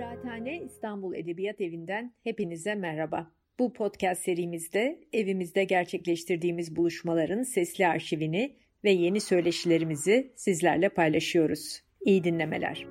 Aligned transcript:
Kıraathane 0.00 0.62
İstanbul 0.62 1.14
Edebiyat 1.14 1.60
Evi'nden 1.60 2.14
hepinize 2.24 2.74
merhaba. 2.74 3.30
Bu 3.58 3.72
podcast 3.72 4.22
serimizde 4.22 5.00
evimizde 5.12 5.64
gerçekleştirdiğimiz 5.64 6.76
buluşmaların 6.76 7.42
sesli 7.42 7.86
arşivini 7.86 8.56
ve 8.84 8.90
yeni 8.90 9.20
söyleşilerimizi 9.20 10.32
sizlerle 10.36 10.88
paylaşıyoruz. 10.88 11.82
İyi 12.00 12.24
dinlemeler. 12.24 12.86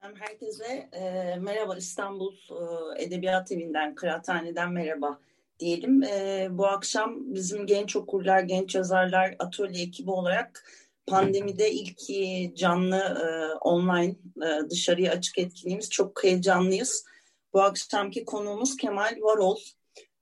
Herkese 0.00 0.88
e, 0.92 1.36
merhaba 1.36 1.76
İstanbul 1.76 2.34
e, 2.98 3.04
Edebiyat 3.04 3.52
Evi'nden, 3.52 3.94
Kıraathane'den 3.94 4.72
merhaba 4.72 5.20
diyelim. 5.58 6.02
E, 6.02 6.48
bu 6.50 6.66
akşam 6.66 7.34
bizim 7.34 7.66
genç 7.66 7.96
okurlar, 7.96 8.40
genç 8.40 8.74
yazarlar 8.74 9.36
atölye 9.38 9.82
ekibi 9.82 10.10
olarak 10.10 10.64
pandemide 11.10 11.70
ilk 11.70 11.98
canlı 12.56 12.96
e, 12.96 13.54
online 13.54 14.16
e, 14.46 14.70
dışarıya 14.70 15.12
açık 15.12 15.38
etkinliğimiz 15.38 15.90
çok 15.90 16.24
heyecanlıyız. 16.24 17.04
Bu 17.52 17.62
akşamki 17.62 18.24
konuğumuz 18.24 18.76
Kemal 18.76 19.16
Varol. 19.20 19.58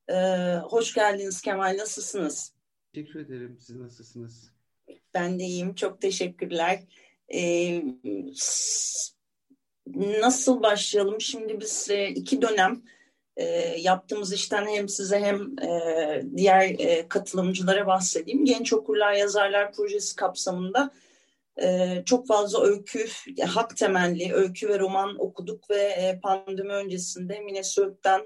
E, 0.08 0.14
hoş 0.56 0.94
geldiniz 0.94 1.40
Kemal, 1.42 1.76
nasılsınız? 1.78 2.52
Teşekkür 2.92 3.20
ederim. 3.20 3.58
Siz 3.60 3.76
nasılsınız? 3.76 4.50
Ben 5.14 5.38
de 5.38 5.44
iyiyim, 5.44 5.74
çok 5.74 6.00
teşekkürler. 6.00 6.80
E, 7.34 7.82
nasıl 9.96 10.62
başlayalım? 10.62 11.20
Şimdi 11.20 11.60
biz 11.60 11.90
e, 11.90 12.08
iki 12.08 12.42
dönem 12.42 12.82
e, 13.38 13.44
yaptığımız 13.80 14.32
işten 14.32 14.66
hem 14.66 14.88
size 14.88 15.20
hem 15.20 15.58
e, 15.58 16.22
diğer 16.36 16.62
e, 16.78 17.08
katılımcılara 17.08 17.86
bahsedeyim. 17.86 18.44
Genç 18.44 18.72
Okurlar 18.72 19.12
Yazarlar 19.12 19.72
Projesi 19.72 20.16
kapsamında 20.16 20.90
e, 21.62 22.02
çok 22.06 22.26
fazla 22.26 22.62
öykü, 22.62 23.06
hak 23.46 23.76
temelli 23.76 24.32
öykü 24.34 24.68
ve 24.68 24.78
roman 24.78 25.16
okuduk 25.18 25.70
ve 25.70 25.82
e, 25.82 26.20
pandemi 26.22 26.72
öncesinde 26.72 27.40
Mine 27.40 27.62
Söğüt'ten 27.62 28.20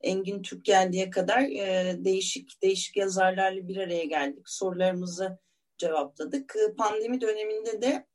Engin 0.00 0.42
Türkgeldi'ye 0.42 1.10
kadar 1.10 1.42
e, 1.42 1.96
değişik 2.04 2.62
değişik 2.62 2.96
yazarlarla 2.96 3.68
bir 3.68 3.76
araya 3.76 4.04
geldik. 4.04 4.48
Sorularımızı 4.48 5.38
cevapladık. 5.78 6.56
Pandemi 6.78 7.20
döneminde 7.20 7.82
de 7.82 8.06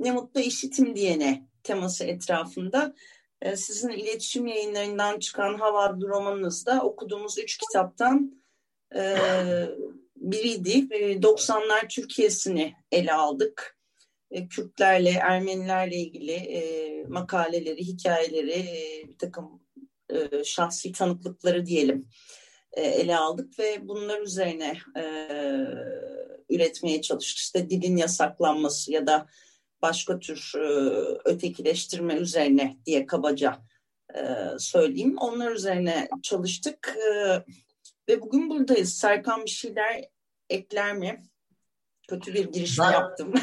ne 0.00 0.12
mutlu 0.12 0.40
işitim 0.40 0.96
diyene 0.96 1.46
teması 1.62 2.04
etrafında 2.04 2.94
sizin 3.56 3.88
iletişim 3.88 4.46
yayınlarından 4.46 5.18
çıkan 5.18 5.54
Hava 5.54 5.84
adlı 5.84 6.08
romanınızda 6.08 6.80
okuduğumuz 6.82 7.38
üç 7.38 7.58
kitaptan 7.58 8.42
e, 8.96 9.16
biriydi. 10.16 10.94
E, 10.94 11.12
90'lar 11.12 11.88
Türkiye'sini 11.88 12.74
ele 12.92 13.12
aldık. 13.12 13.78
E, 14.30 14.48
Kürtlerle, 14.48 15.10
Ermenilerle 15.10 15.96
ilgili 15.96 16.32
e, 16.32 17.04
makaleleri, 17.04 17.80
hikayeleri, 17.80 18.52
e, 18.52 19.08
bir 19.08 19.18
takım 19.18 19.62
e, 20.10 20.44
şahsi 20.44 20.92
tanıklıkları 20.92 21.66
diyelim 21.66 22.08
e, 22.72 22.82
ele 22.82 23.16
aldık 23.16 23.58
ve 23.58 23.88
bunlar 23.88 24.20
üzerine 24.20 24.76
e, 24.96 25.02
üretmeye 26.50 27.02
çalıştık. 27.02 27.38
İşte 27.38 27.70
dilin 27.70 27.96
yasaklanması 27.96 28.92
ya 28.92 29.06
da 29.06 29.26
başka 29.82 30.18
tür 30.18 30.52
e, 30.56 30.68
ötekileştirme 31.24 32.14
üzerine 32.14 32.76
diye 32.86 33.06
kabaca 33.06 33.62
e, 34.14 34.20
söyleyeyim. 34.58 35.16
Onlar 35.18 35.52
üzerine 35.52 36.08
çalıştık 36.22 36.96
e, 36.96 37.42
ve 38.08 38.22
bugün 38.22 38.50
buradayız. 38.50 38.94
Serkan 38.94 39.44
bir 39.44 39.50
şeyler 39.50 40.04
ekler 40.50 40.96
mi? 40.96 41.22
Kötü 42.08 42.34
bir 42.34 42.52
giriş 42.52 42.78
ben... 42.78 42.92
yaptım. 42.92 43.34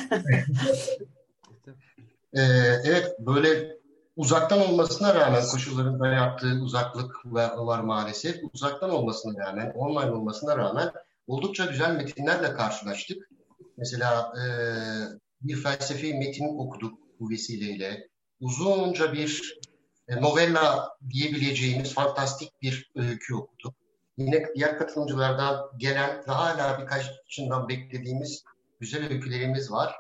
ee, 2.34 2.42
evet 2.86 3.16
böyle 3.20 3.78
uzaktan 4.16 4.60
olmasına 4.60 5.16
rağmen 5.16 5.44
koşulların 5.52 6.00
da 6.00 6.08
yaptığı 6.08 6.60
uzaklık 6.64 7.26
var 7.26 7.80
maalesef. 7.80 8.36
Uzaktan 8.54 8.90
olmasına 8.90 9.46
rağmen, 9.46 9.72
online 9.76 10.12
olmasına 10.12 10.58
rağmen 10.58 10.92
oldukça 11.28 11.66
güzel 11.66 11.96
metinlerle 11.96 12.54
karşılaştık. 12.54 13.30
Mesela 13.78 14.34
e, 14.38 14.44
bir 15.44 15.56
felsefi 15.56 16.14
metin 16.14 16.58
okuduk 16.58 17.00
bu 17.20 17.30
vesileyle. 17.30 18.08
Uzunca 18.40 19.14
bir 19.14 19.60
e, 20.08 20.22
novella 20.22 20.90
diyebileceğimiz 21.10 21.94
fantastik 21.94 22.62
bir 22.62 22.92
öykü 22.96 23.36
okuduk. 23.36 23.74
Yine 24.18 24.46
diğer 24.56 24.78
katılımcılardan 24.78 25.70
gelen 25.78 26.24
ve 26.28 26.32
hala 26.32 26.82
birkaç 26.82 27.06
içinden 27.28 27.70
beklediğimiz 27.70 28.44
güzel 28.80 29.12
öykülerimiz 29.12 29.72
var. 29.72 29.96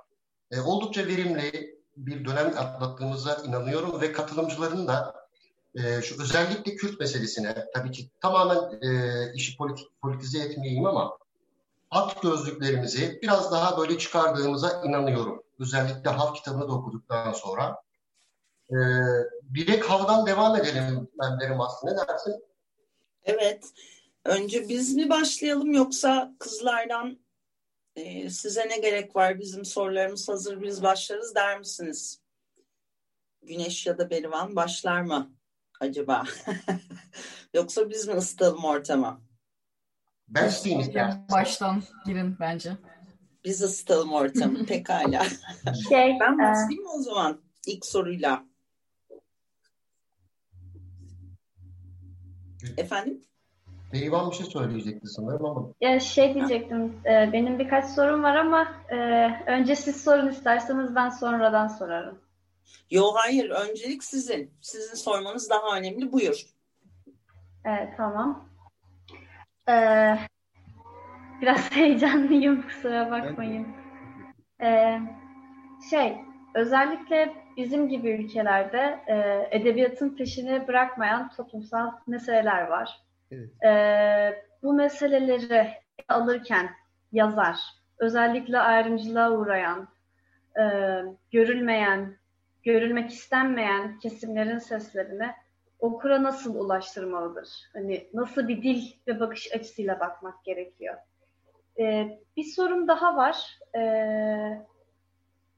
E, 0.52 0.60
oldukça 0.60 1.08
verimli 1.08 1.74
bir 1.98 2.26
dönem 2.26 2.48
atlattığımıza 2.48 3.36
inanıyorum 3.48 4.02
ve 4.02 4.12
katılımcıların 4.12 4.88
da 4.88 5.16
e, 5.76 6.02
şu 6.02 6.22
özellikle 6.22 6.76
Kürt 6.76 7.00
meselesine 7.00 7.56
tabii 7.74 7.92
ki 7.92 8.10
tamamen 8.22 8.80
e, 8.82 9.34
işi 9.34 9.58
politik, 9.58 9.88
politize 10.02 10.40
etmeyeyim 10.40 10.86
ama 10.86 11.18
at 11.94 12.22
gözlüklerimizi 12.22 13.20
biraz 13.22 13.52
daha 13.52 13.78
böyle 13.78 13.98
çıkardığımıza 13.98 14.82
inanıyorum. 14.86 15.44
Özellikle 15.60 16.10
Hav 16.10 16.34
kitabını 16.34 16.68
da 16.68 16.74
okuduktan 16.74 17.34
sonra. 17.34 17.82
Ee, 18.70 18.76
direkt 19.54 19.86
Hav'dan 19.86 20.26
devam 20.26 20.56
edelim 20.56 21.08
ben 21.22 21.40
derim 21.40 21.62
aslında. 21.62 21.94
Ne 21.94 22.08
dersin? 22.08 22.44
Evet. 23.24 23.74
Önce 24.26 24.70
biz 24.70 24.96
mi 24.96 25.10
başlayalım 25.10 25.74
yoksa 25.74 26.34
kızlardan 26.40 27.20
e, 27.96 28.30
size 28.30 28.70
ne 28.70 28.78
gerek 28.78 29.16
var? 29.16 29.40
Bizim 29.40 29.66
sorularımız 29.66 30.30
hazır 30.30 30.62
biz 30.62 30.84
başlarız 30.84 31.36
der 31.36 31.60
misiniz? 31.60 32.22
Güneş 33.42 33.88
ya 33.88 33.98
da 33.98 34.10
Berivan 34.10 34.56
başlar 34.56 35.02
mı 35.02 35.32
acaba? 35.80 36.24
yoksa 37.54 37.90
biz 37.90 38.08
mi 38.08 38.14
ısıtalım 38.14 38.66
ortama? 38.66 39.22
Ben 40.28 40.48
isteyeyim 40.48 40.94
Baştan 41.32 41.84
girin 42.06 42.36
bence. 42.40 42.72
Biz 43.46 43.62
ısıtalım 43.62 44.14
ortamı 44.14 44.66
pekala. 44.66 45.24
Şey, 45.90 46.18
ben 46.20 46.34
e, 46.34 46.38
başlayayım 46.38 46.84
mı 46.84 46.92
o 46.98 47.02
zaman 47.02 47.42
ilk 47.68 47.86
soruyla? 47.86 48.44
Efendim? 52.78 53.22
Beyvan 53.94 54.32
bir 54.32 54.36
şey 54.36 54.46
söyleyecekti 54.46 55.08
sanırım 55.08 55.46
ama. 55.46 55.70
Ya 55.82 56.00
şey 56.00 56.34
diyecektim, 56.34 57.02
e, 57.06 57.30
benim 57.34 57.60
birkaç 57.60 57.90
sorum 57.90 58.24
var 58.24 58.36
ama 58.36 58.68
e, 58.90 58.98
önce 59.48 59.76
siz 59.76 60.04
sorun 60.04 60.28
isterseniz 60.28 60.96
ben 60.96 61.10
sonradan 61.10 61.68
sorarım. 61.68 62.20
Yo 62.92 63.12
hayır, 63.14 63.50
öncelik 63.50 64.04
sizin. 64.04 64.52
Sizin 64.62 64.96
sormanız 64.96 65.50
daha 65.50 65.78
önemli. 65.78 66.12
Buyur. 66.12 66.46
Evet, 67.66 67.90
tamam. 67.98 68.50
Ee, 69.70 70.18
biraz 71.42 71.72
heyecanlıyım 71.76 72.62
kusura 72.62 73.12
bakmayın. 73.12 73.68
Ee, 74.62 75.00
şey 75.90 76.18
özellikle 76.56 77.34
bizim 77.58 77.90
gibi 77.90 78.10
ülkelerde 78.10 79.00
e, 79.08 79.48
edebiyatın 79.58 80.16
peşini 80.16 80.68
bırakmayan 80.68 81.30
toplumsal 81.30 81.92
meseleler 82.08 82.68
var. 82.68 83.00
Evet. 83.32 83.64
Ee, 83.64 84.44
bu 84.64 84.74
meseleleri 84.74 85.70
alırken 86.08 86.70
yazar, 87.12 87.60
özellikle 87.98 88.60
ayrımcılığa 88.60 89.32
uğrayan, 89.32 89.88
e, 90.60 90.64
görülmeyen, 91.32 92.18
görülmek 92.64 93.12
istenmeyen 93.12 94.00
kesimlerin 94.00 94.58
seslerini 94.58 95.32
okura 95.84 96.24
nasıl 96.24 96.56
ulaştırmalıdır? 96.56 97.50
Hani 97.74 98.08
nasıl 98.14 98.48
bir 98.48 98.64
dil 98.64 98.84
ve 99.08 99.20
bakış 99.20 99.56
açısıyla 99.56 100.00
bakmak 100.00 100.44
gerekiyor? 100.44 100.96
Ee, 101.80 102.20
bir 102.38 102.44
sorum 102.44 102.88
daha 102.88 103.18
var. 103.18 103.60
Ee, 103.76 104.62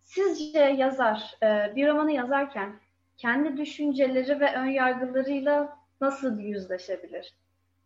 sizce 0.02 0.60
yazar 0.60 1.38
e, 1.44 1.76
bir 1.76 1.88
romanı 1.88 2.12
yazarken 2.12 2.80
kendi 3.18 3.58
düşünceleri 3.58 4.40
ve 4.40 4.56
ön 4.56 4.66
yargılarıyla 4.66 5.78
nasıl 6.02 6.40
yüzleşebilir? 6.40 7.38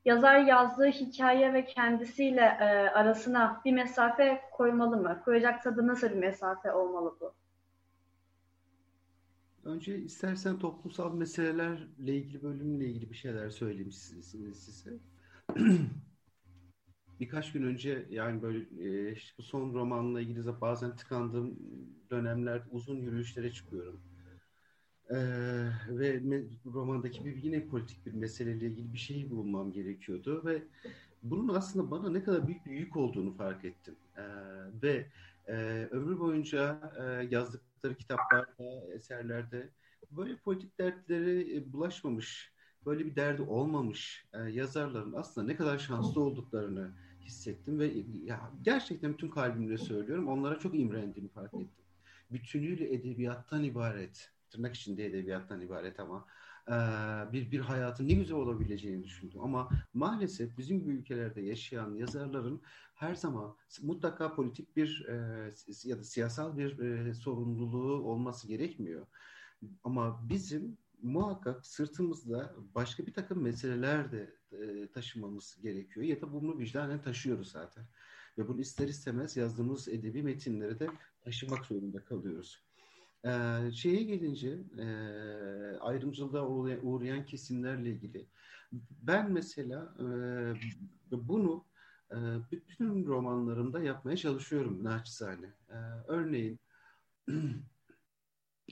Yazar 0.05 0.39
yazdığı 0.39 0.87
hikaye 0.87 1.53
ve 1.53 1.65
kendisiyle 1.65 2.57
e, 2.59 2.65
arasına 2.89 3.61
bir 3.65 3.71
mesafe 3.73 4.41
koymalı 4.51 4.97
mı? 4.97 5.21
Koyacaksa 5.25 5.77
da 5.77 5.87
nasıl 5.87 6.09
bir 6.09 6.15
mesafe 6.15 6.71
olmalı 6.71 7.17
bu? 7.21 7.33
Önce 9.69 9.97
istersen 9.97 10.59
toplumsal 10.59 11.13
meselelerle 11.13 12.15
ilgili 12.17 12.43
bölümle 12.43 12.85
ilgili 12.85 13.09
bir 13.09 13.15
şeyler 13.15 13.49
söyleyeyim 13.49 13.91
size. 13.91 14.53
size. 14.53 14.97
Birkaç 17.19 17.51
gün 17.51 17.63
önce 17.63 18.07
yani 18.09 18.41
böyle 18.41 18.59
e, 18.79 19.13
işte 19.13 19.43
son 19.43 19.73
romanla 19.73 20.21
ilgili 20.21 20.45
de 20.45 20.61
bazen 20.61 20.95
tıkandığım 20.95 21.59
dönemler 22.11 22.61
uzun 22.71 22.95
yürüyüşlere 22.95 23.51
çıkıyorum. 23.51 24.01
Ee, 25.09 25.15
ve 25.89 26.21
romandaki 26.65 27.25
bir 27.25 27.43
yine 27.43 27.67
politik 27.67 28.05
bir 28.05 28.13
meseleyle 28.13 28.67
ilgili 28.67 28.93
bir 28.93 28.97
şey 28.97 29.29
bulmam 29.29 29.71
gerekiyordu 29.71 30.45
ve 30.45 30.63
bunun 31.23 31.55
aslında 31.55 31.91
bana 31.91 32.09
ne 32.09 32.23
kadar 32.23 32.47
büyük 32.47 32.65
bir 32.65 32.71
yük 32.71 32.97
olduğunu 32.97 33.33
fark 33.33 33.65
ettim. 33.65 33.95
Ee, 34.17 34.21
ve 34.83 35.05
e, 35.47 35.53
ömrü 35.91 36.19
boyunca 36.19 36.91
e, 36.99 37.25
yazdıkları 37.79 37.95
kitaplarda, 37.95 38.93
eserlerde 38.93 39.69
böyle 40.11 40.35
politik 40.35 40.79
dertleri 40.79 41.57
e, 41.57 41.73
bulaşmamış, 41.73 42.53
böyle 42.85 43.05
bir 43.05 43.15
derdi 43.15 43.41
olmamış 43.41 44.25
e, 44.33 44.37
yazarların 44.39 45.13
aslında 45.13 45.47
ne 45.47 45.55
kadar 45.55 45.77
şanslı 45.77 46.21
olduklarını 46.21 46.91
hissettim 47.21 47.79
ve 47.79 47.91
ya 48.23 48.51
gerçekten 48.61 49.13
bütün 49.13 49.29
kalbimle 49.29 49.77
söylüyorum 49.77 50.27
onlara 50.27 50.59
çok 50.59 50.75
imrendiğimi 50.75 51.29
fark 51.29 51.53
ettim. 51.53 51.69
Bütünüyle 52.31 52.93
edebiyattan 52.93 53.63
ibaret, 53.63 54.31
tırnak 54.49 54.75
içinde 54.75 55.05
edebiyattan 55.05 55.61
ibaret 55.61 55.99
ama 55.99 56.25
bir 57.33 57.51
bir 57.51 57.59
hayatın 57.59 58.07
ne 58.07 58.13
güzel 58.13 58.37
olabileceğini 58.37 59.03
düşündüm. 59.03 59.41
Ama 59.41 59.69
maalesef 59.93 60.57
bizim 60.57 60.79
gibi 60.79 60.91
ülkelerde 60.91 61.41
yaşayan 61.41 61.95
yazarların 61.95 62.61
her 62.95 63.15
zaman 63.15 63.55
mutlaka 63.81 64.35
politik 64.35 64.75
bir 64.75 65.05
ya 65.83 65.97
da 65.97 66.03
siyasal 66.03 66.57
bir 66.57 67.13
sorumluluğu 67.13 67.93
olması 67.93 68.47
gerekmiyor. 68.47 69.07
Ama 69.83 70.29
bizim 70.29 70.77
muhakkak 71.01 71.65
sırtımızda 71.65 72.55
başka 72.75 73.05
bir 73.05 73.13
takım 73.13 73.41
meseleler 73.41 74.11
de 74.11 74.35
taşımamız 74.93 75.57
gerekiyor 75.61 76.05
ya 76.05 76.21
da 76.21 76.33
bunu 76.33 76.57
vicdanen 76.57 77.01
taşıyoruz 77.01 77.51
zaten. 77.51 77.85
Ve 78.37 78.47
bunu 78.47 78.61
ister 78.61 78.87
istemez 78.87 79.37
yazdığımız 79.37 79.87
edebi 79.87 80.23
metinleri 80.23 80.79
de 80.79 80.89
taşımak 81.21 81.65
zorunda 81.65 82.03
kalıyoruz. 82.03 82.63
Ee, 83.25 83.71
şeye 83.73 84.03
gelince 84.03 84.57
e, 84.77 84.85
ayrımcılığa 85.79 86.47
uğrayan 86.81 87.25
kesimlerle 87.25 87.89
ilgili 87.89 88.27
ben 89.01 89.31
mesela 89.31 89.95
e, 89.99 90.05
bunu 91.11 91.65
e, 92.11 92.17
bütün 92.51 93.05
romanlarımda 93.05 93.83
yapmaya 93.83 94.17
çalışıyorum 94.17 94.83
naçizane. 94.83 95.45
E, 95.69 95.75
örneğin 96.07 96.59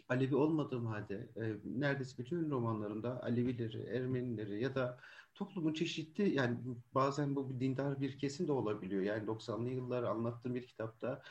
Alevi 0.09 0.35
olmadığım 0.35 0.85
halde 0.85 1.29
e, 1.35 1.55
neredeyse 1.65 2.17
bütün 2.17 2.49
romanlarımda 2.49 3.23
Alevileri, 3.23 3.83
Ermenileri 3.83 4.63
ya 4.63 4.75
da 4.75 4.99
toplumun 5.33 5.73
çeşitli 5.73 6.35
yani 6.35 6.57
bazen 6.95 7.35
bu 7.35 7.59
dindar 7.59 8.01
bir 8.01 8.19
kesim 8.19 8.47
de 8.47 8.51
olabiliyor. 8.51 9.03
Yani 9.03 9.27
90'lı 9.27 9.69
yıllar 9.69 10.03
anlattığım 10.03 10.55
bir 10.55 10.67
kitapta 10.67 11.21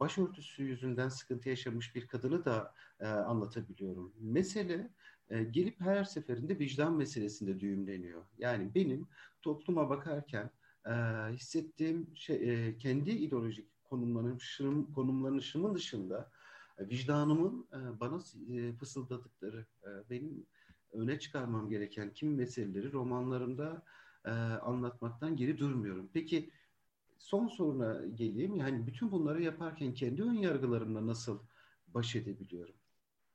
başörtüsü 0.00 0.62
yüzünden 0.62 1.08
sıkıntı 1.08 1.48
yaşamış 1.48 1.94
bir 1.94 2.06
kadını 2.06 2.44
da 2.44 2.74
e, 3.00 3.06
anlatabiliyorum. 3.06 4.12
Mesele 4.20 4.90
e, 5.30 5.44
gelip 5.44 5.80
her 5.80 6.04
seferinde 6.04 6.58
vicdan 6.58 6.96
meselesinde 6.96 7.60
düğümleniyor. 7.60 8.22
Yani 8.38 8.74
benim 8.74 9.08
topluma 9.42 9.90
bakarken 9.90 10.50
e, 10.86 10.92
hissettiğim 11.32 12.16
şey, 12.16 12.66
e, 12.66 12.78
kendi 12.78 13.10
ideolojik 13.10 13.84
konumlanışım, 13.84 14.92
konumlanışımın 14.92 15.74
dışında 15.74 16.30
e, 16.78 16.88
vicdanımın 16.88 17.68
e, 17.72 18.00
bana 18.00 18.20
e, 18.54 18.72
fısıldadıkları, 18.72 19.66
e, 19.84 19.88
benim 20.10 20.46
öne 20.92 21.18
çıkarmam 21.18 21.68
gereken 21.68 22.12
kim 22.12 22.34
meseleleri 22.34 22.92
romanlarımda 22.92 23.82
e, 24.24 24.30
anlatmaktan 24.30 25.36
geri 25.36 25.58
durmuyorum. 25.58 26.10
Peki 26.12 26.50
son 27.18 27.48
soruna 27.48 28.06
geleyim. 28.06 28.56
Yani 28.56 28.86
bütün 28.86 29.12
bunları 29.12 29.42
yaparken 29.42 29.94
kendi 29.94 30.22
ön 30.22 30.34
yargılarımla 30.34 31.06
nasıl 31.06 31.38
baş 31.88 32.16
edebiliyorum? 32.16 32.74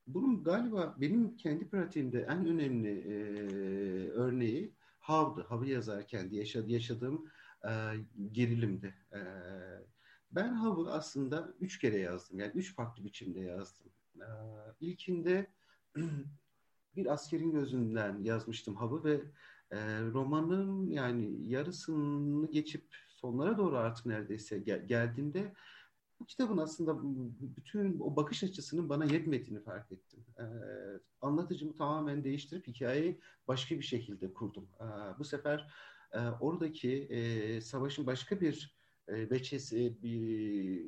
Bunun 0.07 0.44
galiba 0.44 0.95
benim 0.97 1.38
kendi 1.38 1.69
pratiğimde 1.69 2.21
en 2.30 2.45
önemli 2.45 3.00
e, 3.00 3.13
örneği 4.09 4.74
Hav'dı. 5.00 5.41
Hav'ı 5.41 5.68
yazarken 5.68 6.30
yaşadı, 6.31 6.71
yaşadığım 6.71 7.25
e, 7.63 7.71
gerilimdi. 8.31 8.95
E, 9.13 9.19
ben 10.31 10.53
Hav'ı 10.53 10.91
aslında 10.91 11.53
üç 11.59 11.80
kere 11.80 11.97
yazdım. 11.97 12.39
Yani 12.39 12.51
üç 12.56 12.75
farklı 12.75 13.03
biçimde 13.03 13.39
yazdım. 13.39 13.91
E, 14.19 14.27
ilkinde 14.80 15.47
bir 16.95 17.13
askerin 17.13 17.51
gözünden 17.51 18.24
yazmıştım 18.24 18.75
Hav'ı 18.75 19.03
ve 19.03 19.21
e, 19.71 20.01
romanın 20.01 20.88
yani 20.88 21.47
yarısını 21.47 22.51
geçip 22.51 22.95
sonlara 23.24 23.58
doğru 23.58 23.78
artık 23.78 24.06
neredeyse 24.06 24.60
gel, 24.60 24.88
geldiğimde 24.88 25.54
bu 26.20 26.25
kitabın 26.25 26.58
aslında 26.58 27.00
bütün 27.58 28.00
o 28.00 28.16
bakış 28.16 28.44
açısının 28.44 28.90
bana 28.90 29.06
yetmediğini 29.06 29.64
fark 29.64 29.92
ettim. 29.92 30.25
Ee, 30.40 30.44
anlatıcımı 31.22 31.75
tamamen 31.75 32.24
değiştirip 32.24 32.68
hikayeyi 32.68 33.20
başka 33.48 33.75
bir 33.75 33.84
şekilde 33.84 34.34
kurdum. 34.34 34.68
Ee, 34.80 34.84
bu 35.20 35.24
sefer 35.24 35.68
e, 36.12 36.20
oradaki 36.20 36.92
e, 36.92 37.62
savaşın 37.62 38.06
başka 38.06 38.42
bir 38.42 38.75
e, 39.08 39.30
veçesi, 39.30 39.98
bir 40.04 40.86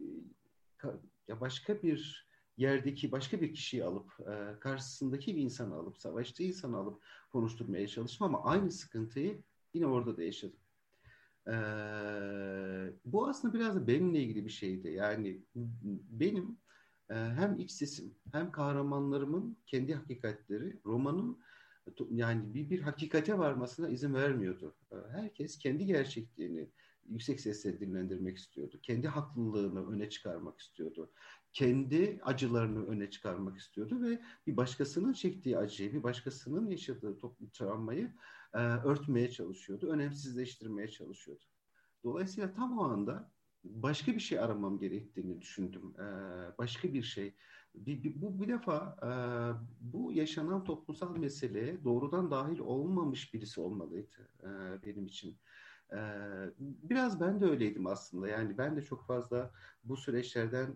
ya 1.28 1.42
başka 1.42 1.82
bir 1.82 2.28
yerdeki 2.58 3.12
başka 3.12 3.42
bir 3.42 3.54
kişiyi 3.54 3.84
alıp 3.84 4.12
e, 4.20 4.60
karşısındaki 4.60 5.36
bir 5.36 5.42
insanı 5.42 5.76
alıp 5.76 5.98
savaştığı 5.98 6.44
insanı 6.44 6.78
alıp 6.78 7.04
konuşturmaya 7.32 7.88
çalıştım 7.88 8.28
ama 8.28 8.44
aynı 8.44 8.72
sıkıntıyı 8.72 9.42
yine 9.74 9.88
orada 9.88 10.18
da 10.18 10.24
yaşadım. 10.24 10.60
Ee, 11.48 12.94
bu 13.06 13.28
aslında 13.28 13.54
biraz 13.54 13.76
da 13.76 13.88
benimle 13.88 14.20
ilgili 14.20 14.46
bir 14.46 14.50
şeydi. 14.50 14.90
Yani 14.90 15.42
benim 16.10 16.58
e, 17.10 17.14
hem 17.16 17.60
iç 17.60 17.72
sesim 17.72 18.16
hem 18.32 18.52
kahramanlarımın 18.52 19.58
kendi 19.66 19.94
hakikatleri 19.94 20.80
romanın 20.86 21.40
yani 22.12 22.54
bir, 22.54 22.70
bir 22.70 22.82
hakikate 22.82 23.38
varmasına 23.38 23.90
izin 23.90 24.14
vermiyordu. 24.14 24.76
Herkes 25.12 25.60
kendi 25.60 25.86
gerçekliğini 25.86 26.70
yüksek 27.10 27.42
sesle 27.42 27.80
dinlendirmek 27.80 28.38
istiyordu. 28.38 28.80
Kendi 28.82 29.08
haklılığını 29.08 29.92
öne 29.92 30.10
çıkarmak 30.10 30.60
istiyordu. 30.60 31.12
Kendi 31.56 32.20
acılarını 32.24 32.86
öne 32.88 33.10
çıkarmak 33.10 33.58
istiyordu 33.58 34.02
ve 34.02 34.22
bir 34.48 34.58
başkasının 34.58 35.14
çektiği 35.14 35.58
acıyı, 35.58 35.94
bir 35.94 36.04
başkasının 36.04 36.70
yaşadığı 36.70 37.18
toplum 37.18 37.50
travmayı 37.50 38.14
e, 38.54 38.60
örtmeye 38.60 39.32
çalışıyordu, 39.32 39.88
önemsizleştirmeye 39.88 40.88
çalışıyordu. 40.88 41.46
Dolayısıyla 42.04 42.54
tam 42.54 42.80
o 42.80 42.84
anda 42.84 43.32
başka 43.64 44.14
bir 44.14 44.20
şey 44.20 44.40
aramam 44.40 44.80
gerektiğini 44.80 45.42
düşündüm. 45.42 45.94
E, 46.00 46.08
başka 46.58 46.94
bir 46.94 47.04
şey. 47.04 47.36
Bir, 47.76 48.04
bir, 48.04 48.22
bu 48.22 48.42
bir 48.42 48.48
defa 48.48 48.98
e, 49.04 49.10
bu 49.82 50.14
yaşanan 50.14 50.64
toplumsal 50.64 51.18
meseleye 51.18 51.84
doğrudan 51.84 52.32
dahil 52.32 52.60
olmamış 52.60 53.34
birisi 53.34 53.62
olmalıydı 53.62 54.30
e, 54.44 54.48
benim 54.86 55.06
için. 55.06 55.38
Biraz 56.60 57.22
ben 57.22 57.42
de 57.42 57.46
öyleydim 57.46 57.88
aslında. 57.88 58.28
Yani 58.28 58.58
ben 58.58 58.76
de 58.78 58.82
çok 58.82 59.06
fazla 59.06 59.52
bu 59.84 59.98
süreçlerden 59.98 60.76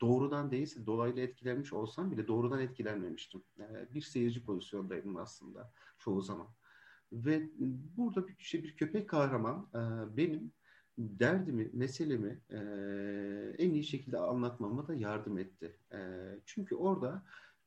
doğrudan 0.00 0.50
değilse 0.50 0.86
dolaylı 0.86 1.20
etkilenmiş 1.20 1.72
olsam 1.72 2.10
bile 2.10 2.28
doğrudan 2.28 2.60
etkilenmemiştim. 2.60 3.42
Bir 3.94 4.00
seyirci 4.00 4.44
pozisyondaydım 4.44 5.16
aslında 5.16 5.72
çoğu 5.98 6.22
zaman. 6.22 6.48
Ve 7.12 7.50
burada 7.96 8.28
bir, 8.28 8.36
şey, 8.38 8.62
bir 8.62 8.76
köpek 8.76 9.08
kahraman 9.08 9.68
benim 10.16 10.52
derdimi, 10.98 11.70
meselemi 11.72 12.40
en 13.58 13.70
iyi 13.70 13.84
şekilde 13.84 14.18
anlatmama 14.18 14.88
da 14.88 14.94
yardım 14.94 15.38
etti. 15.38 15.80
Çünkü 16.44 16.74
orada 16.74 17.24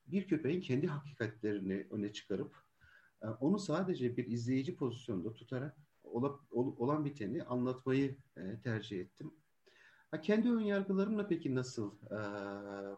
bir 0.07 0.27
köpeğin 0.27 0.61
kendi 0.61 0.87
hakikatlerini 0.87 1.87
öne 1.91 2.13
çıkarıp 2.13 2.55
onu 3.39 3.59
sadece 3.59 4.17
bir 4.17 4.27
izleyici 4.27 4.75
pozisyonda 4.75 5.33
tutarak 5.33 5.77
ola, 6.11 6.39
ol, 6.51 6.75
olan 6.77 7.05
biteni 7.05 7.43
anlatmayı 7.43 8.17
e, 8.37 8.61
tercih 8.63 8.99
ettim. 8.99 9.31
Ha, 10.11 10.21
kendi 10.21 10.51
ön 10.51 10.59
yargılarımla 10.59 11.27
peki 11.27 11.55
nasıl 11.55 11.95
e, 12.05 12.19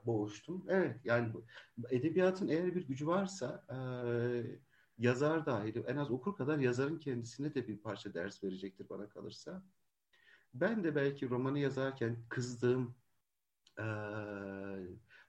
boğuştum? 0.06 0.66
Evet 0.70 1.06
yani 1.06 1.34
edebiyatın 1.90 2.48
eğer 2.48 2.76
bir 2.76 2.88
gücü 2.88 3.08
varsa 3.08 3.66
e, 3.70 3.78
yazar 4.98 5.46
dahil 5.46 5.84
en 5.88 5.98
az 5.98 6.12
okur 6.12 6.36
kadar 6.36 6.58
yazarın 6.58 7.00
kendisine 7.00 7.56
de 7.56 7.68
bir 7.68 7.78
parça 7.78 8.14
ders 8.14 8.44
verecektir 8.44 8.90
bana 8.90 9.10
kalırsa. 9.10 9.64
Ben 10.54 10.84
de 10.84 10.96
belki 10.96 11.30
romanı 11.30 11.60
yazarken 11.60 12.18
kızdığım, 12.30 12.96
e, 13.80 13.86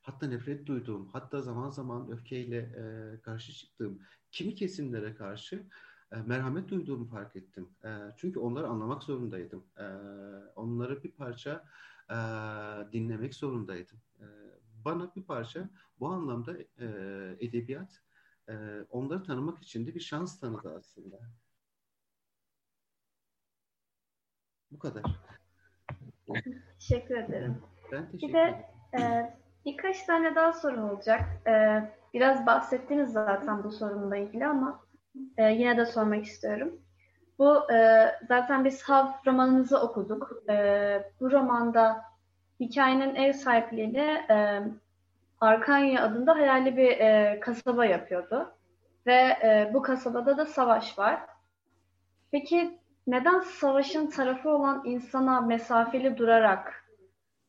hatta 0.03 0.27
nefret 0.27 0.67
duyduğum, 0.67 1.07
hatta 1.07 1.41
zaman 1.41 1.71
zaman 1.71 2.11
öfkeyle 2.11 2.59
e, 2.59 3.21
karşı 3.21 3.53
çıktığım 3.53 4.03
kimi 4.31 4.55
kesimlere 4.55 5.15
karşı 5.15 5.67
merhamet 6.27 6.69
duyduğumu 6.69 7.05
fark 7.05 7.37
ettim. 7.37 7.69
E, 7.85 7.89
çünkü 8.17 8.39
onları 8.39 8.67
anlamak 8.67 9.03
zorundaydım. 9.03 9.65
E, 9.79 9.85
onları 10.57 11.03
bir 11.03 11.11
parça 11.11 11.65
e, 12.11 12.17
dinlemek 12.93 13.35
zorundaydım. 13.35 13.99
E, 14.21 14.27
bana 14.85 15.13
bir 15.17 15.23
parça 15.23 15.69
bu 16.01 16.09
anlamda 16.09 16.59
e, 16.59 16.87
edebiyat 17.41 18.03
e, 18.49 18.55
onları 18.91 19.23
tanımak 19.23 19.63
için 19.63 19.87
de 19.87 19.95
bir 19.95 20.01
şans 20.01 20.41
tanıdı 20.41 20.77
aslında. 20.79 21.21
Bu 24.71 24.79
kadar. 24.79 25.03
Teşekkür 26.79 27.17
ederim. 27.17 27.63
Ben 27.93 28.11
teşekkür 28.11 28.29
bir 28.29 28.35
de 28.35 28.69
e, 28.99 29.31
birkaç 29.65 30.07
tane 30.07 30.35
daha 30.35 30.53
soru 30.53 30.83
olacak. 30.83 31.47
E, 31.47 31.53
biraz 32.15 32.47
bahsettiniz 32.47 33.13
zaten 33.13 33.65
bu 33.65 33.71
sorunla 33.71 34.17
ilgili 34.17 34.47
ama 34.47 34.82
e, 35.37 35.45
yine 35.45 35.77
de 35.77 35.87
sormak 35.87 36.25
istiyorum. 36.25 36.81
Bu 37.39 37.73
e, 37.73 38.09
zaten 38.29 38.65
biz 38.65 38.83
Hav 38.83 39.07
romanınızı 39.27 39.81
okuduk. 39.81 40.33
E, 40.49 41.11
bu 41.21 41.31
romanda 41.31 42.05
hikayenin 42.61 43.15
ev 43.15 43.33
sahipliğiyle 43.33 44.27
e, 44.31 44.63
Arkanya 45.41 46.05
adında 46.05 46.35
hayali 46.35 46.77
bir 46.77 46.91
e, 46.91 47.41
kasaba 47.41 47.85
yapıyordu. 47.85 48.55
Ve 49.07 49.37
e, 49.43 49.71
bu 49.75 49.83
kasabada 49.83 50.39
da 50.39 50.47
savaş 50.47 50.99
var. 50.99 51.21
Peki 52.31 52.79
neden 53.07 53.41
savaşın 53.41 54.07
tarafı 54.11 54.51
olan 54.51 54.83
insana 54.85 55.41
mesafeli 55.41 56.17
durarak 56.17 56.85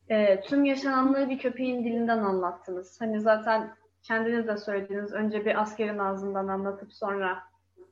e, 0.09 0.41
tüm 0.41 0.65
yaşananları 0.65 1.29
bir 1.29 1.37
köpeğin 1.39 1.83
dilinden 1.83 2.17
anlattınız? 2.17 3.01
Hani 3.01 3.21
zaten 3.21 3.75
kendiniz 4.03 4.47
de 4.47 4.57
söylediniz. 4.57 5.13
Önce 5.13 5.45
bir 5.45 5.61
askerin 5.61 5.97
ağzından 5.97 6.47
anlatıp 6.47 6.93
sonra 6.93 7.43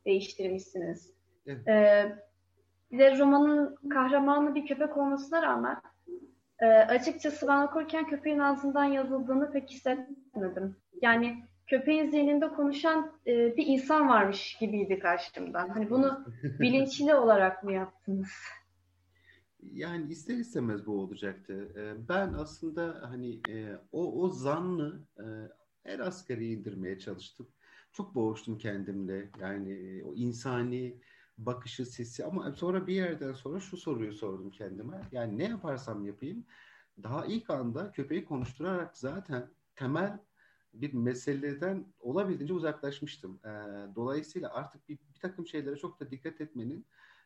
değiştirmişsiniz. 0.05 1.13
Evet. 1.45 1.67
E, 1.67 2.05
bir 2.91 2.99
de 2.99 3.19
romanın 3.19 3.75
kahramanı 3.89 4.55
bir 4.55 4.65
köpek 4.65 4.97
olmasına 4.97 5.41
rağmen 5.41 5.81
e, 6.59 6.65
açıkçası 6.65 7.47
ben 7.47 7.67
okurken 7.67 8.07
köpeğin 8.07 8.39
ağzından 8.39 8.83
yazıldığını 8.85 9.51
pek 9.51 9.69
hissetmedim. 9.69 10.75
Yani 11.01 11.43
köpeğin 11.67 12.09
zihninde 12.09 12.49
konuşan 12.49 13.11
e, 13.27 13.57
bir 13.57 13.65
insan 13.65 14.09
varmış 14.09 14.57
gibiydi 14.59 14.99
karşımdan. 14.99 15.69
Hani 15.69 15.89
bunu 15.89 16.25
bilinçli 16.59 17.15
olarak 17.15 17.63
mı 17.63 17.73
yaptınız? 17.73 18.29
Yani 19.73 20.11
ister 20.11 20.37
istemez 20.37 20.85
bu 20.85 20.91
olacaktı. 20.91 21.53
E, 21.75 22.09
ben 22.09 22.33
aslında 22.33 22.97
hani 23.01 23.41
e, 23.49 23.77
o 23.91 24.21
o 24.21 24.29
zannı 24.29 25.01
e, 25.17 25.25
her 25.83 25.99
asgari 25.99 26.47
indirmeye 26.47 26.99
çalıştım. 26.99 27.47
Çok 27.91 28.15
boğuştum 28.15 28.57
kendimle. 28.57 29.29
Yani 29.39 30.03
o 30.05 30.13
insani 30.13 31.01
bakışı, 31.37 31.85
sesi 31.85 32.25
ama 32.25 32.51
sonra 32.51 32.87
bir 32.87 32.93
yerden 32.93 33.33
sonra 33.33 33.59
şu 33.59 33.77
soruyu 33.77 34.13
sordum 34.13 34.49
kendime. 34.49 35.01
Yani 35.11 35.37
ne 35.37 35.43
yaparsam 35.43 36.05
yapayım 36.05 36.45
daha 37.03 37.25
ilk 37.25 37.49
anda 37.49 37.91
köpeği 37.91 38.25
konuşturarak 38.25 38.97
zaten 38.97 39.49
temel 39.75 40.19
bir 40.73 40.93
meseleden 40.93 41.93
olabildiğince 41.99 42.53
uzaklaşmıştım. 42.53 43.39
E, 43.45 43.49
dolayısıyla 43.95 44.53
artık 44.53 44.89
bir, 44.89 44.97
bir 45.13 45.19
takım 45.19 45.47
şeylere 45.47 45.75
çok 45.75 45.99
da 45.99 46.11
dikkat 46.11 46.41
etmenin 46.41 46.85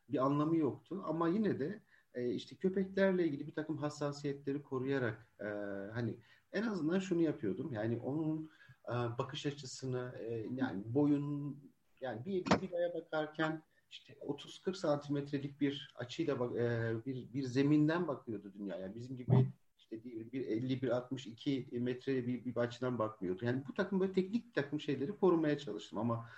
bir 0.09 0.25
anlamı 0.25 0.57
yoktu. 0.57 1.03
Ama 1.05 1.27
yine 1.27 1.59
de 1.59 1.81
e, 2.13 2.29
işte 2.29 2.55
köpeklerle 2.55 3.25
ilgili 3.27 3.47
bir 3.47 3.53
takım 3.53 3.77
hassasiyetleri 3.77 4.63
koruyarak 4.63 5.27
e, 5.39 5.45
hani 5.93 6.17
en 6.53 6.63
azından 6.63 6.99
şunu 6.99 7.21
yapıyordum. 7.21 7.73
Yani 7.73 7.99
onun 7.99 8.49
e, 8.87 9.17
bakış 9.17 9.45
açısını 9.45 10.15
e, 10.19 10.47
yani 10.55 10.83
boyun 10.85 11.57
yani 12.01 12.25
bir, 12.25 12.45
bir 12.45 12.61
biraya 12.61 12.93
bakarken 12.93 13.63
işte 13.91 14.13
30-40 14.13 14.75
santimetrelik 14.75 15.61
bir 15.61 15.93
açıyla 15.95 16.35
e, 16.35 16.95
bir, 17.05 17.33
bir 17.33 17.43
zeminden 17.43 18.07
bakıyordu 18.07 18.53
dünyaya. 18.53 18.81
Yani 18.81 18.95
bizim 18.95 19.17
gibi 19.17 19.51
işte 19.77 20.03
bir 20.03 20.47
50 20.47 20.81
bir 20.81 20.89
62 20.89 21.67
metre 21.71 22.27
bir, 22.27 22.45
bir 22.45 22.55
açıdan 22.55 22.99
bakmıyordu. 22.99 23.45
Yani 23.45 23.63
bu 23.67 23.73
takım 23.73 23.99
böyle 23.99 24.13
teknik 24.13 24.53
takım 24.53 24.79
şeyleri 24.79 25.17
korumaya 25.17 25.57
çalıştım 25.57 25.99
ama 25.99 26.29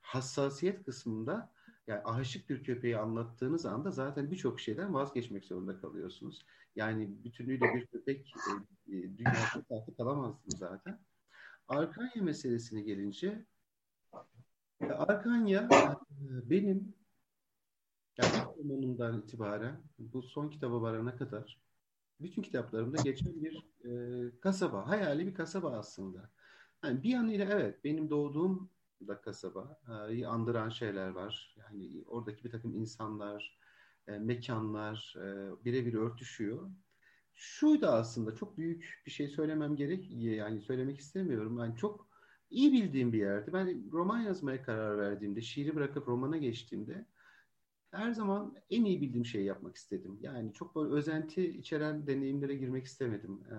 hassasiyet 0.00 0.84
kısmında 0.84 1.52
yani 1.86 2.00
aşık 2.04 2.50
bir 2.50 2.64
köpeği 2.64 2.98
anlattığınız 2.98 3.66
anda 3.66 3.90
zaten 3.90 4.30
birçok 4.30 4.60
şeyden 4.60 4.94
vazgeçmek 4.94 5.44
zorunda 5.44 5.80
kalıyorsunuz. 5.80 6.46
Yani 6.76 7.24
bütünüyle 7.24 7.74
bir 7.74 7.86
köpek 7.86 8.34
e, 8.88 8.96
e, 8.96 9.18
dünyada 9.18 9.86
kalamazdı 9.96 10.56
zaten. 10.56 10.98
Arkanya 11.68 12.22
meselesine 12.22 12.80
gelince 12.82 13.44
Arkanya 14.80 15.68
e, 15.72 16.50
benim 16.50 16.94
yani 18.18 18.32
ilk 18.36 18.58
romanımdan 18.58 19.20
itibaren 19.20 19.82
bu 19.98 20.22
son 20.22 20.48
kitaba 20.50 20.82
varana 20.82 21.16
kadar 21.16 21.58
bütün 22.20 22.42
kitaplarımda 22.42 23.02
geçen 23.02 23.42
bir 23.42 23.64
e, 23.84 24.40
kasaba, 24.40 24.88
hayali 24.88 25.26
bir 25.26 25.34
kasaba 25.34 25.78
aslında. 25.78 26.30
Yani 26.84 27.02
bir 27.02 27.10
yanıyla 27.10 27.44
evet 27.44 27.84
benim 27.84 28.10
doğduğum 28.10 28.70
da 29.08 29.20
kasaba 29.20 29.80
e, 30.10 30.26
andıran 30.26 30.68
şeyler 30.68 31.08
var. 31.08 31.56
Yani 31.58 32.04
oradaki 32.06 32.44
bir 32.44 32.50
takım 32.50 32.74
insanlar, 32.74 33.58
e, 34.06 34.18
mekanlar 34.18 35.14
e, 35.18 35.50
birebir 35.64 35.94
örtüşüyor. 35.94 36.70
Şuydu 37.34 37.86
aslında 37.86 38.34
çok 38.34 38.58
büyük 38.58 39.02
bir 39.06 39.10
şey 39.10 39.28
söylemem 39.28 39.76
gerek 39.76 40.06
yani 40.10 40.60
söylemek 40.60 40.98
istemiyorum. 40.98 41.58
Yani 41.58 41.76
çok 41.76 42.08
iyi 42.50 42.72
bildiğim 42.72 43.12
bir 43.12 43.18
yerdi. 43.18 43.52
Ben 43.52 43.92
roman 43.92 44.20
yazmaya 44.20 44.62
karar 44.62 44.98
verdiğimde, 44.98 45.40
şiiri 45.40 45.74
bırakıp 45.76 46.08
romana 46.08 46.36
geçtiğimde 46.36 47.06
her 47.90 48.12
zaman 48.12 48.56
en 48.70 48.84
iyi 48.84 49.00
bildiğim 49.00 49.26
şeyi 49.26 49.44
yapmak 49.44 49.76
istedim. 49.76 50.18
Yani 50.20 50.52
çok 50.52 50.76
böyle 50.76 50.94
özenti 50.94 51.48
içeren 51.48 52.06
deneyimlere 52.06 52.54
girmek 52.54 52.84
istemedim. 52.84 53.42
Ee, 53.50 53.54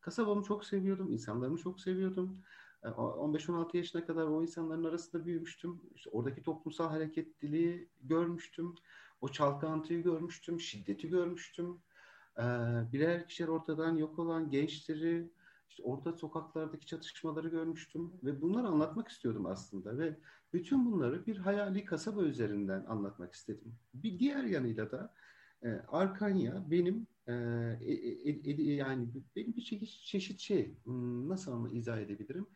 kasabamı 0.00 0.42
çok 0.42 0.64
seviyordum, 0.64 1.12
insanlarımı 1.12 1.58
çok 1.58 1.80
seviyordum. 1.80 2.42
15-16 2.82 3.76
yaşına 3.76 4.06
kadar 4.06 4.26
o 4.26 4.42
insanların 4.42 4.84
arasında 4.84 5.26
büyümüştüm. 5.26 5.80
İşte 5.94 6.10
oradaki 6.10 6.42
toplumsal 6.42 6.88
hareketliliği 6.88 7.88
görmüştüm. 8.00 8.74
O 9.20 9.28
çalkantıyı 9.28 10.02
görmüştüm, 10.02 10.60
şiddeti 10.60 11.08
görmüştüm. 11.08 11.82
Ee, 12.38 12.42
birer 12.92 13.28
kişiler 13.28 13.48
ortadan 13.48 13.96
yok 13.96 14.18
olan 14.18 14.50
gençleri, 14.50 15.30
işte 15.68 15.82
orta 15.82 16.12
sokaklardaki 16.12 16.86
çatışmaları 16.86 17.48
görmüştüm 17.48 18.12
ve 18.22 18.42
bunları 18.42 18.66
anlatmak 18.66 19.08
istiyordum 19.08 19.46
aslında 19.46 19.98
ve 19.98 20.16
bütün 20.52 20.92
bunları 20.92 21.26
bir 21.26 21.36
hayali 21.36 21.84
kasaba 21.84 22.22
üzerinden 22.22 22.84
anlatmak 22.84 23.34
istedim. 23.34 23.74
Bir 23.94 24.18
diğer 24.18 24.44
yanıyla 24.44 24.90
da 24.90 25.14
e, 25.62 25.68
Arkanya 25.88 26.70
benim 26.70 27.06
e, 27.26 27.32
e, 27.80 27.92
e, 27.92 28.50
e 28.50 28.72
yani 28.72 29.08
benim 29.36 29.56
bir 29.56 29.62
çeşit, 29.62 30.04
çeşit 30.04 30.40
şey 30.40 30.74
hmm, 30.84 31.28
nasıl 31.28 31.52
ama 31.52 31.68
izah 31.70 31.98
edebilirim? 31.98 32.46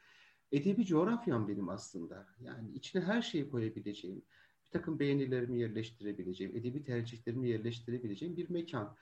Edebi 0.52 0.87
coğrafyam 0.87 1.49
benim 1.49 1.68
aslında. 1.68 2.26
Yani 2.40 2.73
içine 2.73 3.02
her 3.02 3.23
şeyi 3.23 3.50
koyabileceğim, 3.50 4.23
bir 4.64 4.71
takım 4.71 4.99
beğenilerimi 4.99 5.61
yerleştirebileceğim, 5.61 6.56
edebi 6.56 6.85
tercihlerimi 6.85 7.49
yerleştirebileceğim 7.49 8.37
bir 8.37 8.50
mekan. 8.50 8.97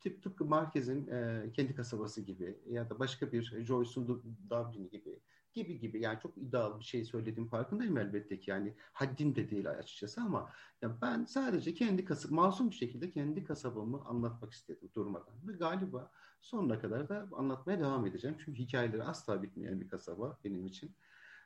Tip, 0.00 0.22
tıpkı 0.22 0.44
Marquez'in 0.44 1.08
e, 1.08 1.50
kendi 1.52 1.74
kasabası 1.74 2.20
gibi 2.20 2.58
ya 2.66 2.90
da 2.90 2.98
başka 2.98 3.32
bir 3.32 3.64
Joyce'un 3.64 4.08
Dublin 4.50 4.88
gibi 4.88 5.20
gibi 5.56 5.78
gibi 5.78 6.00
yani 6.00 6.18
çok 6.20 6.38
iddialı 6.38 6.80
bir 6.80 6.84
şey 6.84 7.04
söylediğim 7.04 7.48
farkındayım 7.48 7.98
elbette 7.98 8.40
ki 8.40 8.50
yani 8.50 8.74
haddim 8.92 9.36
de 9.36 9.50
değil 9.50 9.70
açıkçası 9.70 10.20
ama 10.20 10.52
ya 10.82 11.00
ben 11.02 11.24
sadece 11.24 11.74
kendi 11.74 12.04
kasab 12.04 12.30
masum 12.30 12.70
bir 12.70 12.74
şekilde 12.76 13.10
kendi 13.10 13.44
kasabamı 13.44 14.04
anlatmak 14.04 14.52
istedim 14.52 14.90
durmadan 14.94 15.34
ve 15.48 15.52
galiba 15.52 16.10
sonuna 16.40 16.80
kadar 16.80 17.08
da 17.08 17.28
anlatmaya 17.32 17.80
devam 17.80 18.06
edeceğim 18.06 18.36
çünkü 18.44 18.62
hikayeleri 18.62 19.02
asla 19.02 19.42
bitmeyen 19.42 19.80
bir 19.80 19.88
kasaba 19.88 20.38
benim 20.44 20.66
için. 20.66 20.96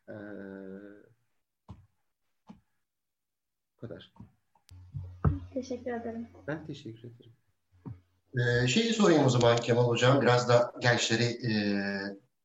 Ee, 0.08 0.12
bu 3.76 3.80
kadar. 3.80 4.12
Teşekkür 5.54 5.92
ederim. 5.92 6.28
Ben 6.46 6.66
teşekkür 6.66 7.08
ederim. 7.08 7.32
Ee, 8.38 8.68
şeyi 8.68 8.92
sorayım 8.92 9.26
o 9.26 9.28
zaman 9.28 9.56
Kemal 9.56 9.86
Hocam. 9.86 10.20
Biraz 10.20 10.48
da 10.48 10.72
gençleri 10.80 11.24
e, 11.24 11.52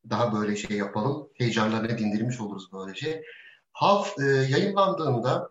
daha 0.09 0.33
böyle 0.33 0.55
şey 0.55 0.77
yapalım. 0.77 1.29
Heyecanlarını 1.33 1.97
dindirmiş 1.97 2.41
oluruz 2.41 2.73
böylece. 2.73 3.23
Hav 3.71 4.05
e, 4.19 4.23
yayınlandığında 4.25 5.49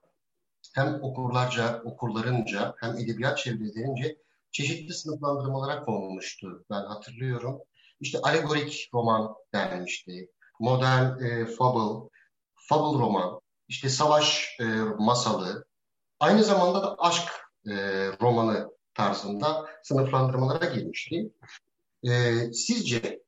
hem 0.74 1.02
okurlarca, 1.02 1.82
okurlarınca 1.84 2.74
hem 2.80 2.96
edebiyat 2.96 3.38
çevrelerince 3.38 4.16
çeşitli 4.50 4.94
sınıflandırmalara 4.94 5.82
konulmuştu. 5.82 6.64
Ben 6.70 6.84
hatırlıyorum. 6.84 7.60
İşte 8.00 8.18
alegorik 8.22 8.90
roman 8.94 9.34
denmişti. 9.54 10.30
Modern 10.60 11.24
e, 11.24 11.46
fable, 11.46 12.08
fable 12.54 12.98
roman, 12.98 13.40
işte 13.68 13.88
savaş 13.88 14.56
e, 14.60 14.64
masalı, 14.98 15.64
aynı 16.20 16.44
zamanda 16.44 16.82
da 16.82 16.96
aşk 16.98 17.28
e, 17.66 17.72
romanı 18.20 18.74
tarzında 18.94 19.66
sınıflandırmalara 19.82 20.74
girmişti. 20.74 21.32
E, 22.02 22.34
sizce 22.52 23.24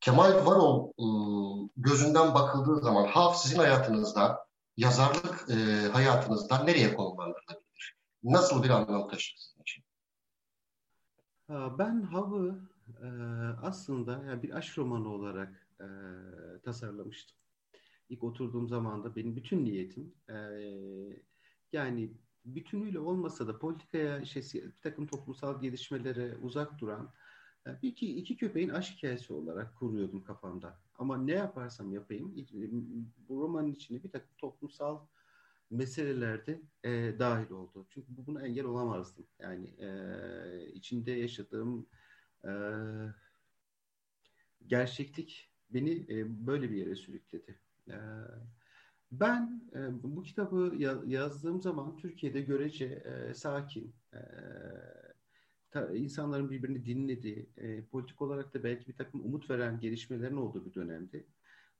Kemal 0.00 0.46
Varol 0.46 0.88
e, 0.88 1.06
gözünden 1.76 2.34
bakıldığı 2.34 2.80
zaman 2.80 3.06
Hav 3.06 3.34
sizin 3.34 3.58
hayatınızda, 3.58 4.46
yazarlık 4.76 5.46
e, 5.50 5.88
hayatınızda 5.92 6.64
nereye 6.64 6.94
konumlandırılabilir? 6.94 7.96
Nasıl 8.22 8.62
bir 8.62 8.70
anlam 8.70 9.08
taşır 9.08 9.36
sizin 9.38 9.62
için? 9.62 9.84
Ben 11.78 12.02
Hav'ı 12.02 12.60
e, 13.02 13.08
aslında 13.62 14.24
yani 14.26 14.42
bir 14.42 14.56
aşk 14.56 14.78
romanı 14.78 15.08
olarak 15.08 15.66
e, 15.80 15.86
tasarlamıştım. 16.64 17.36
İlk 18.08 18.24
oturduğum 18.24 18.68
zaman 18.68 19.04
da 19.04 19.16
benim 19.16 19.36
bütün 19.36 19.64
niyetim 19.64 20.14
e, 20.28 20.36
yani 21.72 22.12
bütünüyle 22.44 22.98
olmasa 22.98 23.46
da 23.46 23.58
politikaya, 23.58 24.24
şey, 24.24 24.42
bir 24.54 24.82
takım 24.82 25.06
toplumsal 25.06 25.60
gelişmelere 25.62 26.36
uzak 26.42 26.78
duran 26.78 27.12
bir 27.66 27.88
iki, 27.88 28.16
iki 28.16 28.36
köpeğin 28.36 28.68
aşk 28.68 28.96
hikayesi 28.96 29.32
olarak 29.32 29.76
kuruyordum 29.76 30.24
kafamda. 30.24 30.80
Ama 30.98 31.18
ne 31.18 31.32
yaparsam 31.32 31.92
yapayım 31.92 32.34
bu 33.28 33.42
romanın 33.42 33.72
içine 33.72 34.02
bir 34.02 34.10
takım 34.10 34.36
toplumsal 34.38 35.06
meselelerde 35.70 36.60
e, 36.84 37.18
dahil 37.18 37.50
oldu. 37.50 37.86
Çünkü 37.90 38.16
bu 38.16 38.26
buna 38.26 38.46
engel 38.46 38.64
olamazdım. 38.64 39.26
Yani 39.38 39.66
e, 39.66 40.72
içinde 40.72 41.12
yaşadığım 41.12 41.86
e, 42.44 42.50
gerçeklik 44.66 45.50
beni 45.70 46.06
e, 46.08 46.46
böyle 46.46 46.70
bir 46.70 46.76
yere 46.76 46.94
sürükledi. 46.94 47.58
E, 47.88 47.96
ben 49.12 49.62
e, 49.74 50.02
bu 50.02 50.22
kitabı 50.22 50.74
ya, 50.78 51.00
yazdığım 51.06 51.60
zaman 51.60 51.96
Türkiye'de 51.96 52.40
görece 52.40 52.84
e, 52.84 53.34
sakin, 53.34 53.94
e, 54.14 54.18
ta, 55.70 55.94
insanların 55.94 56.50
birbirini 56.50 56.84
dinlediği, 56.84 57.48
e, 57.56 57.84
politik 57.84 58.22
olarak 58.22 58.54
da 58.54 58.64
belki 58.64 58.88
bir 58.88 58.96
takım 58.96 59.24
umut 59.24 59.50
veren 59.50 59.80
gelişmelerin 59.80 60.36
olduğu 60.36 60.64
bir 60.64 60.74
dönemdi. 60.74 61.26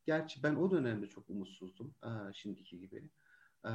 Gerçi 0.07 0.43
ben 0.43 0.55
o 0.55 0.71
dönemde 0.71 1.07
çok 1.07 1.31
umutsuzdum, 1.31 1.95
e, 2.05 2.33
şimdiki 2.33 2.79
gibi. 2.79 3.09
E, 3.65 3.71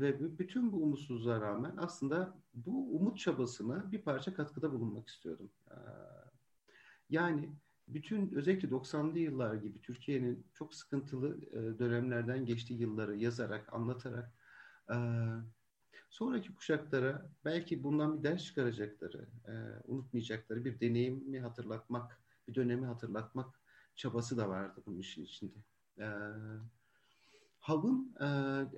ve 0.00 0.38
bütün 0.38 0.72
bu 0.72 0.82
umutsuzluğa 0.82 1.40
rağmen 1.40 1.74
aslında 1.76 2.38
bu 2.54 2.96
umut 2.96 3.18
çabasına 3.18 3.92
bir 3.92 4.02
parça 4.02 4.34
katkıda 4.34 4.72
bulunmak 4.72 5.08
istiyordum. 5.08 5.50
E, 5.70 5.76
yani 7.10 7.50
bütün 7.94 8.34
özellikle 8.34 8.68
90'lı 8.68 9.18
yıllar 9.18 9.54
gibi 9.54 9.80
Türkiye'nin 9.80 10.46
çok 10.54 10.74
sıkıntılı 10.74 11.38
e, 11.52 11.78
dönemlerden 11.78 12.46
geçtiği 12.46 12.80
yılları 12.80 13.16
yazarak, 13.16 13.72
anlatarak 13.72 14.32
e, 14.90 14.96
sonraki 16.10 16.54
kuşaklara 16.54 17.30
belki 17.44 17.84
bundan 17.84 18.18
bir 18.18 18.22
ders 18.22 18.44
çıkaracakları, 18.44 19.28
e, 19.48 19.52
unutmayacakları 19.84 20.64
bir 20.64 20.80
deneyimi 20.80 21.40
hatırlatmak, 21.40 22.20
bir 22.48 22.54
dönemi 22.54 22.86
hatırlatmak 22.86 23.60
çabası 23.96 24.36
da 24.36 24.48
vardı 24.48 24.82
bunun 24.86 24.98
işin 24.98 25.24
içinde. 25.24 25.58
E, 25.98 26.06
Hav'ın 27.60 28.14
e, 28.20 28.26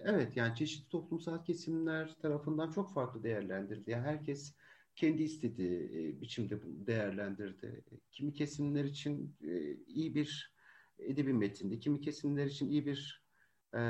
evet 0.05 0.37
yani 0.37 0.57
çeşitli 0.57 0.89
toplumsal 0.89 1.45
kesimler 1.45 2.17
tarafından 2.23 2.71
çok 2.71 2.95
farklı 2.95 3.23
değerlendirildi. 3.23 3.91
Yani 3.91 4.07
herkes 4.07 4.55
kendi 4.97 5.23
istediği 5.23 5.81
e, 5.95 6.21
biçimde 6.21 6.61
değerlendirdi. 6.65 7.85
Kimi 8.11 8.33
kesimler 8.33 8.85
için 8.85 9.37
e, 9.45 9.77
iyi 9.87 10.15
bir 10.15 10.55
edebi 10.99 11.33
metindi, 11.33 11.81
kimi 11.81 12.01
kesimler 12.01 12.47
için 12.47 12.71
iyi 12.71 12.87
bir 12.87 13.23
e, 13.75 13.81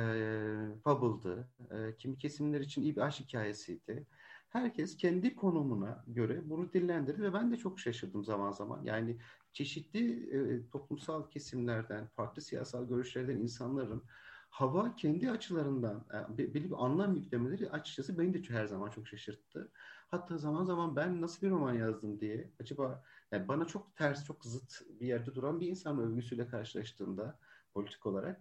fable'dı, 0.85 1.49
e, 1.71 1.97
kimi 1.97 2.18
kesimler 2.18 2.61
için 2.61 2.82
iyi 2.82 2.97
bir 2.97 3.00
aşk 3.00 3.21
hikayesiydi. 3.21 4.06
Herkes 4.49 4.97
kendi 4.97 5.35
konumuna 5.35 6.04
göre 6.06 6.50
bunu 6.50 6.73
dillendirdi 6.73 7.23
ve 7.23 7.32
ben 7.32 7.52
de 7.52 7.56
çok 7.56 7.80
şaşırdım 7.80 8.25
zaman 8.25 8.52
zaman. 8.52 8.85
Yani 8.85 9.18
çeşitli 9.52 10.30
e, 10.37 10.68
toplumsal 10.71 11.30
kesimlerden, 11.30 12.06
farklı 12.06 12.42
siyasal 12.42 12.88
görüşlerden 12.88 13.37
insanların 13.37 14.02
hava 14.50 14.97
kendi 14.97 15.30
açılarından 15.30 16.06
e, 16.30 16.38
belli 16.38 16.64
bir 16.64 16.85
anlam 16.85 17.16
yüklemeleri 17.16 17.71
açıkçası 17.71 18.18
beni 18.18 18.35
de 18.35 18.54
her 18.54 18.66
zaman 18.66 18.90
çok 18.90 19.09
şaşırttı. 19.09 19.73
Hatta 20.12 20.38
zaman 20.38 20.64
zaman 20.64 20.97
ben 20.97 21.21
nasıl 21.21 21.47
bir 21.47 21.50
roman 21.52 21.75
yazdım 21.75 22.21
diye 22.21 22.50
acaba 22.61 23.04
yani 23.33 23.49
bana 23.49 23.64
çok 23.64 23.97
ters, 23.97 24.25
çok 24.25 24.45
zıt 24.45 24.83
bir 25.00 25.07
yerde 25.07 25.35
duran 25.35 25.61
bir 25.61 25.69
insan 25.69 25.99
övgüsüyle 25.99 26.49
karşılaştığımda 26.49 27.38
politik 27.75 28.07
olarak 28.07 28.40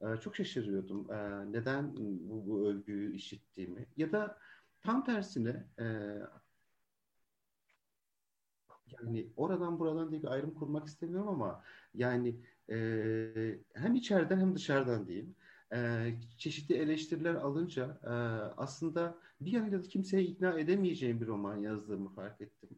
e, 0.00 0.16
çok 0.16 0.36
şaşırıyordum. 0.36 1.12
E, 1.12 1.16
neden 1.52 1.96
bu, 1.96 2.46
bu 2.46 2.68
övgüyü 2.68 3.14
işittiğimi 3.14 3.86
ya 3.96 4.12
da 4.12 4.38
tam 4.82 5.04
tersine 5.04 5.66
e, 5.78 5.84
yani 8.92 9.32
oradan 9.36 9.78
buradan 9.78 10.10
diye 10.10 10.22
bir 10.22 10.28
ayrım 10.28 10.54
kurmak 10.54 10.86
istemiyorum 10.86 11.28
ama 11.28 11.64
yani 11.94 12.36
hem 13.74 13.94
içeriden 13.94 14.38
hem 14.40 14.54
dışarıdan 14.54 15.06
diyeyim 15.06 15.36
e, 15.72 16.10
çeşitli 16.38 16.74
eleştiriler 16.74 17.34
alınca 17.34 17.98
e, 18.04 18.10
aslında 18.56 19.18
bir 19.40 19.52
yanıyla 19.52 19.84
da 19.84 19.88
kimseye 19.88 20.22
ikna 20.22 20.58
edemeyeceğim 20.58 21.20
bir 21.20 21.26
roman 21.26 21.56
yazdığımı 21.56 22.08
fark 22.08 22.40
ettim. 22.40 22.70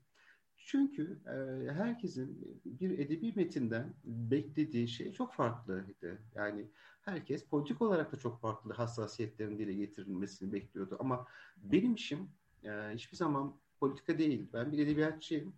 Çünkü 0.56 1.20
e, 1.26 1.72
herkesin 1.72 2.60
bir 2.64 2.98
edebi 2.98 3.32
metinden 3.36 3.94
beklediği 4.04 4.88
şey 4.88 5.12
çok 5.12 5.34
farklıydı. 5.34 6.18
Yani 6.34 6.66
herkes 7.02 7.44
politik 7.44 7.82
olarak 7.82 8.12
da 8.12 8.16
çok 8.16 8.40
farklı 8.40 8.72
hassasiyetlerin 8.74 9.58
dile 9.58 9.72
getirilmesini 9.72 10.52
bekliyordu. 10.52 10.96
Ama 11.00 11.26
benim 11.56 11.94
işim 11.94 12.30
e, 12.64 12.70
hiçbir 12.94 13.16
zaman 13.16 13.56
politika 13.80 14.18
değil. 14.18 14.48
Ben 14.52 14.72
bir 14.72 14.78
edebiyatçıyım. 14.78 15.54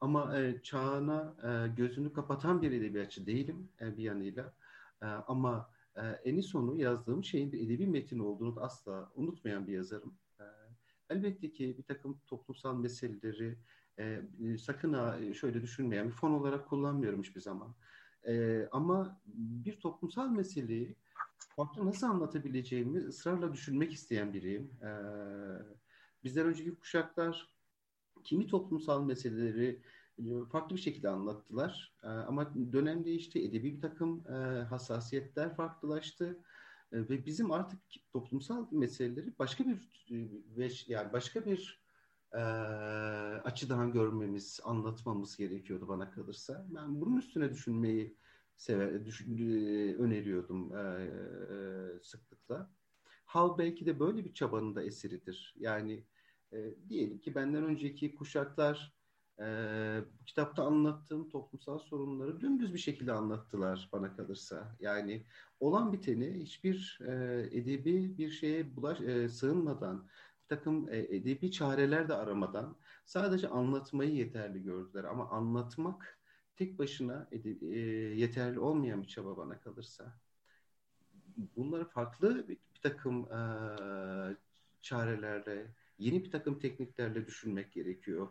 Ama 0.00 0.38
e, 0.38 0.62
çağına 0.62 1.34
e, 1.42 1.68
gözünü 1.76 2.12
kapatan 2.12 2.62
bir 2.62 2.72
edebiyatçı 2.72 3.26
değilim 3.26 3.68
e, 3.80 3.96
bir 3.96 4.02
yanıyla. 4.02 4.54
E, 5.02 5.06
ama 5.06 5.70
e, 5.96 6.00
eni 6.00 6.42
sonu 6.42 6.76
yazdığım 6.76 7.24
şeyin 7.24 7.52
bir 7.52 7.60
edebi 7.60 7.86
metin 7.86 8.18
olduğunu 8.18 8.60
asla 8.60 9.12
unutmayan 9.14 9.66
bir 9.66 9.72
yazarım. 9.72 10.14
E, 10.40 10.44
elbette 11.10 11.52
ki 11.52 11.74
bir 11.78 11.82
takım 11.82 12.20
toplumsal 12.26 12.78
meseleleri 12.78 13.58
e, 13.98 14.22
sakın 14.58 14.92
ha 14.92 15.18
şöyle 15.34 15.62
düşünmeyen 15.62 16.06
bir 16.06 16.12
fon 16.12 16.30
olarak 16.30 16.68
kullanmıyorum 16.68 17.22
hiçbir 17.22 17.40
zaman. 17.40 17.74
E, 18.26 18.66
ama 18.72 19.20
bir 19.26 19.80
toplumsal 19.80 20.28
meseleyi 20.28 20.96
farklı 21.56 21.86
nasıl 21.86 22.06
anlatabileceğimi 22.06 22.98
ısrarla 22.98 23.52
düşünmek 23.52 23.92
isteyen 23.92 24.34
biriyim. 24.34 24.70
E, 24.82 24.90
bizden 26.24 26.46
önceki 26.46 26.74
kuşaklar 26.74 27.48
kimi 28.24 28.46
toplumsal 28.46 29.04
meseleleri 29.04 29.82
farklı 30.52 30.76
bir 30.76 30.80
şekilde 30.80 31.08
anlattılar. 31.08 31.94
Ee, 32.02 32.06
ama 32.06 32.54
dönem 32.72 33.04
değişti, 33.04 33.44
edebi 33.44 33.76
bir 33.76 33.80
takım 33.80 34.24
e, 34.28 34.62
hassasiyetler 34.62 35.56
farklılaştı 35.56 36.38
e, 36.92 36.98
ve 37.08 37.26
bizim 37.26 37.50
artık 37.50 37.80
toplumsal 38.12 38.66
meseleleri 38.72 39.38
başka 39.38 39.64
bir 39.64 40.06
e, 40.58 40.68
yani 40.86 41.12
başka 41.12 41.46
bir 41.46 41.82
açıdan 43.44 43.92
görmemiz, 43.92 44.60
anlatmamız 44.64 45.36
gerekiyordu 45.36 45.88
bana 45.88 46.10
kalırsa. 46.10 46.66
Ben 46.68 47.00
bunun 47.00 47.16
üstüne 47.16 47.50
düşünmeyi 47.50 48.16
sever, 48.56 49.06
düşün, 49.06 49.38
öneriyordum 49.98 50.72
sıklıkla. 52.02 52.70
Hal 53.24 53.58
belki 53.58 53.86
de 53.86 54.00
böyle 54.00 54.24
bir 54.24 54.34
çabanın 54.34 54.74
da 54.74 54.82
eseridir. 54.82 55.54
Yani 55.58 56.04
diyelim 56.88 57.18
ki 57.18 57.34
benden 57.34 57.64
önceki 57.64 58.14
kuşaklar 58.14 58.92
e, 59.42 60.04
bu 60.20 60.24
kitapta 60.24 60.64
anlattığım 60.64 61.28
toplumsal 61.28 61.78
sorunları 61.78 62.40
dümdüz 62.40 62.74
bir 62.74 62.78
şekilde 62.78 63.12
anlattılar 63.12 63.88
bana 63.92 64.16
kalırsa. 64.16 64.76
Yani 64.80 65.26
olan 65.60 65.92
biteni 65.92 66.34
hiçbir 66.34 66.98
e, 67.06 67.12
edebi 67.52 68.18
bir 68.18 68.30
şeye 68.30 68.76
bulaş, 68.76 69.00
e, 69.00 69.28
sığınmadan, 69.28 70.08
bir 70.42 70.56
takım 70.56 70.88
e, 70.88 70.98
edebi 70.98 71.50
çareler 71.50 72.08
de 72.08 72.14
aramadan 72.14 72.76
sadece 73.04 73.48
anlatmayı 73.48 74.14
yeterli 74.14 74.62
gördüler. 74.62 75.04
Ama 75.04 75.30
anlatmak 75.30 76.18
tek 76.56 76.78
başına 76.78 77.28
edebi, 77.32 77.66
e, 77.66 77.78
yeterli 78.16 78.60
olmayan 78.60 79.02
bir 79.02 79.08
çaba 79.08 79.36
bana 79.36 79.60
kalırsa. 79.60 80.18
Bunları 81.56 81.84
farklı 81.88 82.48
bir, 82.48 82.58
bir 82.74 82.80
takım 82.82 83.32
e, 83.32 83.38
çarelerle, 84.82 85.74
yeni 85.98 86.24
bir 86.24 86.30
takım 86.30 86.58
tekniklerle 86.58 87.26
düşünmek 87.26 87.72
gerekiyor 87.72 88.28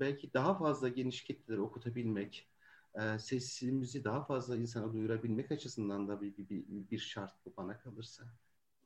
belki 0.00 0.34
daha 0.34 0.54
fazla 0.58 0.88
geniş 0.88 1.24
kitleleri 1.24 1.60
okutabilmek, 1.60 2.48
e, 2.94 3.18
sesimizi 3.18 4.04
daha 4.04 4.24
fazla 4.24 4.56
insana 4.56 4.92
duyurabilmek 4.92 5.52
açısından 5.52 6.08
da 6.08 6.20
bir, 6.20 6.36
bir, 6.36 6.64
bir 6.90 6.98
şart 6.98 7.32
bu 7.46 7.52
bana 7.56 7.78
kalırsa. 7.78 8.24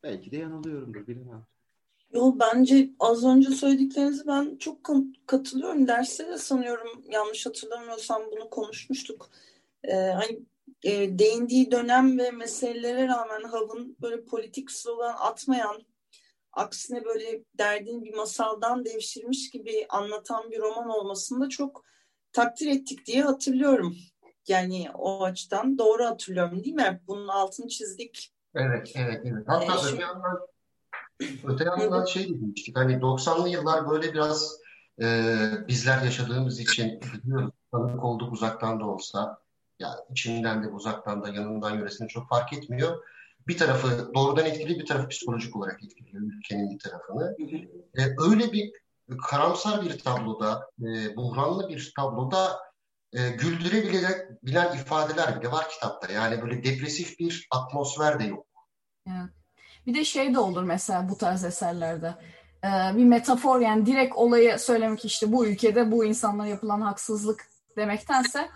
Belki 0.02 0.30
de 0.30 0.36
yanılıyorumdur 0.36 1.06
bilemem. 1.06 1.46
Yo 2.12 2.34
bence 2.40 2.90
az 3.00 3.24
önce 3.24 3.50
söylediklerinizi 3.50 4.26
ben 4.26 4.56
çok 4.56 4.78
katılıyorum. 5.26 5.88
Derste 5.88 6.26
de 6.26 6.38
sanıyorum 6.38 7.04
yanlış 7.08 7.46
hatırlamıyorsam 7.46 8.22
bunu 8.32 8.50
konuşmuştuk. 8.50 9.30
Ee, 9.84 9.94
hani 9.94 10.40
e, 10.82 11.18
değindiği 11.18 11.70
dönem 11.70 12.18
ve 12.18 12.30
meselelere 12.30 13.08
rağmen 13.08 13.42
Hav'ın 13.42 13.96
böyle 14.02 14.24
politik 14.24 14.70
slogan 14.70 15.14
atmayan 15.18 15.82
aksine 16.52 17.04
böyle 17.04 17.44
derdini 17.58 18.04
bir 18.04 18.14
masaldan 18.14 18.84
devşirmiş 18.84 19.50
gibi 19.50 19.86
anlatan 19.88 20.50
bir 20.50 20.58
roman 20.58 20.88
olmasını 20.88 21.44
da 21.44 21.48
çok 21.48 21.84
takdir 22.32 22.66
ettik 22.66 23.06
diye 23.06 23.22
hatırlıyorum. 23.22 23.96
Yani 24.48 24.90
o 24.94 25.24
açıdan 25.24 25.78
doğru 25.78 26.04
hatırlıyorum 26.04 26.64
değil 26.64 26.76
mi? 26.76 27.00
Bunun 27.06 27.28
altını 27.28 27.68
çizdik. 27.68 28.32
Evet, 28.54 28.92
evet, 28.94 29.20
evet. 29.24 29.44
Hatta 29.46 29.72
ee, 29.72 29.92
öte 29.92 30.02
yandan, 30.02 30.38
öte 31.44 31.64
yandan 31.64 32.04
şey 32.04 32.28
demiştik. 32.28 32.76
Hani 32.76 32.92
90'lı 32.92 33.48
yıllar 33.48 33.90
böyle 33.90 34.12
biraz 34.12 34.58
e, 35.00 35.36
bizler 35.68 36.02
yaşadığımız 36.02 36.60
için 36.60 37.00
biliyoruz, 37.00 37.50
tanık 37.72 38.04
olduk 38.04 38.32
uzaktan 38.32 38.80
da 38.80 38.86
olsa. 38.86 39.38
Ya 39.78 39.90
içinden 40.10 40.64
de 40.64 40.68
uzaktan 40.68 41.22
da 41.22 41.28
yanından 41.28 41.74
yöresini 41.74 42.08
çok 42.08 42.28
fark 42.28 42.52
etmiyor 42.52 43.04
bir 43.48 43.58
tarafı 43.58 44.10
doğrudan 44.14 44.46
etkili 44.46 44.78
bir 44.78 44.86
tarafı 44.86 45.08
psikolojik 45.08 45.56
olarak 45.56 45.84
etkiliyor 45.84 46.22
ülkenin 46.22 46.70
bir 46.70 46.78
tarafını. 46.78 47.36
E, 47.98 48.02
öyle 48.30 48.52
bir 48.52 48.72
karamsar 49.30 49.84
bir 49.84 49.98
tabloda, 49.98 50.70
e, 50.80 51.16
buhranlı 51.16 51.68
bir 51.68 51.92
tabloda 51.96 52.58
e, 53.12 53.28
güldürebilen 53.28 54.74
ifadeler 54.74 55.40
bile 55.40 55.52
var 55.52 55.68
kitapta. 55.68 56.12
Yani 56.12 56.42
böyle 56.42 56.64
depresif 56.64 57.18
bir 57.18 57.48
atmosfer 57.50 58.20
de 58.20 58.24
yok. 58.24 58.46
Evet. 59.06 59.30
Bir 59.86 59.94
de 59.94 60.04
şey 60.04 60.34
de 60.34 60.38
olur 60.38 60.62
mesela 60.62 61.08
bu 61.08 61.18
tarz 61.18 61.44
eserlerde. 61.44 62.14
Ee, 62.64 62.96
bir 62.96 63.04
metafor 63.04 63.60
yani 63.60 63.86
direkt 63.86 64.16
olayı 64.16 64.58
söylemek 64.58 65.04
işte 65.04 65.32
bu 65.32 65.46
ülkede 65.46 65.92
bu 65.92 66.04
insanlara 66.04 66.48
yapılan 66.48 66.80
haksızlık 66.80 67.46
demektense 67.76 68.48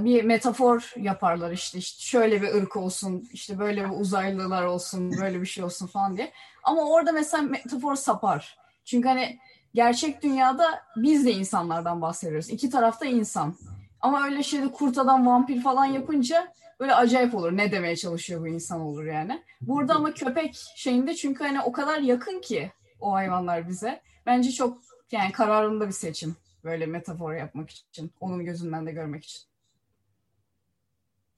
bir 0.00 0.24
metafor 0.24 0.92
yaparlar 0.96 1.50
işte, 1.50 1.78
işte 1.78 2.02
şöyle 2.02 2.42
bir 2.42 2.54
ırk 2.54 2.76
olsun, 2.76 3.28
işte 3.32 3.58
böyle 3.58 3.84
bir 3.84 4.00
uzaylılar 4.00 4.64
olsun, 4.64 5.12
böyle 5.20 5.40
bir 5.40 5.46
şey 5.46 5.64
olsun 5.64 5.86
falan 5.86 6.16
diye. 6.16 6.32
Ama 6.62 6.82
orada 6.82 7.12
mesela 7.12 7.42
metafor 7.42 7.94
sapar. 7.94 8.58
Çünkü 8.84 9.08
hani 9.08 9.38
gerçek 9.74 10.22
dünyada 10.22 10.82
biz 10.96 11.26
de 11.26 11.32
insanlardan 11.32 12.02
bahsediyoruz. 12.02 12.50
İki 12.50 12.70
tarafta 12.70 13.06
insan. 13.06 13.56
Ama 14.00 14.24
öyle 14.24 14.42
şeyde 14.42 14.72
kurt 14.72 14.98
adam, 14.98 15.26
vampir 15.26 15.62
falan 15.62 15.84
yapınca 15.84 16.52
böyle 16.80 16.94
acayip 16.94 17.34
olur. 17.34 17.56
Ne 17.56 17.72
demeye 17.72 17.96
çalışıyor 17.96 18.40
bu 18.40 18.48
insan 18.48 18.80
olur 18.80 19.04
yani. 19.04 19.42
Burada 19.60 19.94
ama 19.94 20.14
köpek 20.14 20.56
şeyinde 20.76 21.14
çünkü 21.14 21.44
hani 21.44 21.60
o 21.60 21.72
kadar 21.72 21.98
yakın 21.98 22.40
ki 22.40 22.72
o 23.00 23.12
hayvanlar 23.12 23.68
bize. 23.68 24.00
Bence 24.26 24.52
çok 24.52 24.78
yani 25.12 25.32
kararında 25.32 25.86
bir 25.86 25.92
seçim. 25.92 26.36
Böyle 26.64 26.86
metafor 26.86 27.34
yapmak 27.34 27.70
için. 27.70 28.12
Onun 28.20 28.44
gözünden 28.44 28.86
de 28.86 28.92
görmek 28.92 29.24
için. 29.24 29.42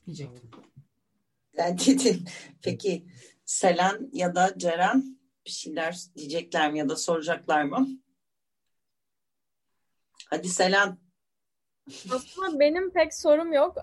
Diyecektim. 0.06 0.50
Sen 1.56 1.78
dedin. 1.78 2.28
Peki 2.62 3.06
Selen 3.44 4.10
ya 4.12 4.34
da 4.34 4.58
Ceren 4.58 5.18
bir 5.46 5.50
şeyler 5.50 5.96
diyecekler 6.16 6.72
mi 6.72 6.78
ya 6.78 6.88
da 6.88 6.96
soracaklar 6.96 7.62
mı? 7.62 7.88
Hadi 10.30 10.48
Selen. 10.48 10.98
Aslında 11.88 12.60
benim 12.60 12.92
pek 12.92 13.14
sorum 13.14 13.52
yok 13.52 13.76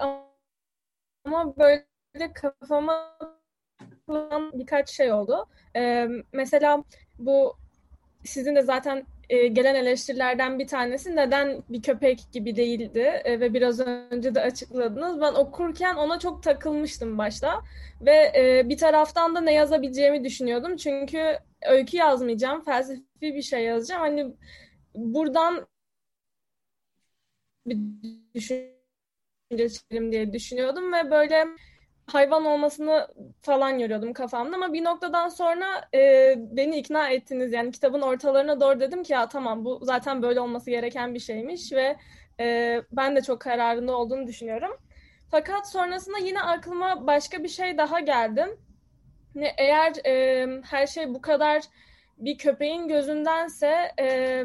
ama 1.26 1.58
böyle 1.58 2.34
kafama 2.34 3.18
birkaç 4.54 4.90
şey 4.90 5.12
oldu. 5.12 5.50
Ee, 5.76 6.08
mesela 6.34 6.84
bu 7.20 7.58
sizin 8.26 8.56
de 8.56 8.62
zaten 8.62 9.06
e, 9.30 9.48
gelen 9.48 9.76
eleştirilerden 9.76 10.60
bir 10.60 10.68
tanesi 10.68 11.16
neden 11.16 11.64
bir 11.70 11.82
köpek 11.82 12.20
gibi 12.32 12.56
değildi 12.56 13.00
e, 13.00 13.40
ve 13.40 13.54
biraz 13.54 13.80
önce 13.80 14.36
de 14.36 14.42
açıkladınız. 14.42 15.22
Ben 15.22 15.34
okurken 15.34 15.96
ona 15.96 16.20
çok 16.20 16.44
takılmıştım 16.44 17.18
başta 17.18 17.62
ve 18.02 18.32
e, 18.36 18.70
bir 18.70 18.78
taraftan 18.78 19.36
da 19.36 19.42
ne 19.42 19.54
yazabileceğimi 19.54 20.24
düşünüyordum. 20.24 20.76
Çünkü 20.76 21.38
öykü 21.70 21.98
yazmayacağım, 21.98 22.64
felsefi 22.64 23.04
bir 23.22 23.42
şey 23.42 23.64
yazacağım. 23.64 24.02
Hani 24.02 24.36
buradan 24.96 25.68
bir 27.66 27.78
düşünce 28.36 28.78
diye 29.92 30.34
düşünüyordum 30.34 30.94
ve 30.94 31.12
böyle 31.12 31.46
hayvan 32.08 32.46
olmasını 32.46 33.08
falan 33.42 33.80
görüyordum 33.80 34.14
kafamda 34.14 34.56
ama 34.56 34.74
bir 34.74 34.84
noktadan 34.84 35.30
sonra 35.30 35.66
e, 35.94 36.34
beni 36.38 36.78
ikna 36.78 37.10
ettiniz. 37.10 37.54
Yani 37.54 37.72
kitabın 37.72 38.02
ortalarına 38.02 38.62
doğru 38.62 38.80
dedim 38.80 39.04
ki 39.04 39.14
ya 39.14 39.30
tamam 39.30 39.66
bu 39.66 39.80
zaten 39.84 40.22
böyle 40.22 40.40
olması 40.40 40.70
gereken 40.72 41.14
bir 41.14 41.20
şeymiş 41.20 41.72
ve 41.74 41.98
e, 42.40 42.82
ben 42.92 43.16
de 43.16 43.22
çok 43.22 43.42
kararında 43.42 43.98
olduğunu 43.98 44.28
düşünüyorum. 44.28 44.78
Fakat 45.32 45.72
sonrasında 45.72 46.18
yine 46.18 46.42
aklıma 46.42 47.08
başka 47.08 47.44
bir 47.44 47.50
şey 47.50 47.78
daha 47.78 48.00
geldi. 48.00 48.46
Ne 49.36 49.54
eğer 49.58 49.94
e, 50.06 50.48
her 50.64 50.88
şey 50.88 51.14
bu 51.14 51.22
kadar 51.22 51.64
bir 52.18 52.38
köpeğin 52.38 52.88
gözündense 52.88 53.92
e, 54.00 54.44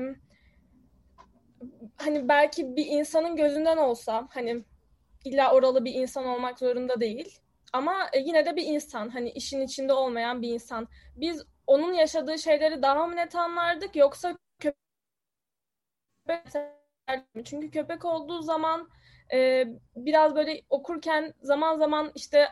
hani 1.97 2.29
belki 2.29 2.77
bir 2.77 2.87
insanın 2.87 3.37
gözünden 3.37 3.77
olsa 3.77 4.29
hani 4.31 4.65
illa 5.25 5.55
oralı 5.55 5.85
bir 5.85 5.95
insan 5.95 6.27
olmak 6.27 6.59
zorunda 6.59 7.01
değil. 7.01 7.42
Ama 7.73 8.09
e, 8.13 8.19
yine 8.19 8.47
de 8.47 8.57
bir 8.57 8.65
insan 8.67 9.09
hani 9.09 9.31
işin 9.31 9.61
içinde 9.61 9.93
olmayan 9.93 10.43
bir 10.43 10.49
insan. 10.55 10.89
Biz 11.17 11.43
onun 11.67 11.93
yaşadığı 11.93 12.39
şeyleri 12.39 12.83
daha 12.83 13.07
mı 13.07 13.17
net 13.17 13.35
anlardık 13.35 13.97
yoksa 13.97 14.39
köpek 14.59 14.77
çünkü 17.45 17.71
köpek 17.71 18.05
olduğu 18.05 18.43
zaman 18.43 18.89
e, 19.33 19.65
biraz 19.97 20.35
böyle 20.37 20.63
okurken 20.71 21.35
zaman 21.43 21.79
zaman 21.79 22.13
işte 22.15 22.49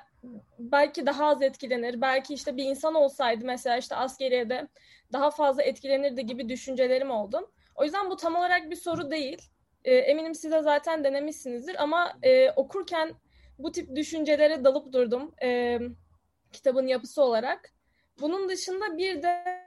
belki 0.59 1.07
daha 1.07 1.27
az 1.27 1.43
etkilenir. 1.43 2.01
Belki 2.01 2.35
işte 2.35 2.57
bir 2.57 2.65
insan 2.65 2.95
olsaydı 2.95 3.45
mesela 3.45 3.77
işte 3.77 3.97
askeriyede 3.97 4.69
daha 5.13 5.31
fazla 5.31 5.63
etkilenirdi 5.63 6.27
gibi 6.27 6.49
düşüncelerim 6.49 7.11
oldu. 7.11 7.51
O 7.75 7.85
yüzden 7.85 8.11
bu 8.11 8.17
tam 8.17 8.37
olarak 8.37 8.71
bir 8.71 8.77
soru 8.77 9.11
değil. 9.11 9.51
E, 9.85 9.95
eminim 9.95 10.35
size 10.35 10.63
zaten 10.63 11.05
denemişsinizdir 11.05 11.83
ama 11.83 12.13
e, 12.23 12.51
okurken 12.51 13.15
bu 13.63 13.73
tip 13.73 13.97
düşüncelere 13.97 14.65
dalıp 14.65 14.93
durdum 14.93 15.35
e, 15.43 15.79
kitabın 16.53 16.87
yapısı 16.87 17.23
olarak. 17.23 17.73
Bunun 18.21 18.49
dışında 18.49 18.99
bir 18.99 19.23
de 19.23 19.61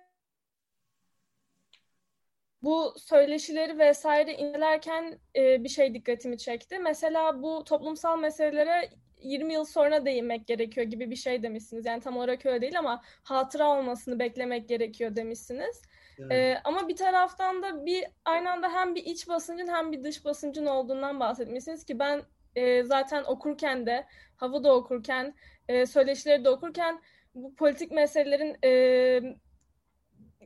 bu 2.63 2.93
söyleşileri 2.97 3.79
vesaire 3.79 4.34
incelerken 4.34 5.19
e, 5.36 5.63
bir 5.63 5.69
şey 5.69 5.93
dikkatimi 5.93 6.38
çekti. 6.38 6.79
Mesela 6.79 7.41
bu 7.41 7.63
toplumsal 7.63 8.19
meselelere 8.19 8.89
20 9.23 9.53
yıl 9.53 9.65
sonra 9.65 10.06
değinmek 10.06 10.47
gerekiyor 10.47 10.88
gibi 10.88 11.12
bir 11.12 11.15
şey 11.15 11.43
demişsiniz. 11.43 11.86
Yani 11.86 12.01
tam 12.01 12.17
olarak 12.17 12.45
öyle 12.45 12.62
değil 12.62 12.79
ama 12.79 13.01
hatıra 13.23 13.77
olmasını 13.77 14.19
beklemek 14.19 14.69
gerekiyor 14.69 15.15
demişsiniz. 15.15 15.82
Evet. 16.19 16.32
Ee, 16.32 16.62
ama 16.63 16.88
bir 16.88 16.95
taraftan 16.95 17.63
da 17.63 17.86
bir 17.86 18.06
aynı 18.25 18.51
anda 18.51 18.73
hem 18.73 18.95
bir 18.95 19.06
iç 19.06 19.27
basıncın 19.27 19.67
hem 19.67 19.91
bir 19.91 20.03
dış 20.03 20.25
basıncın 20.25 20.65
olduğundan 20.65 21.19
bahsetmişsiniz 21.19 21.86
ki 21.86 21.99
ben 21.99 22.21
e, 22.55 22.83
zaten 22.83 23.23
okurken 23.23 23.85
de 23.85 24.05
havada 24.35 24.75
okurken 24.75 25.35
e, 25.67 25.85
söyleşileri 25.85 26.45
de 26.45 26.49
okurken 26.49 27.01
bu 27.35 27.55
politik 27.55 27.91
meselelerin 27.91 28.57
e, 28.63 29.21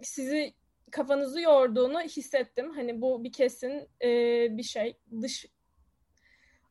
sizi 0.02 0.54
kafanızı 0.92 1.42
yorduğunu 1.42 2.02
hissettim. 2.02 2.72
Hani 2.76 3.02
bu 3.02 3.24
bir 3.24 3.32
kesin 3.32 3.90
e, 4.04 4.10
bir 4.58 4.64
şey. 4.64 4.98
Dış 5.22 5.46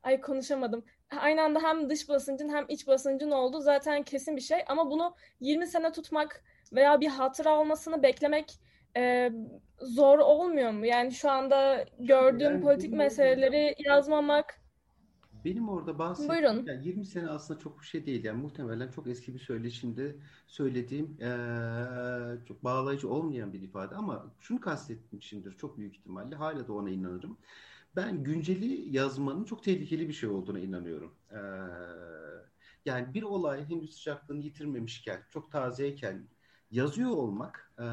ay 0.03 0.21
konuşamadım. 0.21 0.85
Aynı 1.21 1.43
anda 1.43 1.63
hem 1.63 1.91
dış 1.91 2.09
basıncın 2.09 2.49
hem 2.49 2.65
iç 2.69 2.87
basıncın 2.87 3.31
olduğu 3.31 3.61
zaten 3.61 4.03
kesin 4.03 4.37
bir 4.37 4.41
şey. 4.41 4.59
Ama 4.67 4.91
bunu 4.91 5.15
20 5.41 5.67
sene 5.67 5.93
tutmak 5.93 6.45
veya 6.73 7.01
bir 7.01 7.09
hatıra 7.09 7.59
olmasını 7.59 8.03
beklemek 8.03 8.53
e, 8.97 9.31
zor 9.81 10.19
olmuyor 10.19 10.71
mu? 10.71 10.87
Yani 10.87 11.13
şu 11.13 11.31
anda 11.31 11.85
gördüğüm 11.99 12.63
politik 12.63 12.93
meseleleri 12.93 13.75
yazmamak 13.79 14.61
benim 15.47 15.69
orada 15.69 15.99
bahsettiğim 15.99 16.67
yani 16.67 16.87
20 16.87 17.07
sene 17.07 17.29
aslında 17.29 17.61
çok 17.61 17.81
bir 17.81 17.87
şey 17.87 18.07
değil. 18.07 18.25
Yani 18.25 18.43
muhtemelen 18.43 18.91
çok 18.91 19.07
eski 19.07 19.35
bir 19.35 19.39
söyleşimde 19.39 20.17
söylediğim 20.47 21.17
ee, 21.21 22.45
çok 22.49 22.65
bağlayıcı 22.65 23.09
olmayan 23.11 23.53
bir 23.53 23.63
ifade 23.63 23.95
ama 23.95 24.33
şunu 24.41 24.61
kastetmişimdir 24.61 25.57
çok 25.57 25.79
büyük 25.79 25.97
ihtimalle. 25.97 26.37
Hala 26.37 26.69
da 26.69 26.73
ona 26.73 26.91
inanırım. 26.91 27.39
Ben 27.97 28.25
günceli 28.25 28.97
yazmanın 28.97 29.45
çok 29.45 29.65
tehlikeli 29.65 30.09
bir 30.09 30.13
şey 30.13 30.29
olduğuna 30.29 30.59
inanıyorum. 30.59 31.15
Ee, 31.31 31.37
yani 32.85 33.15
bir 33.15 33.23
olay 33.23 33.69
henüz 33.69 33.95
sıcaklığını 33.95 34.43
yitirmemişken, 34.43 35.23
çok 35.31 35.53
tazeyken 35.53 36.29
yazıyor 36.71 37.11
olmak 37.11 37.73
e, 37.79 37.87